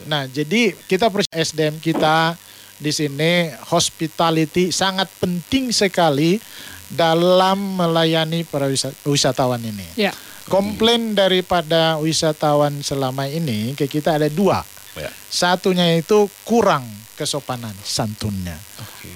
Nah, 0.05 0.25
jadi 0.25 0.73
kita 0.81 1.07
SDM 1.31 1.79
kita 1.79 2.35
di 2.75 2.91
sini 2.91 3.53
hospitality 3.67 4.73
sangat 4.73 5.07
penting 5.17 5.69
sekali 5.71 6.41
dalam 6.89 7.77
melayani 7.77 8.43
para 8.43 8.67
wisa- 8.67 8.97
wisatawan 9.05 9.61
ini. 9.61 9.85
Ya. 9.95 10.17
Komplain 10.49 11.15
daripada 11.15 12.01
wisatawan 12.01 12.81
selama 12.81 13.25
ini 13.25 13.77
ke 13.77 13.87
kita 13.87 14.17
ada 14.17 14.27
dua. 14.27 14.67
Ya. 14.93 15.07
Satunya 15.31 15.87
itu 15.95 16.27
kurang 16.43 16.83
kesopanan 17.15 17.77
santunnya. 17.81 18.59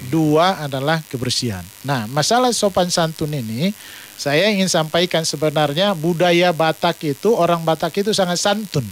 Dua 0.07 0.61
adalah 0.61 1.03
kebersihan. 1.03 1.65
Nah, 1.83 2.07
masalah 2.07 2.53
sopan 2.53 2.87
santun 2.87 3.33
ini 3.33 3.75
saya 4.15 4.47
ingin 4.51 4.71
sampaikan 4.71 5.27
sebenarnya 5.27 5.93
budaya 5.99 6.55
Batak 6.55 7.03
itu 7.03 7.35
orang 7.35 7.67
Batak 7.67 7.99
itu 7.99 8.15
sangat 8.15 8.39
santun. 8.39 8.87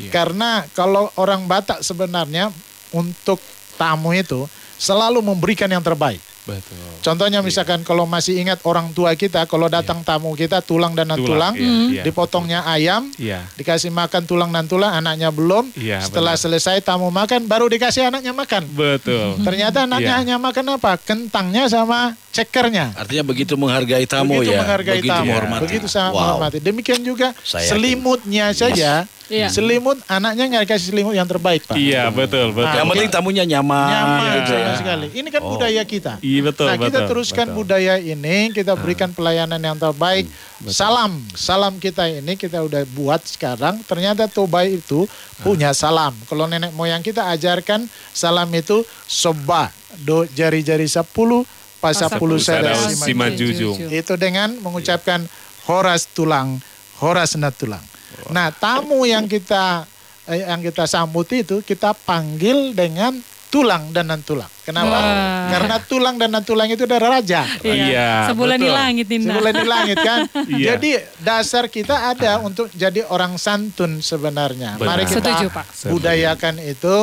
Iya. 0.00 0.08
Karena 0.08 0.64
kalau 0.72 1.12
orang 1.20 1.44
Batak 1.44 1.84
sebenarnya 1.84 2.48
untuk 2.96 3.36
tamu 3.76 4.16
itu 4.16 4.48
selalu 4.80 5.20
memberikan 5.20 5.68
yang 5.68 5.84
terbaik. 5.84 6.20
Betul. 6.42 6.74
Contohnya 7.00 7.38
misalkan 7.38 7.82
kalau 7.82 8.02
masih 8.02 8.34
ingat 8.36 8.58
orang 8.62 8.90
tua 8.90 9.14
kita, 9.14 9.46
kalau 9.46 9.66
datang 9.66 10.02
tamu 10.02 10.34
kita 10.34 10.58
tulang 10.58 10.90
dan 10.90 11.06
nan 11.06 11.18
tulang, 11.18 11.54
iya, 11.54 11.70
iya. 11.88 12.02
dipotongnya 12.02 12.66
ayam, 12.66 13.06
Iya. 13.14 13.46
dikasih 13.54 13.88
makan 13.88 14.22
tulang 14.22 14.50
dan 14.50 14.66
tulang, 14.66 14.90
anaknya 14.90 15.30
belum. 15.30 15.70
Iya, 15.72 16.02
Setelah 16.02 16.34
benar. 16.34 16.42
selesai 16.42 16.76
tamu 16.80 17.08
makan, 17.08 17.46
baru 17.46 17.66
dikasih 17.66 18.10
anaknya 18.10 18.34
makan. 18.34 18.62
Betul. 18.68 19.38
Ternyata 19.46 19.86
anaknya 19.86 20.14
Iya. 20.14 20.20
hanya 20.20 20.36
makan 20.36 20.66
apa? 20.74 20.98
Kentangnya 20.98 21.66
sama 21.66 22.18
cekernya. 22.30 22.90
Artinya 22.96 23.22
begitu 23.22 23.54
menghargai 23.54 24.02
tamu 24.04 24.40
begitu 24.40 24.50
ya. 24.50 24.60
menghargai 24.60 24.98
begitu 24.98 25.12
tamu, 25.12 25.26
menghormati. 25.28 25.62
begitu 25.62 25.86
sangat 25.86 26.10
Wow. 26.10 26.18
menghormati. 26.18 26.58
Demikian 26.58 27.00
juga 27.02 27.28
Saya 27.40 27.62
yakin. 27.62 27.70
selimutnya 27.70 28.46
saja. 28.50 28.92
Iya. 29.32 29.48
Selimut 29.48 29.96
anaknya 30.04 30.44
nggak 30.44 30.62
dikasih 30.68 30.86
selimut 30.92 31.16
yang 31.16 31.24
terbaik, 31.24 31.64
Pak. 31.64 31.72
Iya, 31.80 32.12
betul, 32.12 32.52
betul. 32.52 32.68
Yang 32.76 32.86
penting 32.92 33.08
tamunya 33.08 33.44
nyaman. 33.48 33.88
nyaman 33.88 34.28
gitu 34.36 34.52
ya. 34.52 34.76
sekali. 34.76 35.06
Ini 35.16 35.28
kan 35.32 35.40
Oh. 35.40 35.56
budaya 35.56 35.82
kita. 35.88 36.12
Iya, 36.20 36.40
betul, 36.44 36.66
nah, 36.68 36.76
kita 36.76 36.98
betul, 37.00 37.08
teruskan 37.16 37.46
betul. 37.48 37.56
budaya 37.64 37.94
ini, 37.96 38.52
kita 38.52 38.76
berikan 38.76 39.08
pelayanan 39.16 39.56
yang 39.56 39.80
terbaik. 39.80 40.28
Salam, 40.62 41.16
salam 41.32 41.80
kita 41.80 42.12
ini 42.12 42.36
kita 42.36 42.60
udah 42.60 42.84
buat 42.92 43.24
sekarang. 43.24 43.80
Ternyata 43.82 44.28
Toba 44.28 44.68
itu 44.68 45.08
punya 45.40 45.72
salam. 45.72 46.12
Kalau 46.28 46.44
nenek 46.44 46.76
moyang 46.76 47.00
kita 47.00 47.32
ajarkan 47.32 47.88
salam 48.12 48.46
itu 48.52 48.84
soba, 49.08 49.72
do 50.04 50.28
jari-jari 50.28 50.84
sepuluh, 50.86 51.42
pasapuluh 51.80 52.38
Sada 52.38 52.76
sada 52.78 52.94
sima 52.94 53.04
sima 53.08 53.26
jujung. 53.32 53.74
itu 53.90 54.14
dengan 54.14 54.54
mengucapkan 54.62 55.24
horas 55.66 56.06
tulang, 56.06 56.62
horas 57.02 57.34
na 57.34 57.50
tulang. 57.50 57.82
Nah, 58.30 58.54
tamu 58.54 59.02
yang 59.02 59.26
kita 59.26 59.88
eh, 60.30 60.46
yang 60.46 60.62
kita 60.62 60.86
sambut 60.86 61.26
itu 61.34 61.58
kita 61.64 61.96
panggil 62.06 62.76
dengan 62.76 63.18
tulang 63.52 63.92
dan 63.92 64.08
tulang. 64.24 64.48
Kenapa? 64.64 64.96
Wah. 64.96 65.52
Karena 65.52 65.76
tulang 65.84 66.16
dan 66.16 66.32
tulang 66.40 66.72
itu 66.72 66.88
adalah 66.88 67.20
raja. 67.20 67.44
Iya, 67.60 68.32
Sebulan 68.32 68.56
di 68.56 68.64
betul. 68.64 68.80
langit 68.80 69.06
Dinda. 69.12 69.28
Sebulan 69.28 69.52
di 69.52 69.68
langit 69.68 69.98
kan. 70.00 70.20
Iya. 70.52 70.76
Jadi 70.76 70.90
dasar 71.20 71.68
kita 71.68 72.12
ada 72.16 72.40
untuk 72.40 72.72
jadi 72.72 73.04
orang 73.12 73.36
santun 73.36 74.00
sebenarnya. 74.00 74.80
Benar. 74.80 74.88
Mari 74.88 75.04
kita 75.04 75.20
Setuju, 75.20 75.46
Pak. 75.52 75.66
budayakan 75.92 76.54
itu. 76.64 76.96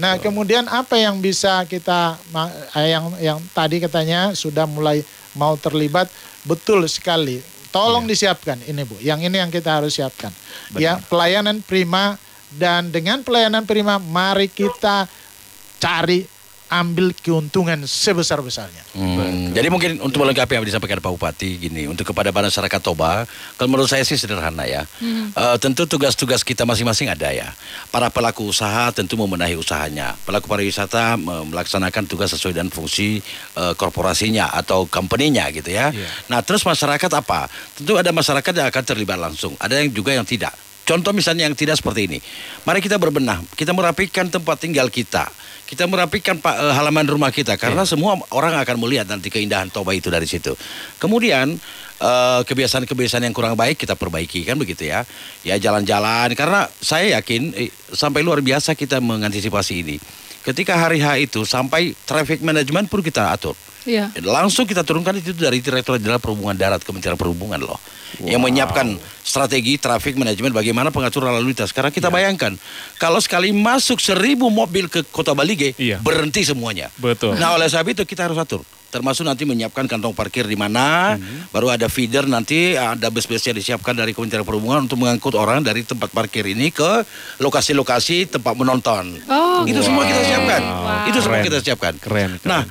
Nah, 0.00 0.16
kemudian 0.16 0.64
apa 0.70 0.96
yang 0.96 1.20
bisa 1.20 1.66
kita 1.68 2.16
eh, 2.72 2.88
yang 2.96 3.04
yang 3.20 3.38
tadi 3.52 3.82
katanya 3.82 4.32
sudah 4.32 4.64
mulai 4.64 5.04
mau 5.36 5.52
terlibat 5.60 6.08
betul 6.48 6.80
sekali. 6.88 7.44
Tolong 7.70 8.04
disiapkan 8.06 8.58
ini 8.66 8.82
Bu. 8.82 8.98
Yang 8.98 9.30
ini 9.30 9.36
yang 9.38 9.50
kita 9.50 9.78
harus 9.78 9.94
siapkan. 9.94 10.34
Ya, 10.74 10.98
pelayanan 11.06 11.62
prima 11.62 12.18
dan 12.58 12.90
dengan 12.90 13.22
pelayanan 13.22 13.62
prima 13.62 14.02
mari 14.02 14.50
kita 14.50 15.06
cari 15.78 16.26
ambil 16.70 17.10
keuntungan 17.10 17.82
sebesar-besarnya. 17.82 18.94
Hmm, 18.94 19.50
jadi 19.50 19.66
mungkin 19.66 19.98
untuk 19.98 20.22
melengkapi 20.22 20.54
apa 20.54 20.62
yang 20.62 20.66
disampaikan 20.66 21.02
Pak 21.02 21.10
Bupati 21.10 21.58
gini, 21.58 21.90
untuk 21.90 22.06
kepada 22.06 22.30
masyarakat 22.30 22.80
Toba, 22.80 23.26
kalau 23.58 23.68
menurut 23.74 23.90
saya 23.90 24.06
sih 24.06 24.14
sederhana 24.14 24.64
ya. 24.70 24.86
Eh, 25.34 25.56
tentu 25.58 25.86
tugas-tugas 25.90 26.46
kita 26.46 26.62
masing-masing 26.62 27.10
ada 27.10 27.34
ya. 27.34 27.50
Para 27.90 28.06
pelaku 28.06 28.46
usaha 28.46 28.94
tentu 28.94 29.18
membenahi 29.18 29.58
usahanya. 29.58 30.14
Pelaku 30.22 30.46
pariwisata 30.46 31.18
me- 31.18 31.50
melaksanakan 31.50 32.06
tugas 32.06 32.30
sesuai 32.30 32.54
dengan 32.54 32.70
fungsi 32.70 33.18
eh, 33.58 33.74
korporasinya 33.74 34.54
atau 34.54 34.86
company-nya 34.86 35.50
gitu 35.50 35.74
ya. 35.74 35.90
Iya. 35.90 36.06
Nah, 36.30 36.40
terus 36.46 36.62
masyarakat 36.62 37.10
apa? 37.10 37.50
Tentu 37.74 37.98
ada 37.98 38.14
masyarakat 38.14 38.52
yang 38.54 38.68
akan 38.70 38.84
terlibat 38.86 39.18
langsung, 39.18 39.58
ada 39.58 39.74
yang 39.74 39.90
juga 39.90 40.14
yang 40.14 40.22
tidak. 40.22 40.54
Contoh 40.90 41.14
misalnya 41.14 41.46
yang 41.46 41.54
tidak 41.54 41.78
seperti 41.78 42.10
ini. 42.10 42.18
Mari 42.66 42.82
kita 42.82 42.98
berbenah, 42.98 43.38
kita 43.54 43.70
merapikan 43.70 44.26
tempat 44.26 44.58
tinggal 44.58 44.90
kita. 44.90 45.30
Kita 45.62 45.86
merapikan 45.86 46.42
pak 46.42 46.58
eh, 46.58 46.74
halaman 46.74 47.06
rumah 47.06 47.30
kita 47.30 47.54
karena 47.54 47.86
semua 47.86 48.18
orang 48.34 48.58
akan 48.58 48.74
melihat 48.82 49.06
nanti 49.06 49.30
keindahan 49.30 49.70
Toba 49.70 49.94
itu 49.94 50.10
dari 50.10 50.26
situ. 50.26 50.58
Kemudian 50.98 51.54
eh, 52.02 52.40
kebiasaan-kebiasaan 52.42 53.22
yang 53.22 53.30
kurang 53.30 53.54
baik 53.54 53.78
kita 53.78 53.94
perbaiki 53.94 54.42
kan 54.42 54.58
begitu 54.58 54.90
ya. 54.90 55.06
Ya 55.46 55.54
jalan-jalan 55.62 56.34
karena 56.34 56.66
saya 56.82 57.22
yakin 57.22 57.54
eh, 57.54 57.70
sampai 57.94 58.26
luar 58.26 58.42
biasa 58.42 58.74
kita 58.74 58.98
mengantisipasi 58.98 59.86
ini. 59.86 59.96
Ketika 60.40 60.72
hari 60.76 61.04
H 61.04 61.20
itu 61.20 61.44
sampai 61.44 61.92
traffic 62.08 62.40
management 62.40 62.88
pun 62.88 63.04
kita 63.04 63.28
atur. 63.28 63.52
Iya. 63.88 64.12
Langsung 64.24 64.68
kita 64.68 64.84
turunkan 64.84 65.16
itu 65.16 65.32
dari 65.32 65.64
Direktorat 65.64 66.00
Jenderal 66.00 66.20
Perhubungan 66.20 66.52
Darat 66.52 66.84
Kementerian 66.84 67.16
Perhubungan 67.16 67.60
loh. 67.60 67.80
Yang 68.20 68.40
menyiapkan 68.44 69.00
strategi 69.24 69.80
traffic 69.80 70.20
management 70.20 70.52
bagaimana 70.52 70.92
pengaturan 70.92 71.32
lalu 71.32 71.52
lintas. 71.56 71.72
Sekarang 71.72 71.88
kita 71.88 72.12
bayangkan 72.12 72.56
kalau 73.00 73.20
sekali 73.24 73.52
masuk 73.56 73.96
seribu 73.96 74.52
mobil 74.52 74.88
ke 74.92 75.00
Kota 75.08 75.32
Balige 75.32 75.72
Iya. 75.80 75.96
berhenti 76.00 76.44
semuanya. 76.44 76.92
Betul. 77.00 77.40
Nah 77.40 77.56
oleh 77.56 77.68
sebab 77.72 77.92
itu 77.96 78.04
kita 78.04 78.28
harus 78.28 78.36
atur. 78.36 78.60
Termasuk 78.90 79.22
nanti 79.22 79.46
menyiapkan 79.46 79.86
kantong 79.86 80.10
parkir 80.12 80.50
di 80.50 80.58
mana, 80.58 81.14
baru 81.54 81.70
ada 81.70 81.86
feeder 81.86 82.26
nanti 82.26 82.74
ada 82.74 83.06
bus-bus 83.06 83.38
yang 83.46 83.54
disiapkan 83.54 83.94
dari 83.94 84.10
Kementerian 84.10 84.42
Perhubungan 84.42 84.90
untuk 84.90 84.98
mengangkut 84.98 85.38
orang 85.38 85.62
dari 85.62 85.86
tempat 85.86 86.10
parkir 86.10 86.42
ini 86.50 86.74
ke 86.74 87.06
lokasi-lokasi 87.38 88.34
tempat 88.34 88.54
menonton. 88.58 89.14
Oh, 89.30 89.62
itu 89.62 89.78
oke. 89.78 89.86
semua 89.86 90.02
kita 90.02 90.22
siapkan. 90.26 90.62
Wow. 90.66 91.08
Itu 91.08 91.18
semua 91.22 91.38
Keren. 91.38 91.46
kita 91.46 91.58
siapkan. 91.62 91.94
Keren, 92.02 92.30
keren. 92.42 92.50
Nah, 92.50 92.62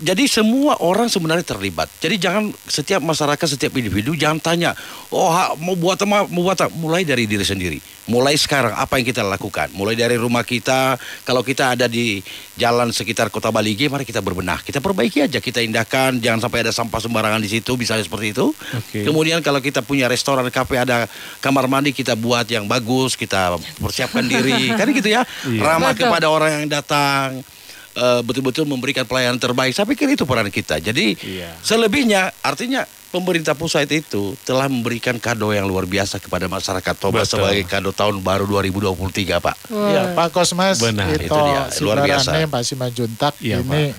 jadi 0.00 0.24
semua 0.24 0.80
orang 0.80 1.12
sebenarnya 1.12 1.44
terlibat. 1.44 1.92
Jadi 2.00 2.16
jangan 2.16 2.48
setiap 2.64 3.04
masyarakat, 3.04 3.46
setiap 3.52 3.76
individu 3.76 4.16
jangan 4.16 4.40
tanya, 4.40 4.70
oh 5.12 5.28
ha, 5.28 5.52
mau 5.60 5.76
buat 5.76 6.00
apa, 6.00 6.24
mau 6.24 6.48
buat 6.48 6.56
apa. 6.56 6.72
Mulai 6.72 7.04
dari 7.04 7.28
diri 7.28 7.44
sendiri. 7.44 7.78
Mulai 8.08 8.32
sekarang 8.40 8.72
apa 8.72 8.96
yang 8.96 9.06
kita 9.12 9.20
lakukan. 9.20 9.68
Mulai 9.76 10.00
dari 10.00 10.16
rumah 10.16 10.40
kita, 10.40 10.96
kalau 11.28 11.44
kita 11.44 11.76
ada 11.76 11.84
di 11.84 12.24
jalan 12.56 12.96
sekitar 12.96 13.28
Kota 13.28 13.52
Balige, 13.52 13.92
mari 13.92 14.08
kita 14.08 14.24
berbenah. 14.24 14.64
Kita 14.64 14.80
perbaiki 14.80 15.20
aja, 15.20 15.36
kita 15.36 15.60
indahkan, 15.60 16.16
jangan 16.16 16.48
sampai 16.48 16.64
ada 16.64 16.72
sampah 16.72 17.00
sembarangan 17.04 17.38
di 17.44 17.52
situ, 17.52 17.76
misalnya 17.76 18.08
seperti 18.08 18.32
itu. 18.32 18.56
Oke. 18.56 19.04
Kemudian 19.04 19.44
kalau 19.44 19.60
kita 19.60 19.84
punya 19.84 20.08
restoran, 20.08 20.48
kafe, 20.48 20.80
ada 20.80 21.04
kamar 21.44 21.68
mandi, 21.68 21.92
kita 21.92 22.16
buat 22.16 22.48
yang 22.48 22.64
bagus, 22.64 23.20
kita 23.20 23.60
persiapkan 23.76 24.24
diri. 24.24 24.72
kan 24.80 24.88
gitu 24.90 25.12
ya. 25.12 25.28
Iya. 25.44 25.60
Ramah 25.60 25.92
Betul. 25.92 26.08
kepada 26.08 26.26
orang 26.32 26.50
yang 26.56 26.66
datang 26.72 27.44
eh, 27.92 28.20
betul-betul 28.20 28.64
memberikan 28.64 29.02
pelayanan 29.02 29.36
terbaik. 29.36 29.72
Saya 29.72 29.84
pikir 29.84 30.08
itu 30.08 30.22
peran 30.22 30.46
kita. 30.48 30.78
Jadi 30.78 31.14
Iya. 31.16 31.54
selebihnya 31.60 32.30
artinya 32.40 32.82
pemerintah 33.10 33.52
pusat 33.52 33.90
itu 33.90 34.38
telah 34.40 34.70
memberikan 34.70 35.18
kado 35.18 35.50
yang 35.50 35.66
luar 35.66 35.82
biasa 35.82 36.18
kepada 36.18 36.46
masyarakat 36.46 36.94
Toba 36.94 37.22
Betul. 37.22 37.42
sebagai 37.42 37.66
kado 37.66 37.90
tahun 37.90 38.22
baru 38.22 38.46
2023, 38.46 39.42
Pak. 39.42 39.56
Wah. 39.68 39.90
Ya, 39.90 40.02
Pak 40.14 40.30
Kosmas 40.30 40.78
Benar, 40.78 41.18
itu, 41.18 41.26
itu 41.26 41.34
dia, 41.34 41.62
luar 41.82 41.98
biasa. 42.00 42.30
Pak 42.46 42.62
Simajuntak 42.62 43.34
Iya, 43.42 43.60
ini 43.60 43.90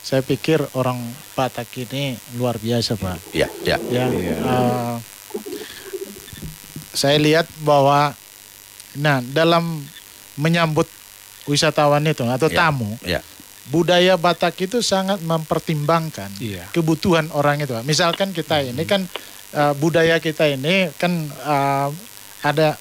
saya 0.00 0.22
pikir 0.22 0.62
orang 0.72 0.96
Batak 1.34 1.66
ini 1.74 2.14
luar 2.36 2.56
biasa, 2.56 2.94
Pak. 2.94 3.32
Ya, 3.32 3.50
ya. 3.64 3.80
Ya, 3.88 4.06
Iya. 4.06 4.34
eh, 4.38 4.94
saya 6.92 7.16
lihat 7.16 7.46
bahwa 7.60 8.14
nah 8.92 9.22
dalam 9.24 9.82
menyambut 10.34 10.86
wisatawan 11.46 12.02
itu 12.04 12.22
atau 12.22 12.46
Ya. 12.46 12.56
tamu, 12.56 12.90
Ya. 13.02 13.20
Budaya 13.70 14.18
Batak 14.18 14.58
itu 14.60 14.82
sangat 14.82 15.22
mempertimbangkan 15.22 16.28
Iya. 16.36 16.66
kebutuhan 16.70 17.30
orang 17.30 17.62
itu. 17.62 17.70
Pak. 17.70 17.86
Misalkan 17.86 18.30
kita 18.30 18.60
ini 18.60 18.82
kan 18.84 19.06
eh, 19.50 19.72
budaya 19.78 20.18
kita 20.18 20.46
ini 20.46 20.90
kan 20.94 21.12
eh, 21.26 21.88
ada 22.42 22.74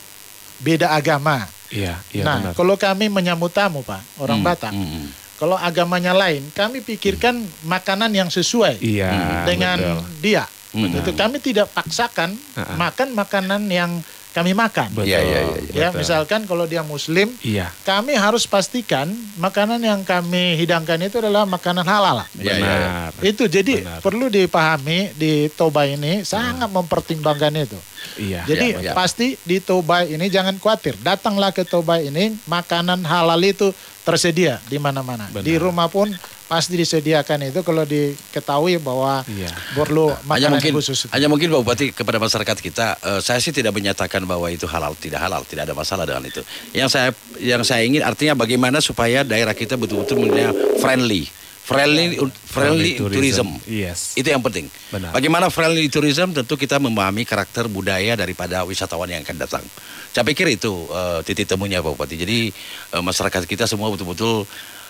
beda 0.60 0.92
agama. 0.92 1.46
Iya, 1.70 2.02
iya 2.10 2.24
nah, 2.26 2.42
benar. 2.42 2.54
kalau 2.58 2.74
kami 2.76 3.08
menyambut 3.08 3.54
tamu, 3.54 3.86
Pak, 3.86 4.02
orang 4.18 4.42
Hmm, 4.42 4.48
Batak, 4.50 4.74
hmm, 4.74 4.90
hmm. 4.90 5.08
kalau 5.38 5.54
agamanya 5.54 6.18
lain, 6.18 6.50
kami 6.50 6.82
pikirkan 6.82 7.38
makanan 7.62 8.10
yang 8.10 8.26
sesuai 8.28 8.82
Iya, 8.82 9.46
dengan 9.46 9.78
betul. 9.78 10.02
dia. 10.20 10.44
Hmm. 10.74 10.90
Itu 10.90 11.14
kami 11.14 11.38
tidak 11.38 11.70
paksakan 11.70 12.34
makan 12.74 13.14
makanan 13.14 13.70
yang 13.70 14.02
kami 14.30 14.54
makan. 14.54 14.94
Betul. 14.94 15.10
Iya, 15.10 15.20
iya, 15.20 15.40
iya, 15.42 15.58
Ya, 15.74 15.88
betul. 15.90 16.06
misalkan 16.06 16.46
kalau 16.46 16.64
dia 16.64 16.86
muslim, 16.86 17.34
Iya, 17.42 17.74
kami 17.82 18.14
harus 18.14 18.46
pastikan 18.46 19.10
makanan 19.36 19.82
yang 19.82 20.02
kami 20.06 20.54
hidangkan 20.56 21.02
itu 21.02 21.18
adalah 21.18 21.50
makanan 21.50 21.82
halal. 21.82 22.22
Iya, 22.38 22.54
iya, 22.54 22.54
iya. 22.54 22.78
benar. 23.10 23.12
Itu 23.26 23.44
jadi 23.46 23.74
Benar. 23.82 24.00
perlu 24.00 24.30
dipahami 24.30 25.14
di 25.14 25.50
Toba 25.50 25.84
ini 25.84 26.22
sangat 26.22 26.70
mempertimbangkan 26.70 27.54
itu. 27.58 27.80
Iya. 28.16 28.46
Jadi 28.46 28.68
Ya, 28.80 28.92
ya. 28.92 28.94
pasti 28.94 29.34
di 29.42 29.58
Toba 29.58 30.06
ini 30.06 30.30
jangan 30.30 30.56
khawatir, 30.56 30.94
datanglah 31.02 31.50
ke 31.50 31.66
Toba 31.66 31.98
ini 31.98 32.38
makanan 32.46 33.02
halal 33.04 33.42
itu 33.42 33.74
tersedia 34.06 34.62
di 34.66 34.78
mana-mana. 34.78 35.26
Di 35.42 35.58
rumah 35.58 35.90
pun 35.90 36.10
pasti 36.50 36.74
disediakan 36.74 37.54
itu 37.54 37.62
kalau 37.62 37.86
diketahui 37.86 38.82
bahwa 38.82 39.22
Iya. 39.24 39.54
perlu 39.78 40.10
Hanya 40.10 40.50
makanan 40.50 40.52
mungkin, 40.58 40.74
khusus. 40.82 41.06
itu. 41.06 41.14
hanya 41.14 41.30
mungkin 41.30 41.54
Pak 41.54 41.60
Bupati 41.62 41.86
kepada 41.94 42.18
masyarakat 42.18 42.58
kita, 42.58 42.86
eh, 43.00 43.20
saya 43.22 43.38
sih 43.38 43.54
tidak 43.54 43.70
menyatakan 43.72 44.26
bahwa 44.26 44.50
itu 44.50 44.66
halal, 44.66 44.98
tidak 44.98 45.22
halal, 45.22 45.46
tidak 45.46 45.70
ada 45.70 45.78
masalah 45.78 46.10
dengan 46.10 46.26
itu. 46.26 46.42
Yang 46.74 46.90
saya 46.90 47.10
yang 47.38 47.62
saya 47.62 47.86
ingin 47.86 48.02
artinya 48.02 48.34
bagaimana 48.34 48.82
supaya 48.82 49.22
daerah 49.22 49.54
kita 49.54 49.78
betul-betul 49.78 50.26
menjadi 50.26 50.50
friendly, 50.82 51.30
friendly, 51.62 52.18
friendly 52.50 52.98
tourism. 52.98 53.62
Yes. 53.70 54.18
Itu 54.18 54.34
yang 54.34 54.42
penting. 54.42 54.74
Benar. 54.90 55.14
Bagaimana 55.14 55.54
friendly 55.54 55.86
tourism 55.86 56.34
tentu 56.34 56.58
kita 56.58 56.82
memahami 56.82 57.30
karakter 57.30 57.70
budaya 57.70 58.18
daripada 58.18 58.66
wisatawan 58.66 59.06
yang 59.06 59.22
akan 59.22 59.38
datang. 59.38 59.62
Saya 60.10 60.26
pikir 60.26 60.50
itu 60.50 60.90
eh, 60.90 61.22
titik 61.22 61.46
temunya 61.46 61.86
Pak 61.86 61.94
Bupati. 61.94 62.18
Jadi 62.18 62.50
eh, 62.90 63.04
masyarakat 63.06 63.46
kita 63.46 63.70
semua 63.70 63.94
betul-betul 63.94 64.50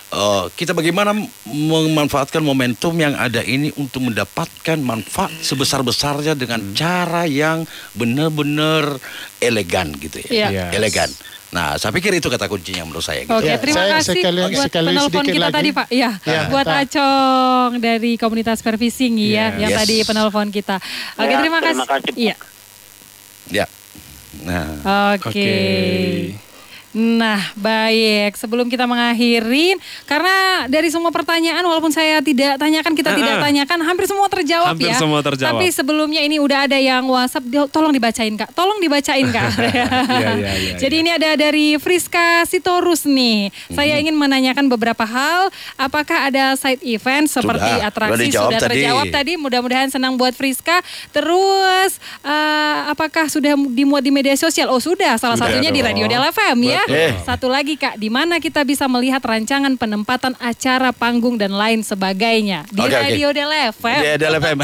eh, 0.10 0.46
kita 0.52 0.72
bagaimana 0.72 1.14
memanfaatkan 1.46 2.42
momentum 2.42 2.94
yang 2.94 3.14
ada 3.14 3.40
ini 3.40 3.70
untuk 3.74 4.04
mendapatkan 4.04 4.78
manfaat 4.78 5.30
sebesar-besarnya 5.40 6.34
dengan 6.34 6.60
Hmm. 6.60 6.74
cara 6.74 7.24
yang 7.24 7.64
benar-benar 7.94 8.98
elegan 9.38 9.94
gitu 9.94 10.20
ya. 10.24 10.30
Iya. 10.30 10.48
Yes. 10.50 10.72
Elegan. 10.74 11.10
Nah, 11.50 11.74
saya 11.76 11.90
pikir 11.90 12.14
itu 12.14 12.26
kata 12.26 12.46
kuncinya 12.46 12.86
menurut 12.86 13.02
saya. 13.02 13.26
Gitu. 13.26 13.34
Oke, 13.34 13.50
Ya, 13.50 13.58
terima 13.58 13.82
saya 13.82 13.94
kasih 13.98 14.14
sekali- 14.16 14.54
buat 14.54 14.66
sekali 14.70 14.88
penelpon 14.94 15.26
kita 15.26 15.42
lagi. 15.42 15.56
tadi 15.58 15.70
Pak. 15.74 15.88
Iya, 15.90 16.12
Ya, 16.22 16.42
buat 16.46 16.62
Pak. 16.64 16.82
Acong 16.86 17.72
dari 17.80 18.12
komunitas 18.16 18.62
Pervising 18.62 19.18
ya, 19.18 19.26
Yes. 19.26 19.54
yang 19.58 19.72
Yes. 19.74 19.80
tadi 19.82 19.96
penelpon 20.06 20.50
kita. 20.50 20.78
Oke, 21.18 21.26
Ya, 21.26 21.38
terima 21.38 21.58
kasih. 21.58 21.82
terima 21.82 21.88
kasih. 21.90 22.14
Iya. 22.16 22.36
Ya. 23.50 23.66
Nah, 24.46 24.66
Oke. 25.18 25.26
Oke. 25.26 26.49
Nah, 26.92 27.54
baik. 27.54 28.34
Sebelum 28.34 28.66
kita 28.66 28.84
mengakhiri, 28.84 29.78
karena 30.04 30.36
dari 30.66 30.90
semua 30.90 31.10
pertanyaan, 31.10 31.62
walaupun 31.62 31.90
saya 31.90 32.18
tidak 32.20 32.58
tanyakan, 32.58 32.94
kita 32.94 33.14
tidak 33.14 33.38
tanyakan, 33.40 33.78
hampir 33.84 34.06
semua 34.06 34.26
terjawab 34.26 34.74
Hampir 34.74 34.90
ya. 34.90 34.98
semua 34.98 35.22
terjawab. 35.22 35.54
Tapi 35.54 35.70
sebelumnya 35.70 36.20
ini 36.20 36.38
udah 36.38 36.66
ada 36.66 36.76
yang 36.76 37.06
WhatsApp, 37.06 37.46
di- 37.46 37.70
tolong 37.70 37.90
dibacain 37.90 38.34
kak, 38.34 38.50
tolong 38.52 38.78
dibacain 38.78 39.28
kak. 39.28 39.52
Iya, 39.60 39.86
iya, 40.10 40.32
iya, 40.66 40.74
Jadi 40.78 40.96
ini 40.98 41.10
ada 41.10 41.30
dari 41.36 41.78
Friska 41.78 42.42
Sitorus 42.44 43.06
nih. 43.06 43.54
Saya 43.70 43.96
ingin 43.96 44.14
menanyakan 44.14 44.66
beberapa 44.68 45.04
hal. 45.04 45.54
Apakah 45.76 46.26
ada 46.26 46.58
side 46.58 46.82
event 46.84 47.30
seperti 47.30 47.70
Sudah, 47.70 47.88
atraksi 47.88 48.28
sudah 48.28 48.42
sudah 48.50 48.60
tadi. 48.60 48.72
terjawab 48.76 49.06
tadi. 49.10 49.34
Mudah-mudahan 49.36 49.90
senang 49.90 50.16
buat 50.16 50.34
Friska. 50.34 50.82
Terus 51.14 51.92
eh, 52.22 52.80
apakah 52.88 53.28
sudah 53.28 53.54
dimuat 53.70 54.02
di 54.02 54.10
media 54.10 54.34
sosial? 54.34 54.68
Oh 54.68 54.82
sudah, 54.82 55.16
salah 55.16 55.38
Sudah 55.38 55.52
satunya 55.52 55.70
di 55.70 55.80
dong. 55.80 55.90
Radio 55.92 56.06
Del 56.08 56.24
FM 56.26 56.58
ya. 56.66 56.79
Ya. 56.88 57.10
Eh. 57.10 57.12
Satu 57.26 57.52
lagi 57.52 57.76
Kak, 57.76 58.00
di 58.00 58.08
mana 58.08 58.40
kita 58.40 58.64
bisa 58.64 58.88
melihat 58.88 59.20
rancangan 59.20 59.76
penempatan 59.76 60.38
acara 60.40 60.96
panggung 60.96 61.36
dan 61.36 61.52
lain 61.52 61.84
sebagainya 61.84 62.64
di 62.72 62.80
oke. 62.80 62.96
Radio 62.96 63.36
Del 63.36 63.52
FM. 63.76 64.02
Iya, 64.06 64.16
Del 64.16 64.36
FM. 64.40 64.60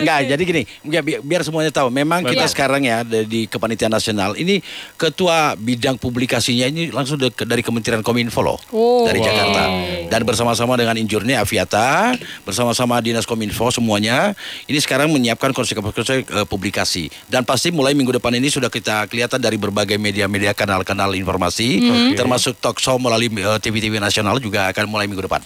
Enggak, 0.00 0.18
jadi 0.26 0.42
gini, 0.42 0.62
ya, 0.88 1.00
bi- 1.04 1.20
biar 1.20 1.44
semuanya 1.44 1.70
tahu. 1.70 1.92
Memang 1.92 2.24
kita 2.24 2.48
Betul. 2.48 2.54
sekarang 2.56 2.82
ya 2.82 3.04
di 3.04 3.28
di 3.28 3.40
Kepanitiaan 3.46 3.92
Nasional 3.92 4.34
ini 4.34 4.64
ketua 4.96 5.54
bidang 5.54 6.00
publikasinya 6.00 6.66
ini 6.66 6.88
langsung 6.90 7.20
dari 7.20 7.62
Kementerian 7.62 8.00
Kominfo 8.00 8.40
loh. 8.40 8.58
Oh, 8.72 9.04
dari 9.04 9.20
wow. 9.20 9.26
Jakarta. 9.28 9.62
Dan 10.08 10.20
bersama-sama 10.24 10.74
dengan 10.80 10.96
injurnya 10.96 11.44
Aviata, 11.44 12.16
bersama-sama 12.42 12.98
Dinas 13.04 13.28
Kominfo 13.28 13.68
semuanya, 13.68 14.32
ini 14.66 14.80
sekarang 14.80 15.12
menyiapkan 15.12 15.52
konsep-konsep 15.52 16.24
eh, 16.24 16.46
publikasi. 16.48 17.12
Dan 17.28 17.44
pasti 17.44 17.68
mulai 17.68 17.92
minggu 17.92 18.16
depan 18.16 18.32
ini 18.34 18.48
sudah 18.48 18.72
kita 18.72 19.06
kelihatan 19.06 19.38
dari 19.38 19.60
berbagai 19.60 19.99
media-media 20.00 20.50
kanal-kanal 20.50 21.12
informasi, 21.12 21.84
termasuk 22.16 22.56
talk 22.56 22.80
show 22.80 22.96
melalui 22.96 23.28
eh, 23.30 23.58
TV-TV 23.60 24.00
nasional 24.00 24.40
juga 24.40 24.72
akan 24.72 24.88
mulai 24.88 25.04
minggu 25.04 25.22
depan. 25.22 25.44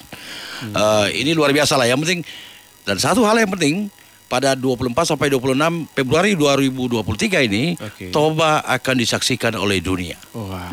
Eh, 0.64 1.07
ini 1.20 1.34
luar 1.34 1.50
biasa 1.50 1.74
lah. 1.74 1.84
Yang 1.84 2.00
penting 2.07 2.20
dan 2.86 2.96
satu 2.96 3.26
hal 3.26 3.36
yang 3.36 3.50
penting 3.50 3.90
pada 4.24 4.57
24 4.57 5.05
sampai 5.05 5.28
26 5.28 5.84
Februari 5.92 6.32
2023 6.32 7.44
ini 7.44 7.76
Oke. 7.76 8.09
Toba 8.09 8.64
akan 8.64 8.94
disaksikan 8.96 9.52
oleh 9.55 9.78
dunia. 9.78 10.16
Wah. 10.32 10.72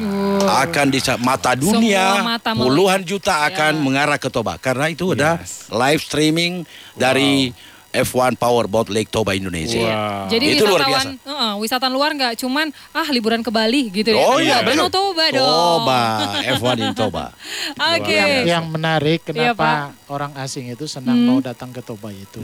Akan 0.63 0.88
bisa 0.88 1.19
mata 1.19 1.51
dunia 1.53 2.23
mata 2.23 2.55
puluhan 2.55 3.03
juta 3.03 3.43
akan 3.45 3.75
Ya. 3.75 3.82
mengarah 3.84 4.17
ke 4.17 4.32
Toba 4.32 4.55
karena 4.55 4.88
itu 4.88 5.11
ada 5.13 5.43
Yes. 5.43 5.67
live 5.67 6.01
streaming 6.01 6.63
dari 6.95 7.51
F1 7.92 8.39
Powerboat 8.39 8.88
Lake 8.88 9.12
Toba 9.12 9.36
Indonesia. 9.36 9.84
Wow. 9.84 10.32
Jadi 10.32 10.46
Itu 10.56 10.64
luar 10.64 10.88
wisatawan, 10.88 11.08
Heeh, 11.20 11.54
wisatawan 11.60 11.94
luar 11.94 12.10
nggak 12.16 12.34
cuman 12.39 12.68
ah 12.92 13.08
liburan 13.12 13.44
ke 13.44 13.52
Bali 13.52 13.92
gitu 13.92 14.16
ya. 14.16 14.20
Oh 14.20 14.39
iya, 14.39 14.64
Danau 14.64 14.88
betul. 14.88 15.12
Toba 15.12 15.26
dong. 15.30 15.48
Toba, 15.84 16.02
F1 16.56 16.76
in 16.80 16.92
Toba. 16.96 17.26
Oke. 17.96 18.16
Yang, 18.16 18.32
yang 18.48 18.66
menarik 18.66 19.20
Iya, 19.22 19.52
kenapa 19.54 19.92
orang 20.08 20.32
asing 20.39 20.72
itu 20.72 20.88
senang 20.88 21.14
Hmm. 21.14 21.28
mau 21.28 21.39
datang 21.44 21.70
ke 21.70 21.84
Toba 21.84 22.10
itu 22.10 22.39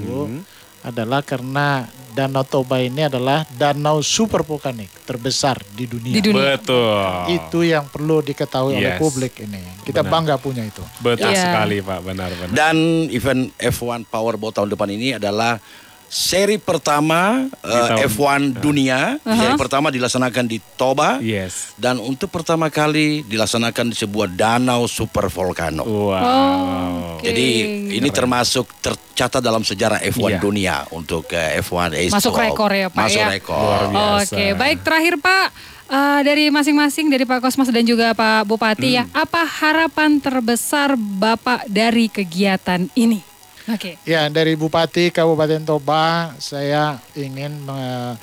adalah 0.88 1.19
karena 1.21 1.83
Danau 2.17 2.41
Toba 2.41 2.81
ini 2.81 3.05
adalah 3.05 3.45
danau 3.45 4.01
super 4.01 4.41
vulkanik 4.41 4.89
terbesar 5.05 5.61
di 5.77 5.85
dunia. 5.85 6.17
Di 6.17 6.21
dunia. 6.25 6.57
Betul. 6.57 7.05
Itu 7.29 7.61
yang 7.61 7.85
perlu 7.93 8.25
diketahui 8.25 8.73
oleh 8.73 8.97
Yes. 8.97 9.01
publik 9.05 9.38
ini. 9.45 9.61
Kita 9.85 10.01
Benar. 10.01 10.11
bangga 10.17 10.35
punya 10.41 10.65
itu. 10.65 10.81
Betul 10.97 11.29
Iya. 11.29 11.45
sekali 11.45 11.77
Pak, 11.85 11.99
benar-benar. 12.01 12.55
Dan 12.57 13.05
event 13.13 13.53
F1 13.61 14.09
Powerboat 14.09 14.57
tahun 14.57 14.73
depan 14.73 14.89
ini 14.89 15.13
adalah 15.13 15.61
seri 16.08 16.55
pertama 16.55 17.51
tahun- 17.60 18.08
F1 18.08 18.41
dunia. 18.58 19.20
Uh-huh. 19.20 19.36
Seri 19.36 19.53
pertama 19.55 19.88
dilaksanakan 19.88 20.45
di 20.45 20.58
Toba. 20.76 21.20
Yes. 21.20 21.76
Dan 21.76 21.99
untuk 21.99 22.28
pertama 22.28 22.68
kali 22.68 23.22
dilaksanakan 23.22 23.91
di 23.91 23.95
sebuah 23.95 24.28
danau 24.30 24.88
super 24.88 25.28
volcano. 25.28 25.84
Wow. 25.84 27.20
Oke. 27.20 27.28
Jadi 27.28 27.47
ini 27.93 28.10
termasuk 28.10 28.70
tercatat 28.80 29.39
dalam 29.39 29.62
sejarah 29.62 29.99
F1 30.01 30.30
Iya. 30.30 30.39
dunia 30.39 30.76
untuk 30.91 31.28
eh, 31.30 31.60
F1 31.60 31.91
H2O. 32.08 32.14
Masuk 32.14 32.36
rekor 32.36 32.72
ya, 32.72 32.88
Pak, 32.88 32.99
Masuk 33.03 33.20
ya? 33.20 33.28
rekor. 33.28 33.80
Biasa. 33.89 34.32
Oke, 34.32 34.45
baik 34.53 34.78
terakhir 34.82 35.14
Pak 35.18 35.45
eh, 35.88 36.20
dari 36.22 36.47
masing-masing 36.47 37.08
dari 37.08 37.24
Pak 37.24 37.39
Kosmas 37.39 37.68
dan 37.68 37.84
juga 37.84 38.12
Pak 38.12 38.45
Bupati 38.45 38.95
ya, 38.95 39.03
apa 39.12 39.43
harapan 39.43 40.20
terbesar 40.20 40.95
Bapak 40.95 41.68
dari 41.68 42.08
kegiatan 42.08 42.88
ini? 42.93 43.20
Oke. 43.68 43.99
Ya, 44.03 44.28
dari 44.28 44.55
Bupati 44.55 45.11
Kabupaten 45.11 45.59
Toba, 45.61 46.32
saya 46.39 47.03
ingin 47.13 47.51
me- 47.59 48.15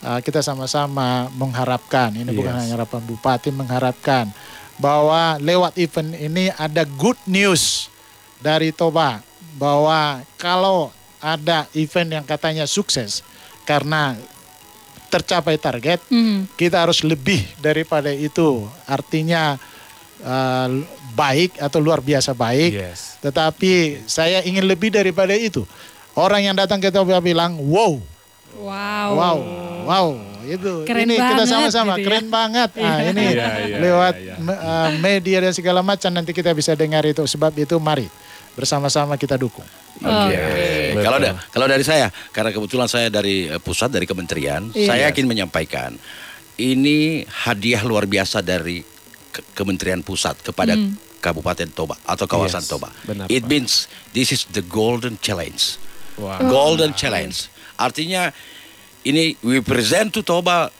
uh, 0.00 0.20
kita 0.20 0.40
sama-sama 0.40 1.32
mengharapkan, 1.32 2.12
ini 2.12 2.28
bukan 2.30 2.52
Yes. 2.52 2.60
hanya 2.68 2.74
harapan 2.76 3.00
Bupati, 3.02 3.48
mengharapkan 3.48 4.28
bahwa 4.76 5.40
lewat 5.40 5.76
event 5.76 6.12
ini 6.14 6.52
ada 6.52 6.84
good 6.84 7.16
news 7.24 7.88
dari 8.38 8.72
Toba, 8.72 9.24
bahwa 9.56 10.20
kalau 10.36 10.92
ada 11.16 11.64
event 11.72 12.20
yang 12.20 12.24
katanya 12.24 12.64
sukses 12.64 13.24
karena 13.64 14.16
tercapai 15.08 15.56
target, 15.56 16.00
Hmm. 16.06 16.44
kita 16.54 16.80
harus 16.80 17.02
lebih 17.02 17.42
daripada 17.58 18.08
itu. 18.08 18.62
Artinya 18.84 19.58
uh, 20.22 20.68
baik 21.20 21.50
atau 21.58 21.78
luar 21.78 22.00
biasa 22.00 22.32
baik. 22.32 22.70
Yes. 22.72 23.20
Tetapi 23.20 23.72
saya 24.06 24.40
ingin 24.40 24.64
lebih 24.64 24.88
daripada 24.88 25.32
itu. 25.32 25.68
Orang 26.12 26.40
yang 26.40 26.54
datang 26.54 26.78
ke 26.78 26.88
Toba 26.88 27.20
bilang, 27.20 27.60
wow, 27.60 28.00
Wow. 28.50 29.08
wow, 29.14 29.36
wow. 29.84 30.06
Itu 30.42 30.82
Keren 30.82 31.06
ini 31.06 31.14
kita 31.14 31.36
banget 31.38 31.46
sama-sama 31.46 31.94
gitu 31.94 32.00
ya. 32.00 32.06
keren 32.08 32.26
banget. 32.28 32.70
Nah, 32.74 32.98
ini 33.04 33.24
Iya, 33.30 33.48
iya, 33.62 33.76
lewat 33.78 34.14
uh, 34.40 34.90
media 34.98 35.38
dan 35.38 35.52
segala 35.52 35.80
macam 35.80 36.10
nanti 36.10 36.32
kita 36.32 36.50
bisa 36.50 36.74
dengar 36.74 37.04
itu. 37.04 37.22
Sebab 37.22 37.54
itu 37.54 37.78
mari 37.78 38.10
bersama-sama 38.50 39.14
kita 39.14 39.38
dukung. 39.38 39.62
Oke. 39.96 40.34
Betul. 40.90 41.04
Kalau 41.04 41.18
da- 41.22 41.38
kalau 41.46 41.66
dari 41.68 41.84
saya, 41.86 42.10
karena 42.28 42.50
kebetulan 42.50 42.88
saya 42.88 43.06
dari 43.06 43.46
eh, 43.46 43.60
pusat 43.62 43.88
dari 43.88 44.04
kementerian, 44.04 44.74
Iya. 44.74 44.88
saya 44.88 45.00
yakin 45.06 45.24
menyampaikan 45.24 45.94
ini 46.58 47.22
hadiah 47.24 47.80
luar 47.80 48.04
biasa 48.04 48.42
dari 48.42 48.82
ke- 49.30 49.46
Kementerian 49.54 50.02
Pusat 50.02 50.42
kepada 50.42 50.74
Hmm. 50.74 50.98
Kabupaten 51.20 51.68
Toba 51.70 52.00
atau 52.02 52.24
kawasan 52.24 52.64
Yes, 52.64 52.70
Toba. 52.72 52.88
benar, 53.04 53.28
It 53.28 53.44
Pak. 53.44 53.50
means 53.52 53.72
this 54.10 54.32
is 54.32 54.48
the 54.50 54.64
golden 54.64 55.20
challenge. 55.20 55.76
Wow. 56.16 56.40
Golden 56.48 56.96
challenge. 56.96 57.52
Artinya 57.76 58.32
ini 59.04 59.36
we 59.40 59.60
present 59.60 60.12
to 60.12 60.20
Toba 60.20 60.72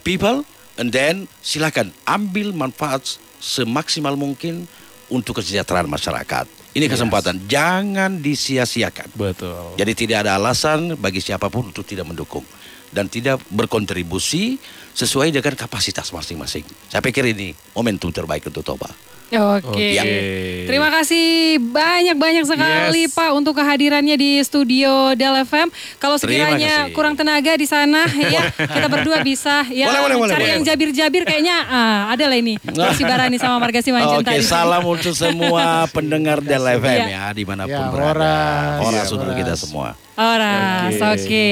people 0.00 0.44
and 0.76 0.92
then 0.92 1.28
silakan 1.40 1.92
ambil 2.04 2.52
manfaat 2.52 3.04
semaksimal 3.40 4.16
mungkin 4.16 4.68
untuk 5.08 5.40
kesejahteraan 5.40 5.88
masyarakat. 5.88 6.46
Ini 6.70 6.86
kesempatan 6.86 7.50
jangan 7.50 8.22
disia-siakan. 8.22 9.10
Betul. 9.18 9.74
Jadi 9.74 9.92
tidak 10.06 10.22
ada 10.22 10.38
alasan 10.38 10.94
bagi 10.94 11.18
siapa 11.18 11.50
pun 11.50 11.66
untuk 11.68 11.82
tidak 11.82 12.06
mendukung 12.06 12.46
dan 12.94 13.10
tidak 13.10 13.42
berkontribusi 13.50 14.58
sesuai 15.00 15.32
dengan 15.32 15.56
kapasitas 15.56 16.10
masing-masing. 16.10 16.62
Saya 16.86 17.00
pikir 17.00 17.24
ini 17.26 17.56
momentum 17.72 18.12
terbaik 18.12 18.44
untuk 18.44 18.60
Toba. 18.60 18.92
Oke. 19.30 19.94
Oke. 19.94 20.18
Terima 20.66 20.90
kasih 20.90 21.26
banyak-banyak 21.62 22.42
sekali 22.42 23.06
Yes. 23.06 23.14
Pak 23.14 23.30
untuk 23.30 23.54
kehadirannya 23.54 24.18
di 24.18 24.42
studio 24.42 25.14
Del 25.14 25.46
FM. 25.46 25.70
Kalau 25.96 26.18
sekiranya 26.18 26.90
kurang 26.90 27.14
tenaga 27.14 27.54
di 27.54 27.62
sana 27.62 28.10
ya, 28.34 28.50
kita 28.50 28.90
berdua 28.90 29.22
bisa 29.22 29.62
ya 29.70 29.86
Boleh, 29.86 30.18
boleh, 30.18 30.34
cari 30.34 30.42
boleh. 30.42 30.50
yang 30.50 30.62
jabir-jabir 30.66 31.22
kayaknya 31.22 31.62
ah, 31.62 32.10
ada 32.10 32.26
lah 32.26 32.34
ini. 32.34 32.58
Si 32.90 33.06
Barani 33.06 33.38
sama 33.38 33.62
Marga 33.62 33.78
Simanjunta 33.78 34.34
Oke, 34.34 34.42
sini. 34.42 34.50
salam 34.50 34.82
untuk 34.82 35.14
semua 35.14 35.64
pendengar 35.94 36.42
Del 36.42 36.66
FM 36.76 36.82
Iya. 36.82 37.06
ya 37.06 37.24
di 37.30 37.44
mana 37.46 37.64
pun 37.64 37.78
Ya, 37.78 37.86
berada. 37.86 38.10
Horas. 38.10 38.78
Horas 38.82 39.06
Ya, 39.06 39.14
untuk 39.14 39.30
Horas. 39.30 39.38
kita 39.38 39.54
semua. 39.54 39.88
Oras, 40.20 40.92
oke. 40.92 41.16
Oke. 41.16 41.48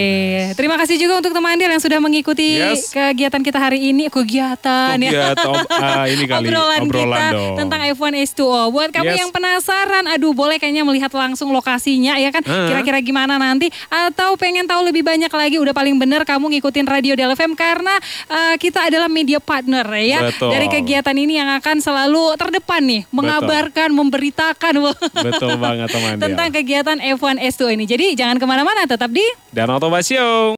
Terima 0.53 0.77
kasih 0.77 0.99
juga 0.99 1.17
untuk 1.17 1.33
teman 1.33 1.55
Andil 1.55 1.71
yang 1.71 1.81
sudah 1.81 1.97
mengikuti 1.99 2.59
Yes. 2.59 2.91
kegiatan 2.91 3.38
kita 3.41 3.59
hari 3.59 3.91
ini. 3.91 4.07
Kegiatan 4.09 4.97
ya. 4.99 5.11
Kegiatan, 5.35 5.55
ah, 5.69 6.05
ini 6.07 6.25
kali, 6.25 6.47
obrolan, 6.49 6.81
obrolan 6.85 7.19
kita 7.19 7.27
dong. 7.35 7.57
tentang 7.57 7.81
F1 7.93 8.13
H2O. 8.15 8.63
Buat 8.71 8.91
kamu 8.91 9.07
Yes. 9.09 9.21
yang 9.21 9.31
penasaran, 9.31 10.05
aduh 10.07 10.33
boleh 10.33 10.57
kayaknya 10.57 10.83
melihat 10.83 11.11
langsung 11.11 11.51
lokasinya 11.51 12.17
ya 12.17 12.29
kan. 12.29 12.43
Kira-kira 12.43 12.99
gimana 13.01 13.37
nanti 13.37 13.69
atau 13.89 14.37
pengen 14.37 14.65
tahu 14.65 14.85
lebih 14.85 15.03
banyak 15.03 15.29
lagi 15.29 15.57
udah 15.57 15.73
paling 15.73 15.97
bener 15.97 16.23
kamu 16.23 16.59
ngikutin 16.59 16.85
Radio 16.85 17.15
Del 17.15 17.33
FM 17.33 17.53
karena 17.53 17.95
eh, 18.29 18.55
kita 18.57 18.87
adalah 18.87 19.09
media 19.09 19.39
partner 19.39 19.85
ya 19.97 20.29
Betul. 20.29 20.51
dari 20.53 20.67
kegiatan 20.69 21.17
ini 21.17 21.39
yang 21.39 21.51
akan 21.57 21.79
selalu 21.79 22.37
terdepan 22.37 22.83
nih 22.85 23.03
mengabarkan, 23.11 23.89
memberitakan 23.91 24.75
Betul 25.27 25.57
banget 25.57 25.89
teman 25.91 26.17
tentang 26.19 26.49
kegiatan 26.51 26.99
F1 26.99 27.41
H2O 27.41 27.71
ini. 27.73 27.85
Jadi 27.85 28.15
jangan 28.15 28.37
ke 28.37 28.47
mana-mana, 28.47 28.85
tetap 28.85 29.09
di 29.09 29.25
Danau 29.49 29.79
Toba 29.79 29.99
Show. 30.01 30.39